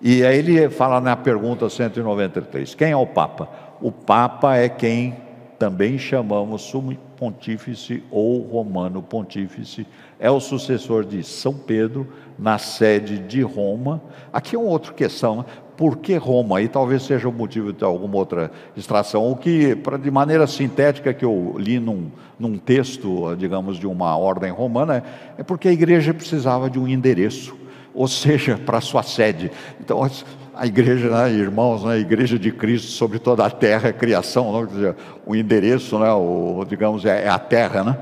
E 0.00 0.24
aí 0.24 0.38
ele 0.38 0.68
fala 0.68 1.00
na 1.00 1.16
pergunta 1.16 1.68
193: 1.68 2.74
quem 2.74 2.90
é 2.90 2.96
o 2.96 3.06
Papa? 3.06 3.48
O 3.80 3.90
Papa 3.90 4.56
é 4.56 4.68
quem 4.68 5.16
também 5.58 5.98
chamamos 5.98 6.62
sumo 6.62 6.94
pontífice 7.16 8.02
ou 8.10 8.42
romano 8.42 9.02
pontífice, 9.02 9.86
é 10.20 10.30
o 10.30 10.38
sucessor 10.38 11.04
de 11.04 11.22
São 11.24 11.54
Pedro 11.54 12.06
na 12.38 12.58
sede 12.58 13.18
de 13.18 13.40
Roma. 13.40 14.02
Aqui 14.30 14.54
é 14.54 14.58
uma 14.58 14.68
outra 14.68 14.92
questão, 14.92 15.38
né? 15.38 15.44
por 15.76 15.96
que 15.98 16.16
Roma? 16.16 16.58
Aí 16.58 16.68
talvez 16.68 17.02
seja 17.02 17.28
o 17.28 17.32
motivo 17.32 17.72
de 17.72 17.84
alguma 17.84 18.16
outra 18.16 18.50
extração. 18.76 19.30
O 19.30 19.36
que, 19.36 19.74
de 20.02 20.10
maneira 20.10 20.46
sintética, 20.46 21.12
que 21.12 21.24
eu 21.24 21.54
li 21.58 21.78
num, 21.78 22.10
num 22.38 22.58
texto, 22.58 23.34
digamos, 23.36 23.78
de 23.78 23.86
uma 23.86 24.16
ordem 24.16 24.50
romana, 24.50 25.02
é 25.36 25.42
porque 25.42 25.68
a 25.68 25.72
igreja 25.72 26.14
precisava 26.14 26.70
de 26.70 26.78
um 26.78 26.88
endereço 26.88 27.56
ou 27.96 28.06
seja, 28.06 28.60
para 28.64 28.80
sua 28.80 29.02
sede. 29.02 29.50
Então, 29.80 30.08
a 30.54 30.66
igreja, 30.66 31.08
né, 31.08 31.32
irmãos, 31.32 31.82
né, 31.82 31.94
a 31.94 31.98
igreja 31.98 32.38
de 32.38 32.52
Cristo 32.52 32.88
sobre 32.88 33.18
toda 33.18 33.44
a 33.44 33.50
terra, 33.50 33.88
a 33.88 33.92
criação, 33.92 34.52
não, 34.52 34.66
dizer, 34.66 34.94
o 35.24 35.34
endereço, 35.34 35.98
né, 35.98 36.12
o, 36.12 36.64
digamos, 36.68 37.04
é, 37.06 37.24
é 37.24 37.28
a 37.28 37.38
terra, 37.38 37.82
né? 37.82 37.98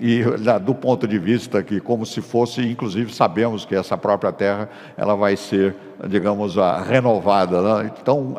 E 0.00 0.22
do 0.64 0.74
ponto 0.74 1.08
de 1.08 1.18
vista 1.18 1.60
que, 1.62 1.80
como 1.80 2.06
se 2.06 2.20
fosse, 2.20 2.62
inclusive 2.62 3.12
sabemos 3.12 3.64
que 3.64 3.74
essa 3.74 3.96
própria 3.98 4.30
terra, 4.30 4.68
ela 4.96 5.16
vai 5.16 5.36
ser, 5.36 5.74
digamos, 6.06 6.54
renovada. 6.86 7.60
Né? 7.60 7.90
Então, 8.00 8.36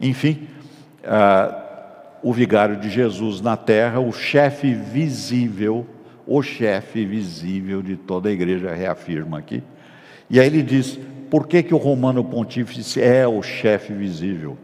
enfim, 0.00 0.48
o 2.22 2.32
vigário 2.32 2.76
de 2.76 2.88
Jesus 2.88 3.42
na 3.42 3.54
terra, 3.54 4.00
o 4.00 4.12
chefe 4.12 4.72
visível 4.72 5.86
o 6.32 6.42
chefe 6.42 7.04
visível 7.04 7.82
de 7.82 7.94
toda 7.94 8.30
a 8.30 8.32
igreja, 8.32 8.74
reafirma 8.74 9.38
aqui. 9.38 9.62
E 10.30 10.40
aí 10.40 10.46
ele 10.46 10.62
diz: 10.62 10.98
por 11.30 11.46
que, 11.46 11.62
que 11.62 11.74
o 11.74 11.78
Romano 11.78 12.24
Pontífice 12.24 13.02
é 13.02 13.28
o 13.28 13.42
chefe 13.42 13.92
visível? 13.92 14.56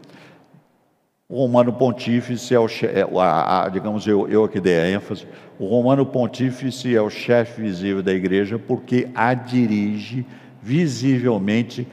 O 1.27 1.43
Romano 1.43 1.71
Pontífice 1.71 2.55
é 2.55 2.59
o 2.59 2.67
chefe, 2.67 2.99
é, 2.99 3.07
a, 3.19 3.65
a, 3.65 3.69
digamos, 3.69 4.07
eu, 4.07 4.27
eu 4.27 4.47
que 4.47 4.59
dei 4.59 4.79
a 4.79 4.89
ênfase, 4.89 5.27
o 5.59 5.67
Romano 5.67 6.03
Pontífice 6.07 6.95
é 6.95 7.01
o 7.01 7.09
chefe 7.09 7.61
visível 7.61 8.01
da 8.01 8.13
igreja 8.13 8.57
porque 8.57 9.07
a 9.13 9.35
dirige 9.35 10.25
visivelmente 10.63 11.87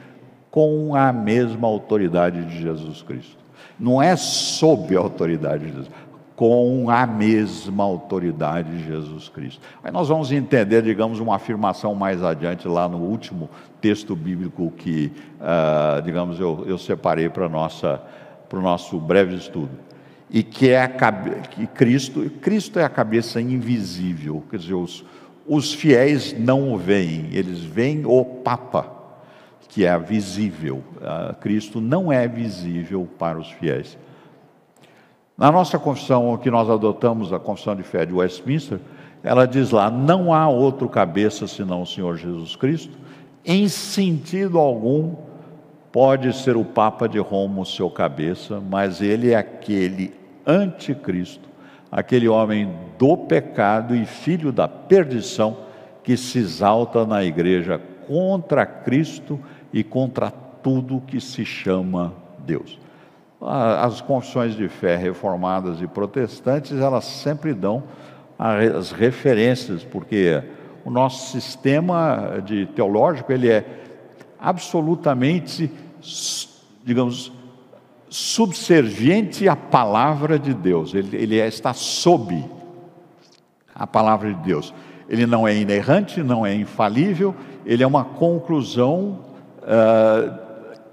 com 0.49 0.95
a 0.95 1.13
mesma 1.13 1.67
autoridade 1.67 2.43
de 2.45 2.59
Jesus 2.63 3.03
Cristo. 3.03 3.37
Não 3.79 4.01
é 4.01 4.15
sob 4.15 4.97
a 4.97 4.99
autoridade 4.99 5.65
de 5.65 5.71
Jesus 5.71 5.87
com 6.37 6.87
a 6.87 7.07
mesma 7.07 7.83
autoridade 7.83 8.77
de 8.77 8.85
Jesus 8.85 9.27
Cristo. 9.27 9.59
Aí 9.83 9.91
nós 9.91 10.07
vamos 10.07 10.31
entender, 10.31 10.83
digamos, 10.83 11.19
uma 11.19 11.35
afirmação 11.35 11.95
mais 11.95 12.23
adiante, 12.23 12.67
lá 12.67 12.87
no 12.87 12.99
último 12.99 13.49
texto 13.81 14.15
bíblico 14.15 14.71
que, 14.77 15.11
uh, 15.41 15.99
digamos, 16.03 16.39
eu, 16.39 16.63
eu 16.67 16.77
separei 16.77 17.27
para 17.27 17.47
o 17.47 18.61
nosso 18.61 18.99
breve 18.99 19.35
estudo. 19.35 19.71
E 20.29 20.43
que 20.43 20.69
é 20.69 20.83
a 20.83 20.87
que 20.87 21.65
Cristo, 21.65 22.29
Cristo 22.39 22.77
é 22.77 22.83
a 22.83 22.89
cabeça 22.89 23.41
invisível, 23.41 24.43
quer 24.47 24.59
dizer, 24.59 24.75
os, 24.75 25.03
os 25.47 25.73
fiéis 25.73 26.37
não 26.37 26.71
o 26.71 26.77
veem, 26.77 27.29
eles 27.31 27.63
veem 27.63 28.05
o 28.05 28.23
Papa, 28.23 28.91
que 29.69 29.85
é 29.85 29.97
visível. 29.97 30.83
Uh, 30.97 31.33
Cristo 31.37 31.81
não 31.81 32.11
é 32.11 32.27
visível 32.27 33.07
para 33.17 33.39
os 33.39 33.49
fiéis. 33.49 33.97
Na 35.37 35.51
nossa 35.51 35.77
confissão, 35.77 36.35
que 36.37 36.49
nós 36.49 36.67
adotamos, 36.67 37.31
a 37.31 37.37
confissão 37.37 37.75
de 37.75 37.83
fé 37.83 38.05
de 38.07 38.13
Westminster, 38.13 38.79
ela 39.23 39.45
diz 39.45 39.69
lá: 39.69 39.91
não 39.91 40.33
há 40.33 40.49
outro 40.49 40.89
cabeça 40.89 41.45
senão 41.45 41.83
o 41.83 41.85
Senhor 41.85 42.17
Jesus 42.17 42.55
Cristo. 42.55 42.97
Em 43.45 43.69
sentido 43.69 44.57
algum, 44.57 45.15
pode 45.91 46.35
ser 46.35 46.57
o 46.57 46.65
Papa 46.65 47.07
de 47.07 47.19
Roma 47.19 47.61
o 47.61 47.65
seu 47.65 47.87
cabeça, 47.87 48.59
mas 48.59 48.99
ele 48.99 49.31
é 49.31 49.35
aquele 49.35 50.11
anticristo, 50.45 51.47
aquele 51.91 52.27
homem 52.27 52.73
do 52.97 53.15
pecado 53.15 53.95
e 53.95 54.05
filho 54.05 54.51
da 54.51 54.67
perdição 54.67 55.57
que 56.03 56.17
se 56.17 56.39
exalta 56.39 57.05
na 57.05 57.23
igreja 57.23 57.79
contra 58.07 58.65
Cristo 58.65 59.39
e 59.71 59.83
contra 59.83 60.31
tudo 60.31 61.03
que 61.05 61.21
se 61.21 61.45
chama 61.45 62.13
Deus. 62.39 62.86
As 63.39 64.01
confissões 64.01 64.55
de 64.55 64.67
fé 64.67 64.95
reformadas 64.95 65.81
e 65.81 65.87
protestantes, 65.87 66.73
elas 66.73 67.05
sempre 67.05 67.53
dão 67.53 67.83
as 68.37 68.91
referências, 68.91 69.83
porque 69.83 70.43
o 70.83 70.89
nosso 70.89 71.31
sistema 71.31 72.41
de 72.43 72.65
teológico, 72.67 73.31
ele 73.31 73.49
é 73.49 73.65
absolutamente, 74.39 75.71
digamos, 76.83 77.31
subserviente 78.09 79.47
à 79.49 79.55
palavra 79.55 80.39
de 80.39 80.53
Deus. 80.53 80.93
Ele, 80.93 81.15
ele 81.15 81.39
é, 81.39 81.47
está 81.47 81.73
sob 81.73 82.43
a 83.75 83.85
palavra 83.85 84.33
de 84.33 84.41
Deus. 84.41 84.73
Ele 85.09 85.25
não 85.25 85.47
é 85.47 85.55
inerrante, 85.55 86.23
não 86.23 86.45
é 86.45 86.53
infalível, 86.53 87.35
ele 87.65 87.83
é 87.83 87.87
uma 87.87 88.03
conclusão 88.03 89.19
uh, 89.61 90.46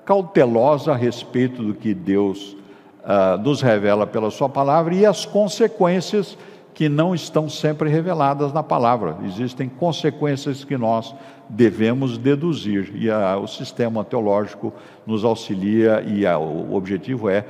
cautelosa 0.05 0.93
a 0.93 0.97
respeito 0.97 1.63
do 1.63 1.75
que 1.75 1.95
Deus 1.95 2.57
uh, 3.05 3.39
nos 3.43 3.61
revela 3.63 4.07
pela 4.07 4.31
Sua 4.31 4.49
palavra 4.49 4.95
e 4.95 5.05
as 5.05 5.25
consequências 5.25 6.37
que 6.75 6.89
não 6.89 7.15
estão 7.15 7.49
sempre 7.49 7.89
reveladas 7.89 8.53
na 8.53 8.63
palavra. 8.63 9.17
Existem 9.25 9.69
consequências 9.69 10.65
que 10.65 10.77
nós 10.77 11.15
devemos 11.49 12.19
deduzir 12.19 12.91
e 12.95 13.09
a, 13.09 13.37
o 13.37 13.47
sistema 13.47 14.05
teológico 14.05 14.73
nos 15.07 15.25
auxilia 15.25 16.03
e 16.07 16.27
a, 16.27 16.37
o 16.37 16.75
objetivo 16.75 17.29
é 17.29 17.45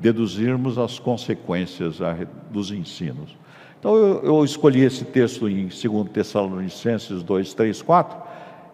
deduzirmos 0.00 0.78
as 0.78 0.98
consequências 0.98 2.00
a, 2.00 2.16
dos 2.50 2.70
ensinos. 2.70 3.36
Então 3.78 3.94
eu, 3.94 4.22
eu, 4.24 4.44
escolhi 4.44 4.82
esse 4.82 5.04
texto 5.04 5.48
em 5.48 5.68
2 5.68 6.08
Tessalonicenses 6.10 7.22
2, 7.22 7.54
3, 7.54 7.82
4 7.82 8.18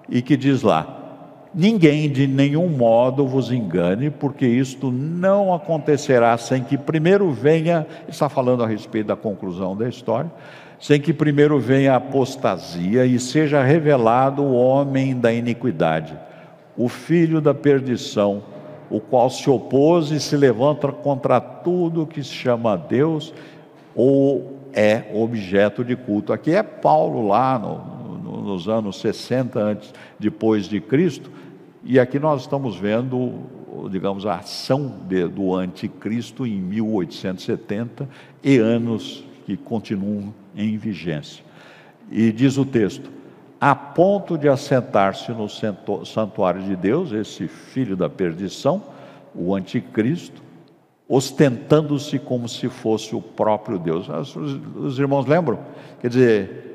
e 0.08 0.22
que 0.22 0.36
diz 0.36 0.62
lá: 0.62 1.01
Ninguém 1.54 2.10
de 2.10 2.26
nenhum 2.26 2.66
modo 2.66 3.26
vos 3.26 3.52
engane, 3.52 4.08
porque 4.08 4.46
isto 4.46 4.90
não 4.90 5.52
acontecerá 5.52 6.36
sem 6.38 6.64
que 6.64 6.78
primeiro 6.78 7.30
venha, 7.30 7.86
está 8.08 8.26
falando 8.26 8.64
a 8.64 8.66
respeito 8.66 9.08
da 9.08 9.16
conclusão 9.16 9.76
da 9.76 9.86
história, 9.86 10.30
sem 10.80 10.98
que 10.98 11.12
primeiro 11.12 11.60
venha 11.60 11.92
a 11.92 11.96
apostasia 11.96 13.04
e 13.04 13.18
seja 13.18 13.62
revelado 13.62 14.42
o 14.42 14.54
homem 14.54 15.14
da 15.14 15.30
iniquidade, 15.30 16.18
o 16.74 16.88
filho 16.88 17.38
da 17.38 17.52
perdição, 17.52 18.42
o 18.88 18.98
qual 18.98 19.28
se 19.28 19.50
opôs 19.50 20.10
e 20.10 20.18
se 20.18 20.36
levanta 20.36 20.88
contra 20.88 21.38
tudo 21.38 22.06
que 22.06 22.24
se 22.24 22.32
chama 22.32 22.78
Deus 22.78 23.32
ou 23.94 24.56
é 24.72 25.04
objeto 25.14 25.84
de 25.84 25.96
culto. 25.96 26.32
Aqui 26.32 26.52
é 26.52 26.62
Paulo 26.62 27.28
lá 27.28 27.58
no, 27.58 28.18
no, 28.18 28.42
nos 28.42 28.68
anos 28.68 29.00
60 29.00 29.60
antes 29.60 29.94
depois 30.18 30.66
de 30.66 30.80
Cristo, 30.80 31.30
e 31.84 31.98
aqui 31.98 32.18
nós 32.18 32.42
estamos 32.42 32.76
vendo, 32.76 33.40
digamos, 33.90 34.24
a 34.24 34.36
ação 34.36 35.00
de, 35.08 35.26
do 35.26 35.54
anticristo 35.54 36.46
em 36.46 36.60
1870 36.60 38.08
e 38.42 38.58
anos 38.58 39.24
que 39.44 39.56
continuam 39.56 40.32
em 40.56 40.76
vigência. 40.76 41.44
E 42.10 42.30
diz 42.30 42.56
o 42.56 42.64
texto: 42.64 43.10
a 43.60 43.74
ponto 43.74 44.38
de 44.38 44.48
assentar-se 44.48 45.32
no 45.32 45.48
santuário 46.04 46.62
de 46.62 46.76
Deus, 46.76 47.10
esse 47.12 47.48
filho 47.48 47.96
da 47.96 48.08
perdição, 48.08 48.82
o 49.34 49.54
anticristo, 49.54 50.42
ostentando-se 51.08 52.18
como 52.18 52.48
se 52.48 52.68
fosse 52.68 53.14
o 53.14 53.20
próprio 53.20 53.78
Deus. 53.78 54.08
Os, 54.08 54.36
os 54.76 54.98
irmãos 54.98 55.26
lembram? 55.26 55.58
Quer 56.00 56.08
dizer, 56.08 56.71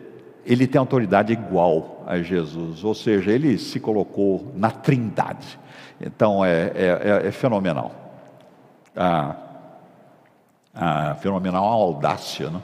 ele 0.48 0.66
tem 0.66 0.80
autoridade 0.80 1.34
igual 1.34 2.04
a 2.08 2.20
Jesus, 2.20 2.82
ou 2.82 2.96
seja, 2.96 3.32
ele 3.32 3.58
se 3.58 3.82
colocou 3.82 4.50
na 4.56 4.72
trindade. 4.72 5.60
Então 6.00 6.44
é, 6.44 6.72
é, 6.74 7.22
é, 7.24 7.28
é 7.28 7.32
fenomenal. 7.32 7.92
Ah, 8.96 9.36
ah, 10.74 11.16
fenomenal 11.16 11.66
a 11.66 11.72
audácia. 11.72 12.50
Né? 12.50 12.62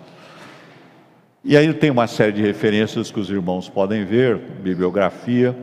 E 1.44 1.58
aí 1.58 1.74
tem 1.74 1.92
uma 1.92 2.08
série 2.08 2.32
de 2.32 2.42
referências 2.42 3.12
que 3.12 3.20
os 3.20 3.30
irmãos 3.30 3.68
podem 3.68 4.06
ver, 4.06 4.38
bibliografia, 4.38 5.54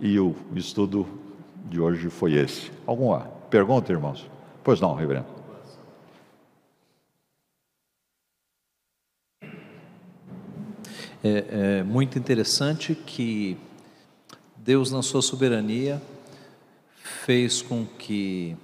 e 0.00 0.20
o 0.20 0.36
estudo 0.54 1.06
de 1.64 1.80
hoje 1.80 2.10
foi 2.10 2.34
esse. 2.34 2.70
Alguma 2.86 3.20
pergunta, 3.48 3.90
irmãos? 3.90 4.28
Pois 4.62 4.80
não, 4.80 4.94
reverendo. 4.94 5.37
É, 11.22 11.78
é 11.80 11.82
muito 11.82 12.18
interessante 12.18 12.94
que 12.94 13.56
Deus, 14.56 14.92
na 14.92 15.02
sua 15.02 15.22
soberania, 15.22 16.00
fez 17.02 17.60
com 17.60 17.84
que 17.84 18.56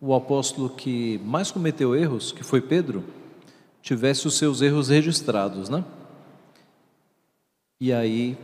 o 0.00 0.14
apóstolo 0.14 0.70
que 0.70 1.20
mais 1.24 1.50
cometeu 1.50 1.94
erros, 1.94 2.32
que 2.32 2.42
foi 2.42 2.60
Pedro, 2.60 3.04
tivesse 3.82 4.26
os 4.26 4.36
seus 4.36 4.60
erros 4.62 4.88
registrados, 4.88 5.68
né? 5.68 5.84
E 7.80 7.92
aí 7.92 8.36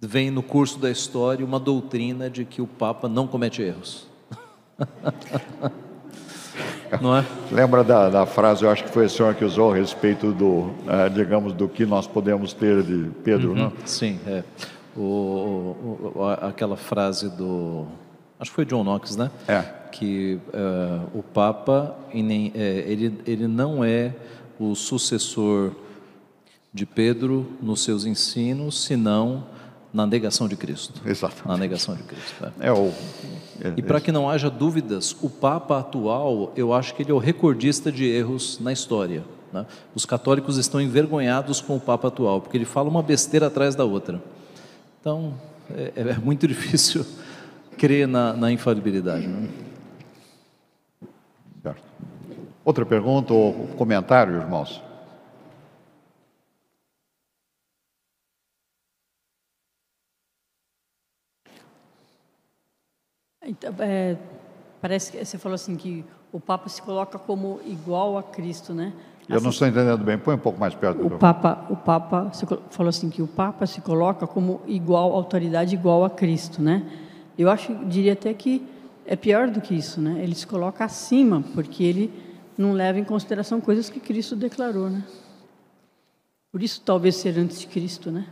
vem 0.00 0.30
no 0.30 0.42
curso 0.42 0.78
da 0.78 0.90
história 0.90 1.44
uma 1.44 1.58
doutrina 1.58 2.30
de 2.30 2.44
que 2.44 2.62
o 2.62 2.66
Papa 2.66 3.08
não 3.08 3.26
comete 3.26 3.62
erros. 3.62 4.06
não 7.00 7.16
é? 7.16 7.24
Lembra 7.50 7.84
da, 7.84 8.08
da, 8.08 8.26
frase, 8.26 8.64
eu 8.64 8.70
acho 8.70 8.84
que 8.84 8.90
foi 8.90 9.06
o 9.06 9.10
senhor 9.10 9.34
que 9.34 9.44
usou 9.44 9.72
a 9.72 9.76
respeito 9.76 10.32
do, 10.32 10.46
uh, 10.46 11.10
digamos, 11.12 11.52
do 11.52 11.68
que 11.68 11.84
nós 11.84 12.06
podemos 12.06 12.52
ter 12.52 12.82
de 12.82 13.10
Pedro, 13.22 13.50
uhum, 13.50 13.56
não? 13.56 13.72
Sim, 13.84 14.18
é. 14.26 14.42
O, 14.96 16.12
o, 16.14 16.24
aquela 16.40 16.76
frase 16.76 17.28
do, 17.28 17.86
acho 18.38 18.50
que 18.50 18.54
foi 18.54 18.64
John 18.64 18.82
Knox, 18.82 19.16
né? 19.16 19.30
É. 19.46 19.62
Que 19.92 20.38
uh, 20.48 21.18
o 21.18 21.22
Papa, 21.22 21.96
é, 22.12 22.84
ele, 22.86 23.20
ele 23.26 23.46
não 23.46 23.84
é 23.84 24.14
o 24.58 24.74
sucessor 24.74 25.72
de 26.72 26.86
Pedro 26.86 27.46
nos 27.60 27.82
seus 27.82 28.04
ensinos, 28.04 28.82
senão 28.82 29.44
na 29.92 30.06
negação 30.06 30.48
de 30.48 30.56
Cristo. 30.56 31.00
Exato. 31.04 31.46
Na 31.46 31.56
negação 31.56 31.94
de 31.94 32.02
Cristo. 32.02 32.52
É, 32.60 32.68
é 32.68 32.72
o, 32.72 32.92
é, 33.62 33.74
e 33.76 33.82
para 33.82 34.00
que 34.00 34.12
não 34.12 34.28
haja 34.28 34.48
dúvidas, 34.48 35.16
o 35.20 35.28
Papa 35.28 35.80
atual, 35.80 36.52
eu 36.56 36.72
acho 36.72 36.94
que 36.94 37.02
ele 37.02 37.10
é 37.10 37.14
o 37.14 37.18
recordista 37.18 37.90
de 37.90 38.04
erros 38.06 38.58
na 38.60 38.72
história. 38.72 39.24
Né? 39.52 39.66
Os 39.94 40.06
católicos 40.06 40.56
estão 40.56 40.80
envergonhados 40.80 41.60
com 41.60 41.76
o 41.76 41.80
Papa 41.80 42.08
atual, 42.08 42.40
porque 42.40 42.56
ele 42.56 42.64
fala 42.64 42.88
uma 42.88 43.02
besteira 43.02 43.48
atrás 43.48 43.74
da 43.74 43.84
outra. 43.84 44.22
Então, 45.00 45.34
é, 45.74 45.92
é 45.96 46.18
muito 46.18 46.46
difícil 46.48 47.04
crer 47.76 48.06
na, 48.06 48.32
na 48.32 48.52
infalibilidade. 48.52 49.26
Né? 49.26 49.48
Outra 52.64 52.84
pergunta 52.84 53.32
ou 53.32 53.68
comentário, 53.76 54.36
irmãos? 54.36 54.82
Então, 63.42 63.74
é, 63.78 64.16
parece 64.80 65.12
que 65.12 65.24
você 65.24 65.38
falou 65.38 65.54
assim 65.54 65.76
que 65.76 66.04
o 66.32 66.38
Papa 66.38 66.68
se 66.68 66.82
coloca 66.82 67.18
como 67.18 67.60
igual 67.64 68.18
a 68.18 68.22
Cristo, 68.22 68.74
né? 68.74 68.92
Eu 69.28 69.36
assim, 69.36 69.44
não 69.44 69.50
estou 69.50 69.68
entendendo 69.68 70.04
bem. 70.04 70.18
Põe 70.18 70.34
um 70.34 70.38
pouco 70.38 70.58
mais 70.58 70.74
perto. 70.74 71.06
O 71.06 71.10
Papa, 71.18 71.66
o 71.70 71.76
Papa 71.76 72.30
falou 72.70 72.90
assim 72.90 73.08
que 73.08 73.22
o 73.22 73.26
Papa 73.26 73.66
se 73.66 73.80
coloca 73.80 74.26
como 74.26 74.60
igual 74.66 75.14
autoridade 75.14 75.74
igual 75.74 76.04
a 76.04 76.10
Cristo, 76.10 76.60
né? 76.60 76.84
Eu 77.38 77.48
acho, 77.48 77.74
diria 77.86 78.12
até 78.12 78.34
que 78.34 78.66
é 79.06 79.16
pior 79.16 79.48
do 79.48 79.60
que 79.60 79.74
isso, 79.74 80.00
né? 80.00 80.20
Ele 80.22 80.34
se 80.34 80.46
coloca 80.46 80.84
acima 80.84 81.42
porque 81.54 81.82
ele 81.82 82.12
não 82.58 82.72
leva 82.72 82.98
em 82.98 83.04
consideração 83.04 83.60
coisas 83.60 83.88
que 83.88 84.00
Cristo 84.00 84.36
declarou, 84.36 84.90
né? 84.90 85.02
Por 86.52 86.62
isso 86.62 86.82
talvez 86.84 87.16
ser 87.16 87.38
antes 87.38 87.60
de 87.60 87.66
Cristo, 87.66 88.10
né? 88.10 88.26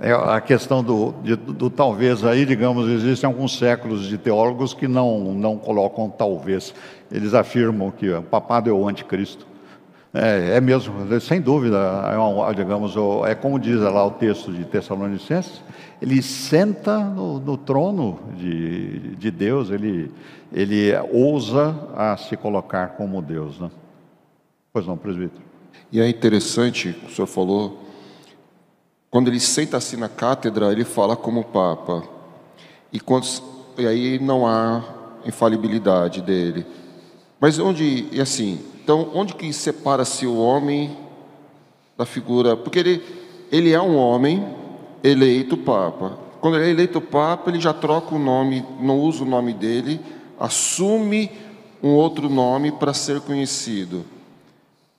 É 0.00 0.12
a 0.12 0.40
questão 0.40 0.82
do, 0.82 1.14
de, 1.22 1.36
do, 1.36 1.70
talvez 1.70 2.24
aí, 2.24 2.44
digamos, 2.44 2.90
existem 2.90 3.26
alguns 3.26 3.56
séculos 3.56 4.06
de 4.06 4.18
teólogos 4.18 4.74
que 4.74 4.88
não, 4.88 5.32
não 5.32 5.56
colocam 5.56 6.10
talvez. 6.10 6.74
Eles 7.10 7.32
afirmam 7.32 7.90
que 7.90 8.10
o 8.10 8.22
papado 8.22 8.68
é 8.68 8.72
o 8.72 8.88
anticristo. 8.88 9.46
É, 10.12 10.56
é 10.56 10.60
mesmo, 10.60 11.20
sem 11.20 11.40
dúvida, 11.40 11.76
é 12.12 12.16
uma, 12.16 12.52
digamos, 12.54 12.94
é 13.26 13.34
como 13.34 13.58
diz 13.58 13.80
lá 13.80 14.06
o 14.06 14.12
texto 14.12 14.52
de 14.52 14.64
Tessalonicenses, 14.64 15.60
ele 16.00 16.22
senta 16.22 16.98
no, 16.98 17.40
no 17.40 17.56
trono 17.56 18.20
de, 18.36 19.16
de 19.16 19.30
Deus, 19.30 19.70
ele, 19.70 20.12
ele 20.52 20.92
ousa 21.10 21.74
a 21.96 22.16
se 22.16 22.36
colocar 22.36 22.90
como 22.90 23.22
Deus. 23.22 23.58
Né? 23.58 23.70
Pois 24.72 24.86
não, 24.86 24.96
presbítero. 24.96 25.42
E 25.90 26.00
é 26.00 26.08
interessante, 26.08 26.94
o 27.06 27.10
senhor 27.10 27.26
falou 27.26 27.84
quando 29.14 29.28
ele 29.28 29.38
senta 29.38 29.76
assim 29.76 29.96
na 29.96 30.08
cátedra, 30.08 30.72
ele 30.72 30.82
fala 30.82 31.14
como 31.14 31.44
Papa. 31.44 32.02
E, 32.92 32.98
quando, 32.98 33.24
e 33.78 33.86
aí 33.86 34.18
não 34.18 34.44
há 34.44 34.82
infalibilidade 35.24 36.20
dele. 36.20 36.66
Mas 37.38 37.60
onde, 37.60 38.08
e 38.10 38.20
assim, 38.20 38.58
então 38.82 39.12
onde 39.14 39.36
que 39.36 39.52
separa-se 39.52 40.26
o 40.26 40.36
homem 40.36 40.98
da 41.96 42.04
figura? 42.04 42.56
Porque 42.56 42.80
ele, 42.80 43.04
ele 43.52 43.72
é 43.72 43.80
um 43.80 43.94
homem 43.94 44.44
eleito 45.00 45.56
Papa. 45.56 46.18
Quando 46.40 46.56
ele 46.56 46.66
é 46.66 46.70
eleito 46.70 47.00
Papa, 47.00 47.50
ele 47.50 47.60
já 47.60 47.72
troca 47.72 48.16
o 48.16 48.18
nome, 48.18 48.66
não 48.80 48.98
usa 48.98 49.22
o 49.22 49.28
nome 49.28 49.52
dele, 49.52 50.00
assume 50.40 51.30
um 51.80 51.90
outro 51.90 52.28
nome 52.28 52.72
para 52.72 52.92
ser 52.92 53.20
conhecido. 53.20 54.04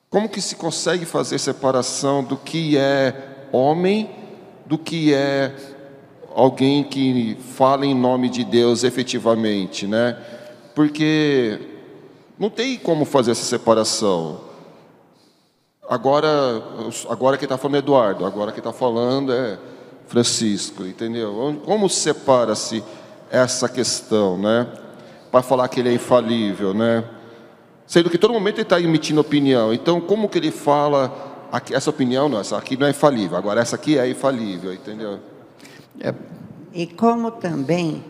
Como 0.10 0.30
que 0.30 0.40
se 0.40 0.56
consegue 0.56 1.04
fazer 1.04 1.38
separação 1.38 2.24
do 2.24 2.38
que 2.38 2.78
é 2.78 3.35
homem 3.52 4.10
do 4.66 4.78
que 4.78 5.14
é 5.14 5.54
alguém 6.34 6.84
que 6.84 7.38
fala 7.56 7.86
em 7.86 7.96
nome 7.96 8.30
de 8.30 8.44
Deus 8.44 8.84
efetivamente, 8.84 9.88
né? 9.88 10.18
Porque 10.74 11.60
não 12.38 12.50
tem 12.50 12.78
como 12.78 13.06
fazer 13.06 13.32
essa 13.32 13.46
separação. 13.46 14.42
Agora, 15.88 16.28
agora 17.10 17.38
quem 17.38 17.46
está 17.46 17.58
falando 17.58 17.76
é 17.76 17.80
Eduardo, 17.80 18.26
agora 18.26 18.52
quem 18.52 18.60
está 18.60 18.74
falando 18.74 19.32
é 19.32 19.58
Francisco, 20.08 20.84
entendeu? 20.84 21.62
Como 21.64 21.90
separa-se 21.90 22.84
essa 23.32 23.70
questão, 23.70 24.38
né? 24.38 24.68
Para 25.32 25.42
falar 25.42 25.68
que 25.68 25.80
ele 25.80 25.90
é 25.90 25.94
infalível, 25.94 26.74
né? 26.74 27.04
Sendo 27.88 28.10
que 28.10 28.18
todo 28.18 28.34
momento 28.34 28.56
ele 28.56 28.64
está 28.64 28.82
emitindo 28.82 29.22
opinião. 29.22 29.74
Então, 29.74 30.02
como 30.02 30.28
que 30.28 30.38
ele 30.38 30.52
fala 30.52 31.35
aqui, 31.52 31.74
essa 31.74 31.90
opinião 31.90 32.30
não, 32.30 32.40
essa 32.40 32.58
aqui 32.58 32.78
não 32.78 32.88
é 32.88 32.92
infalível, 32.92 33.38
agora 33.38 33.62
essa 33.62 33.76
aqui 33.76 33.98
é 33.98 34.10
infalível, 34.10 34.74
entendeu? 34.74 35.20
É. 36.00 36.14
E 36.74 36.86
como 36.86 37.32
também 37.32 38.04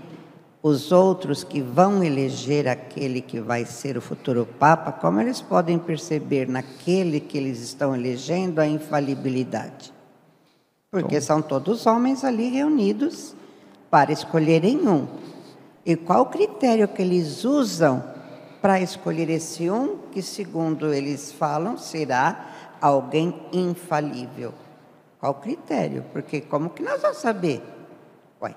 os 0.61 0.91
outros 0.91 1.43
que 1.43 1.61
vão 1.61 2.03
eleger 2.03 2.67
aquele 2.67 3.21
que 3.21 3.39
vai 3.39 3.65
ser 3.65 3.97
o 3.97 4.01
futuro 4.01 4.47
Papa, 4.57 4.91
como 4.91 5.21
eles 5.21 5.39
podem 5.39 5.77
perceber 5.77 6.47
naquele 6.47 7.19
que 7.19 7.37
eles 7.37 7.61
estão 7.61 7.95
elegendo 7.95 8.59
a 8.59 8.65
infalibilidade? 8.65 9.93
Porque 10.89 11.21
são 11.21 11.41
todos 11.41 11.85
homens 11.85 12.23
ali 12.23 12.49
reunidos 12.49 13.35
para 13.91 14.11
escolherem 14.11 14.87
um. 14.87 15.07
E 15.85 15.95
qual 15.95 16.23
o 16.23 16.25
critério 16.25 16.87
que 16.87 17.01
eles 17.01 17.45
usam 17.45 18.03
para 18.59 18.81
escolher 18.81 19.29
esse 19.29 19.69
um, 19.69 19.97
que 20.11 20.23
segundo 20.23 20.91
eles 20.91 21.31
falam 21.31 21.77
será 21.77 22.64
alguém 22.87 23.33
infalível. 23.51 24.53
Qual 25.19 25.31
o 25.31 25.35
critério? 25.35 26.03
Porque 26.13 26.41
como 26.41 26.69
que 26.69 26.83
nós 26.83 27.01
vamos 27.01 27.17
saber? 27.17 27.61
Ué, 28.41 28.53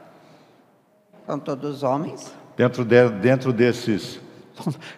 são 1.26 1.39
todos 1.39 1.83
homens? 1.83 2.35
Dentro, 2.57 2.85
de, 2.85 3.09
dentro 3.11 3.53
desses, 3.53 4.20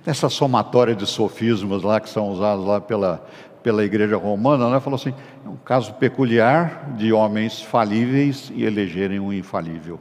dessa 0.05 0.29
somatória 0.29 0.95
de 0.95 1.07
sofismos 1.07 1.83
lá 1.83 2.01
que 2.01 2.09
são 2.09 2.29
usados 2.31 2.67
lá 2.67 2.81
pela, 2.81 3.25
pela 3.63 3.85
igreja 3.85 4.17
romana, 4.17 4.69
né, 4.71 4.81
falou 4.81 4.97
assim, 4.97 5.15
é 5.45 5.49
um 5.49 5.57
caso 5.57 5.95
peculiar 5.95 6.93
de 6.97 7.13
homens 7.13 7.63
falíveis 7.63 8.51
e 8.55 8.65
elegerem 8.65 9.21
um 9.21 9.33
infalível. 9.33 9.99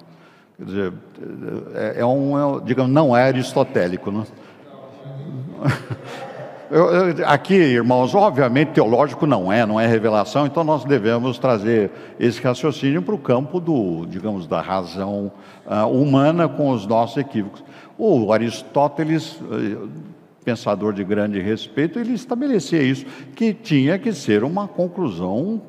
Quer 0.57 0.65
dizer, 0.65 0.93
é, 1.75 2.01
é 2.01 2.05
um, 2.05 2.57
é, 2.57 2.61
digamos, 2.61 2.91
não 2.91 3.15
é 3.15 3.23
aristotélico, 3.23 4.11
né? 4.11 4.25
Eu, 6.71 7.25
aqui, 7.25 7.55
irmãos, 7.55 8.13
obviamente 8.13 8.73
teológico 8.73 9.25
não 9.25 9.51
é, 9.51 9.65
não 9.65 9.79
é 9.79 9.87
revelação, 9.87 10.45
então 10.45 10.63
nós 10.63 10.85
devemos 10.85 11.39
trazer 11.39 11.89
esse 12.19 12.39
raciocínio 12.41 13.01
para 13.01 13.15
o 13.15 13.17
campo 13.17 13.59
do, 13.59 14.05
digamos, 14.05 14.45
da 14.45 14.61
razão 14.61 15.31
uh, 15.65 15.87
humana 15.87 16.47
com 16.47 16.69
os 16.69 16.85
nossos 16.85 17.17
equívocos. 17.17 17.63
O 17.97 18.31
Aristóteles, 18.31 19.41
uh, 19.41 19.89
pensador 20.45 20.93
de 20.93 21.03
grande 21.03 21.41
respeito, 21.41 21.97
ele 21.97 22.13
estabelecia 22.13 22.83
isso, 22.83 23.03
que 23.35 23.51
tinha 23.51 23.97
que 23.97 24.13
ser 24.13 24.43
uma 24.43 24.67
conclusão 24.67 25.61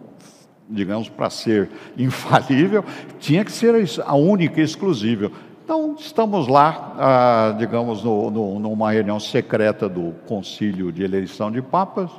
digamos, 0.72 1.08
para 1.08 1.28
ser 1.28 1.68
infalível, 1.98 2.84
tinha 3.18 3.44
que 3.44 3.50
ser 3.50 3.74
a 4.04 4.14
única 4.14 4.60
exclusiva. 4.60 5.32
Então, 5.72 5.94
estamos 5.96 6.48
lá, 6.48 6.96
ah, 6.98 7.54
digamos, 7.56 8.02
no, 8.02 8.28
no, 8.28 8.58
numa 8.58 8.90
reunião 8.90 9.20
secreta 9.20 9.88
do 9.88 10.16
Concílio 10.26 10.90
de 10.90 11.04
Eleição 11.04 11.48
de 11.48 11.62
Papas, 11.62 12.10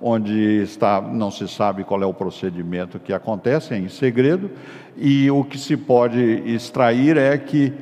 onde 0.00 0.60
está, 0.60 1.00
não 1.00 1.30
se 1.30 1.46
sabe 1.46 1.84
qual 1.84 2.02
é 2.02 2.04
o 2.04 2.12
procedimento 2.12 2.98
que 2.98 3.12
acontece, 3.12 3.74
é 3.74 3.78
em 3.78 3.88
segredo, 3.88 4.50
e 4.96 5.30
o 5.30 5.44
que 5.44 5.56
se 5.56 5.76
pode 5.76 6.20
extrair 6.52 7.16
é 7.16 7.38
que 7.38 7.72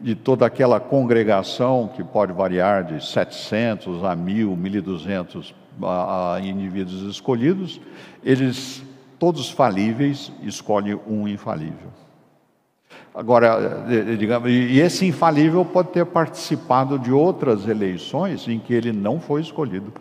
de 0.00 0.14
toda 0.14 0.46
aquela 0.46 0.80
congregação 0.80 1.90
que 1.94 2.02
pode 2.02 2.32
variar 2.32 2.82
de 2.82 3.04
700 3.04 4.02
a 4.02 4.16
1.000, 4.16 4.56
1.200 4.56 5.54
a, 5.82 6.36
a 6.36 6.40
indivíduos 6.40 7.02
escolhidos, 7.02 7.78
eles, 8.24 8.82
todos 9.18 9.50
falíveis, 9.50 10.32
escolhem 10.42 10.98
um 11.06 11.28
infalível. 11.28 11.99
Agora, 13.14 13.84
digamos, 14.16 14.48
e 14.48 14.78
esse 14.78 15.04
infalível 15.04 15.64
pode 15.64 15.88
ter 15.88 16.06
participado 16.06 16.98
de 16.98 17.10
outras 17.10 17.66
eleições 17.66 18.46
em 18.46 18.58
que 18.58 18.72
ele 18.72 18.92
não 18.92 19.20
foi 19.20 19.40
escolhido. 19.40 19.92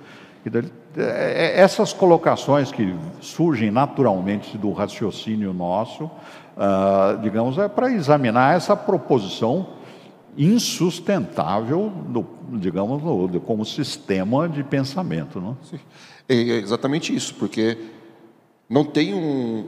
É, 0.97 1.57
é, 1.57 1.59
essas 1.59 1.91
colocações 1.91 2.71
que 2.71 2.95
surgem 3.19 3.71
naturalmente 3.71 4.57
do 4.57 4.71
raciocínio 4.71 5.53
nosso, 5.53 6.05
uh, 6.05 7.19
digamos, 7.21 7.57
é 7.57 7.67
para 7.67 7.91
examinar 7.91 8.55
essa 8.55 8.75
proposição 8.75 9.67
insustentável, 10.37 11.91
do, 12.07 12.25
digamos, 12.53 13.01
do, 13.31 13.39
como 13.41 13.65
sistema 13.65 14.47
de 14.47 14.63
pensamento. 14.63 15.41
Não? 15.41 15.57
É 16.27 16.35
exatamente 16.35 17.13
isso, 17.13 17.35
porque 17.35 17.77
não 18.69 18.85
tem 18.85 19.13
um, 19.13 19.67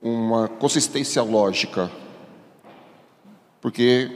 uma 0.00 0.48
consistência 0.48 1.22
lógica. 1.22 1.90
Porque 3.66 4.12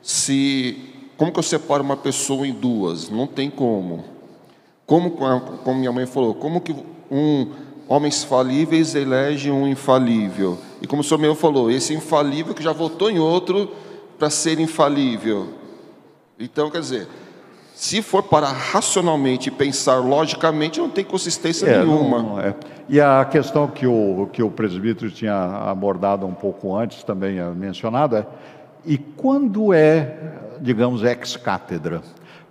se. 0.00 0.78
Como 1.16 1.32
que 1.32 1.38
eu 1.40 1.42
separo 1.42 1.82
uma 1.82 1.96
pessoa 1.96 2.46
em 2.46 2.52
duas? 2.52 3.10
Não 3.10 3.26
tem 3.26 3.50
como. 3.50 4.04
Como, 4.86 5.10
como 5.10 5.76
minha 5.76 5.90
mãe 5.90 6.06
falou, 6.06 6.36
como 6.36 6.60
que 6.60 6.72
um 7.10 7.48
homens 7.88 8.22
falíveis 8.22 8.94
elege 8.94 9.50
um 9.50 9.66
infalível? 9.66 10.56
E 10.80 10.86
como 10.86 11.00
o 11.00 11.04
senhor 11.04 11.18
meu 11.18 11.34
falou, 11.34 11.68
esse 11.68 11.92
infalível 11.92 12.54
que 12.54 12.62
já 12.62 12.72
votou 12.72 13.10
em 13.10 13.18
outro 13.18 13.72
para 14.16 14.30
ser 14.30 14.60
infalível. 14.60 15.48
Então, 16.38 16.70
quer 16.70 16.78
dizer, 16.78 17.08
se 17.74 18.02
for 18.02 18.22
para 18.22 18.46
racionalmente 18.52 19.50
pensar 19.50 19.96
logicamente, 19.96 20.78
não 20.78 20.88
tem 20.88 21.04
consistência 21.04 21.66
é, 21.66 21.78
nenhuma. 21.80 22.22
Não, 22.22 22.40
é. 22.40 22.54
E 22.88 23.00
a 23.00 23.24
questão 23.24 23.66
que 23.66 23.84
o, 23.84 24.28
que 24.32 24.44
o 24.44 24.50
presbítero 24.50 25.10
tinha 25.10 25.34
abordado 25.34 26.24
um 26.24 26.34
pouco 26.34 26.76
antes, 26.76 27.02
também 27.02 27.40
mencionado, 27.56 28.16
é: 28.16 28.26
e 28.84 28.98
quando 28.98 29.72
é, 29.72 30.32
digamos, 30.60 31.02
ex-cátedra? 31.02 32.02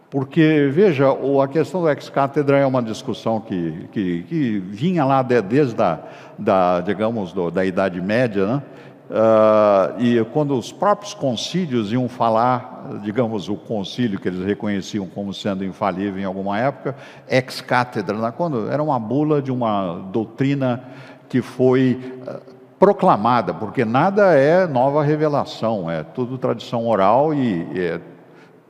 Porque, 0.10 0.70
veja, 0.72 1.06
a 1.42 1.48
questão 1.48 1.82
do 1.82 1.90
ex-cátedra 1.90 2.58
é 2.58 2.66
uma 2.66 2.84
discussão 2.84 3.40
que, 3.40 3.88
que, 3.94 4.24
que 4.24 4.60
vinha 4.60 5.06
lá 5.06 5.22
desde 5.22 5.82
a, 5.82 6.00
da, 6.38 6.82
digamos, 6.82 7.32
do, 7.32 7.50
da 7.50 7.64
Idade 7.66 8.02
Média, 8.02 8.46
né? 8.46 8.64
Uh, 9.12 10.02
e 10.02 10.26
quando 10.32 10.58
os 10.58 10.72
próprios 10.72 11.14
concílios 11.14 11.92
iam 11.92 12.08
falar, 12.08 13.00
digamos, 13.04 13.50
o 13.50 13.58
concílio 13.58 14.18
que 14.18 14.30
eles 14.30 14.46
reconheciam 14.46 15.06
como 15.06 15.34
sendo 15.34 15.66
infalível 15.66 16.22
em 16.22 16.24
alguma 16.24 16.58
época, 16.58 16.96
ex-cátedra, 17.30 18.18
né? 18.18 18.34
quando 18.36 18.72
era 18.72 18.82
uma 18.82 18.98
bula 18.98 19.42
de 19.42 19.52
uma 19.52 19.96
doutrina 20.14 20.82
que 21.28 21.42
foi 21.42 22.00
uh, 22.26 22.42
proclamada, 22.82 23.54
porque 23.54 23.86
nada 23.86 24.34
é 24.34 24.66
nova 24.66 25.04
revelação, 25.04 25.88
é 25.88 26.02
tudo 26.02 26.36
tradição 26.36 26.88
oral 26.88 27.32
e, 27.32 27.80
é 27.80 28.02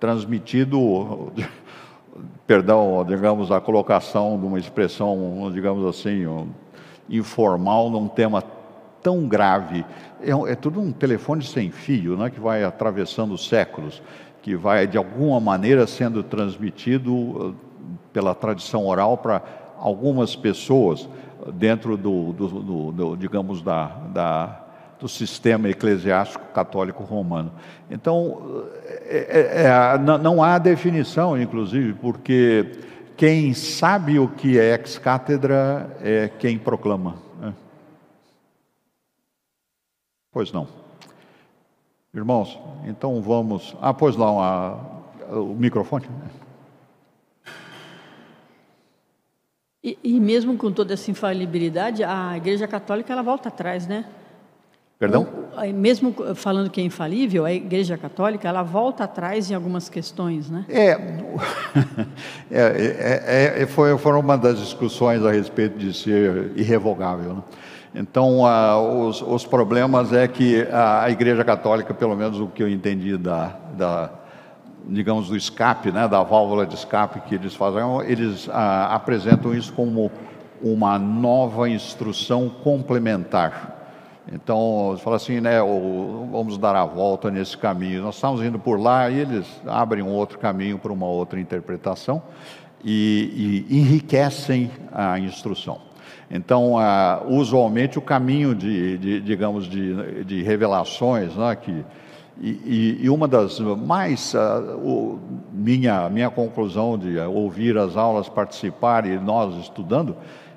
transmitido, 0.01 1.31
perdão, 2.45 3.05
digamos, 3.07 3.53
a 3.53 3.61
colocação 3.61 4.37
de 4.37 4.45
uma 4.45 4.59
expressão, 4.59 5.49
digamos 5.53 5.85
assim, 5.85 6.25
informal 7.09 7.89
num 7.89 8.09
tema 8.09 8.43
tão 9.01 9.29
grave. 9.29 9.85
É, 10.21 10.31
é, 10.51 10.55
tudo 10.55 10.81
um 10.81 10.91
telefone 10.91 11.41
sem 11.41 11.71
fio, 11.71 12.17
né, 12.17 12.29
que 12.29 12.39
vai 12.39 12.65
atravessando 12.65 13.37
séculos, 13.37 14.03
que 14.41 14.57
vai, 14.57 14.87
de 14.87 14.97
alguma 14.97 15.39
maneira, 15.39 15.87
sendo 15.87 16.21
transmitido 16.21 17.15
uh, 17.15 17.55
pela 18.11 18.35
tradição 18.35 18.87
oral 18.87 19.17
para 19.17 19.41
algumas 19.79 20.35
pessoas 20.35 21.07
dentro 21.53 21.97
do, 21.97 22.33
do, 22.33 22.47
do, 22.47 22.91
do 22.91 23.17
digamos, 23.17 23.61
da, 23.61 23.87
da 24.13 24.61
do 25.01 25.09
sistema 25.09 25.67
eclesiástico 25.67 26.45
católico 26.53 27.03
romano. 27.03 27.51
Então, 27.89 28.67
é, 29.07 29.63
é, 29.63 29.63
é 29.63 29.97
não 29.97 30.43
há 30.43 30.59
definição, 30.59 31.41
inclusive, 31.41 31.93
porque 31.93 32.71
quem 33.17 33.51
sabe 33.55 34.19
o 34.19 34.27
que 34.27 34.59
é 34.59 34.75
ex-cátedra 34.75 35.97
é 36.01 36.27
quem 36.27 36.57
proclama. 36.57 37.15
Né? 37.39 37.51
Pois 40.31 40.51
não. 40.51 40.67
Irmãos, 42.13 42.59
então 42.85 43.21
vamos. 43.21 43.75
Ah, 43.81 43.93
pois 43.93 44.15
a, 44.19 44.77
o 45.31 45.55
microfone. 45.55 46.05
E, 49.83 49.97
e, 50.03 50.19
mesmo 50.19 50.55
com 50.57 50.71
toda 50.71 50.93
essa 50.93 51.09
infalibilidade, 51.09 52.03
a 52.03 52.37
Igreja 52.37 52.67
Católica 52.67 53.11
ela 53.11 53.23
volta 53.23 53.49
atrás, 53.49 53.87
né? 53.87 54.05
Perdão? 54.99 55.27
Mesmo 55.73 56.13
falando 56.35 56.69
que 56.69 56.79
é 56.79 56.83
infalível, 56.83 57.43
a 57.43 57.51
Igreja 57.51 57.97
Católica 57.97 58.47
ela 58.47 58.61
volta 58.61 59.05
atrás 59.05 59.49
em 59.49 59.55
algumas 59.55 59.89
questões, 59.89 60.51
né? 60.51 60.65
É, 62.51 62.57
é, 62.59 63.55
é, 63.57 63.63
é 63.63 63.65
foi, 63.65 63.97
foram 63.97 64.19
uma 64.19 64.37
das 64.37 64.59
discussões 64.59 65.25
a 65.25 65.31
respeito 65.31 65.79
de 65.79 65.91
ser 65.91 66.51
irrevogável. 66.55 67.33
Né? 67.35 67.43
Então, 67.95 68.45
ah, 68.45 68.79
os, 68.79 69.21
os, 69.21 69.45
problemas 69.45 70.13
é 70.13 70.27
que 70.27 70.61
a, 70.71 71.05
a, 71.05 71.09
Igreja 71.09 71.43
Católica, 71.43 71.93
pelo 71.93 72.15
menos 72.15 72.39
o 72.39 72.47
que 72.47 72.61
eu 72.61 72.69
entendi 72.69 73.17
da, 73.17 73.55
da 73.75 74.11
digamos, 74.87 75.29
do 75.29 75.37
escape, 75.37 75.91
né, 75.91 76.07
da 76.07 76.23
válvula 76.23 76.65
de 76.65 76.75
escape 76.75 77.21
que 77.21 77.35
eles 77.35 77.55
fazem, 77.55 77.81
eles 78.05 78.49
ah, 78.51 78.93
apresentam 78.95 79.53
isso 79.53 79.73
como 79.73 80.11
uma 80.61 80.97
nova 80.99 81.69
instrução 81.69 82.49
complementar 82.49 83.81
então, 84.31 84.97
fala 85.03 85.15
assim, 85.15 85.41
né, 85.41 85.59
vamos 85.59 86.57
dar 86.57 86.75
a 86.75 86.85
volta 86.85 87.31
nesse 87.31 87.57
caminho. 87.57 88.01
Nós 88.01 88.15
estamos 88.15 88.41
indo 88.41 88.59
por 88.59 88.79
lá 88.79 89.09
e 89.09 89.19
eles 89.19 89.45
abrem 89.65 90.03
um 90.03 90.11
outro 90.11 90.37
caminho 90.37 90.77
para 90.77 90.91
uma 90.91 91.05
outra 91.05 91.39
interpretação 91.39 92.21
e, 92.83 93.65
e 93.69 93.79
enriquecem 93.79 94.71
a 94.91 95.19
instrução. 95.19 95.79
Então, 96.29 96.75
uh, 96.75 97.27
usualmente 97.27 97.99
o 97.99 98.01
caminho 98.01 98.55
de, 98.55 98.97
de 98.97 99.19
digamos, 99.19 99.65
de, 99.67 100.23
de 100.23 100.41
revelações, 100.43 101.35
né, 101.35 101.55
que, 101.55 101.83
e, 102.39 102.99
e, 103.01 103.09
uma 103.09 103.27
das 103.27 103.59
mais, 103.59 104.33
uh, 104.33 104.77
o, 104.77 105.19
minha, 105.51 106.09
minha 106.09 106.29
conclusão 106.29 106.97
de 106.97 107.19
ouvir 107.19 107.77
as 107.77 107.95
aulas, 107.95 108.27
participar 108.29 109.05
e 109.05 109.19
nós 109.19 109.55
estudando, 109.57 110.15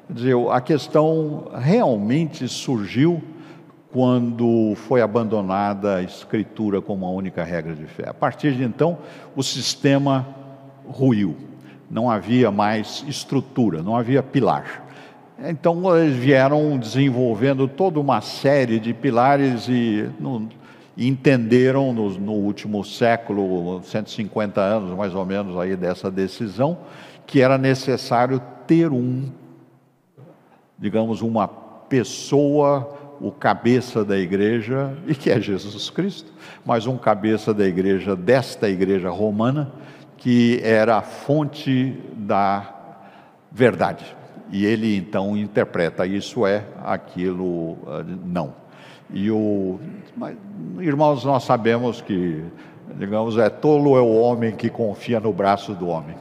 dizer, 0.09 0.35
a 0.51 0.61
questão 0.61 1.49
realmente 1.55 2.49
surgiu 2.49 3.23
quando 3.93 4.75
foi 4.75 5.03
abandonada 5.03 5.97
a 5.97 6.03
escritura 6.03 6.81
como 6.81 7.07
a 7.07 7.11
única 7.11 7.45
regra 7.45 7.75
de 7.75 7.87
fé. 7.87 8.09
A 8.09 8.15
partir 8.15 8.55
de 8.55 8.65
então, 8.65 8.99
o 9.37 9.43
sistema 9.43 10.27
ruiu. 10.87 11.37
Não 11.91 12.11
havia 12.11 12.51
mais 12.51 13.05
estrutura, 13.07 13.83
não 13.83 13.95
havia 13.97 14.23
pilar. 14.23 14.85
Então, 15.39 15.97
eles 15.97 16.17
vieram 16.17 16.77
desenvolvendo 16.79 17.69
toda 17.69 18.01
uma 18.01 18.21
série 18.21 18.81
de 18.81 18.93
pilares 18.93 19.69
e 19.69 20.11
entenderam 20.97 21.93
no, 21.93 22.11
no, 22.19 22.33
último 22.33 22.85
século, 22.85 23.83
150 23.83 24.61
anos 24.61 24.97
mais 24.97 25.15
ou 25.15 25.25
menos 25.25 25.59
aí 25.59 25.77
dessa 25.77 26.11
decisão, 26.11 26.79
que 27.27 27.41
era 27.41 27.59
necessário 27.59 28.41
ter 28.67 28.93
um, 28.93 29.31
digamos, 30.79 31.21
uma 31.21 31.49
pessoa 31.49 33.01
o 33.21 33.31
cabeça 33.31 34.05
da 34.05 34.19
igreja, 34.19 34.97
e 35.07 35.15
que 35.15 35.31
é 35.31 35.41
Jesus 35.41 35.89
Cristo, 35.89 36.33
mas 36.65 36.87
um 36.87 36.97
cabeça 36.97 37.55
da 37.55 37.65
igreja, 37.65 38.17
desta 38.17 38.69
igreja 38.69 39.09
romana, 39.09 39.73
que 40.17 40.61
era 40.63 40.97
a 40.97 41.03
fonte 41.03 41.99
da 42.17 42.75
verdade. 43.51 44.05
E 44.51 44.65
ele 44.65 44.97
então 44.97 45.37
interpreta 45.37 46.07
isso 46.07 46.47
é, 46.47 46.65
aquilo 46.83 47.79
ah, 47.87 48.05
não. 48.25 48.64
E 49.15 49.31
o 49.31 49.79
mas, 50.17 50.37
irmãos, 50.81 51.25
nós 51.25 51.45
sabemos 51.45 52.01
que, 52.01 52.45
digamos, 52.97 53.39
é 53.39 53.49
tolo 53.49 53.97
é 53.97 54.01
o 54.01 54.13
homem 54.13 54.55
que 54.55 54.69
confia 54.69 55.21
no 55.21 55.33
braço 55.33 55.73
do 55.73 55.87
homem. 55.87 56.17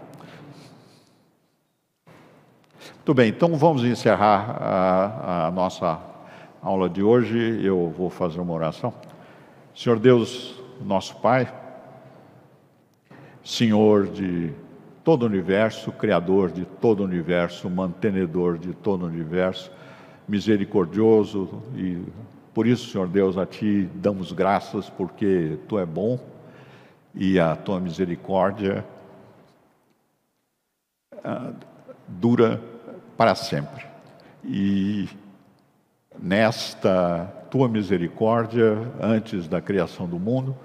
Muito 2.98 3.14
bem, 3.14 3.30
então 3.30 3.56
vamos 3.58 3.84
encerrar 3.84 4.58
a, 4.62 5.48
a 5.48 5.52
nossa 5.52 6.00
aula 6.62 6.88
de 6.88 7.04
hoje 7.04 7.66
eu 7.66 7.94
vou 7.98 8.10
fazer 8.10 8.40
uma 8.40 8.54
oração. 8.54 8.94
Senhor 9.76 10.00
Deus, 10.00 10.62
nosso 10.80 11.16
Pai, 11.18 11.52
Senhor 13.44 14.06
de 14.08 14.54
todo 15.04 15.24
o 15.24 15.26
universo, 15.26 15.92
Criador 15.92 16.52
de 16.52 16.64
todo 16.64 17.02
o 17.02 17.04
universo, 17.04 17.70
mantenedor 17.70 18.58
de 18.58 18.74
todo 18.74 19.04
o 19.04 19.08
universo, 19.08 19.72
misericordioso 20.28 21.62
e 21.76 22.02
por 22.54 22.68
isso, 22.68 22.90
Senhor 22.90 23.08
Deus, 23.08 23.38
a 23.38 23.46
Ti 23.46 23.90
damos 23.96 24.32
graças 24.32 24.90
porque 24.90 25.58
Tu 25.68 25.80
é 25.80 25.86
bom 25.86 26.20
e 27.16 27.40
a 27.40 27.56
tua 27.56 27.80
misericórdia 27.80 28.86
ah, 31.24 31.52
dura 32.08 32.62
para 33.18 33.34
sempre. 33.34 33.86
E 34.44 35.10
nesta 36.22 37.26
tua 37.50 37.68
misericórdia, 37.68 38.78
antes 39.02 39.48
da 39.48 39.62
criação 39.62 40.08
do 40.08 40.20
mundo, 40.20 40.56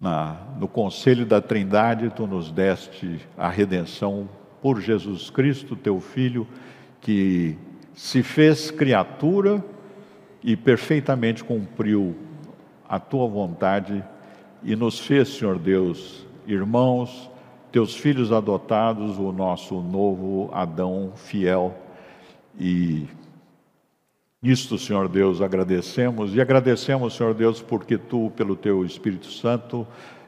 na, 0.00 0.36
no 0.58 0.68
conselho 0.68 1.26
da 1.26 1.40
Trindade, 1.40 2.10
tu 2.10 2.26
nos 2.26 2.50
deste 2.50 3.20
a 3.36 3.48
redenção 3.48 4.28
por 4.62 4.80
Jesus 4.80 5.28
Cristo, 5.28 5.76
teu 5.76 6.00
Filho, 6.00 6.46
que 7.00 7.58
se 7.94 8.22
fez 8.22 8.70
criatura 8.70 9.62
e 10.44 10.54
perfeitamente 10.54 11.42
cumpriu 11.42 12.14
a 12.86 13.00
tua 13.00 13.26
vontade 13.26 14.04
e 14.62 14.76
nos 14.76 15.00
fez, 15.00 15.30
Senhor 15.30 15.58
Deus, 15.58 16.26
irmãos, 16.46 17.30
teus 17.72 17.96
filhos 17.96 18.30
adotados, 18.30 19.18
o 19.18 19.32
nosso 19.32 19.80
novo 19.80 20.50
Adão 20.52 21.12
fiel. 21.16 21.74
E 22.60 23.06
nisto, 24.40 24.76
Senhor 24.76 25.08
Deus, 25.08 25.40
agradecemos 25.40 26.34
e 26.34 26.40
agradecemos, 26.42 27.16
Senhor 27.16 27.32
Deus, 27.32 27.62
porque 27.62 27.96
tu, 27.96 28.30
pelo 28.36 28.54
teu 28.54 28.84
Espírito 28.84 29.30
Santo, 29.30 29.86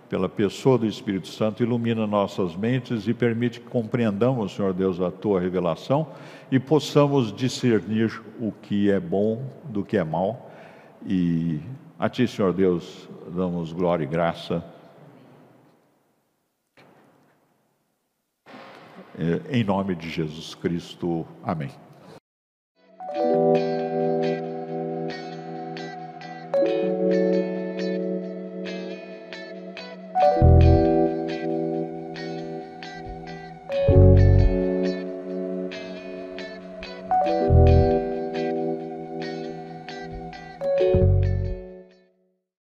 pela 0.09 0.29
pessoa 0.29 0.79
do 0.79 0.87
Espírito 0.87 1.29
Santo, 1.29 1.63
ilumina 1.63 2.07
nossas 2.07 2.55
mentes 2.55 3.09
e 3.09 3.15
permite 3.15 3.61
que 3.61 3.67
compreendamos, 3.67 4.55
Senhor 4.55 4.73
Deus, 4.73 5.01
a 5.01 5.11
tua 5.11 5.41
revelação 5.41 6.09
e 6.51 6.59
possamos 6.59 7.33
discernir 7.33 8.23
o 8.41 8.53
que 8.53 8.91
é 8.91 9.01
bom 9.01 9.43
do 9.65 9.85
que 9.85 9.97
é 9.97 10.05
mal. 10.05 10.51
E 11.05 11.61
a 11.99 12.09
Ti, 12.09 12.27
Senhor 12.27 12.53
Deus, 12.53 13.09
damos 13.29 13.73
glória 13.73 14.05
e 14.05 14.07
graça. 14.07 14.65
É, 19.19 19.59
em 19.59 19.65
nome 19.65 19.95
de 19.95 20.11
Jesus 20.11 20.55
Cristo. 20.55 21.27
Amém. 21.43 21.71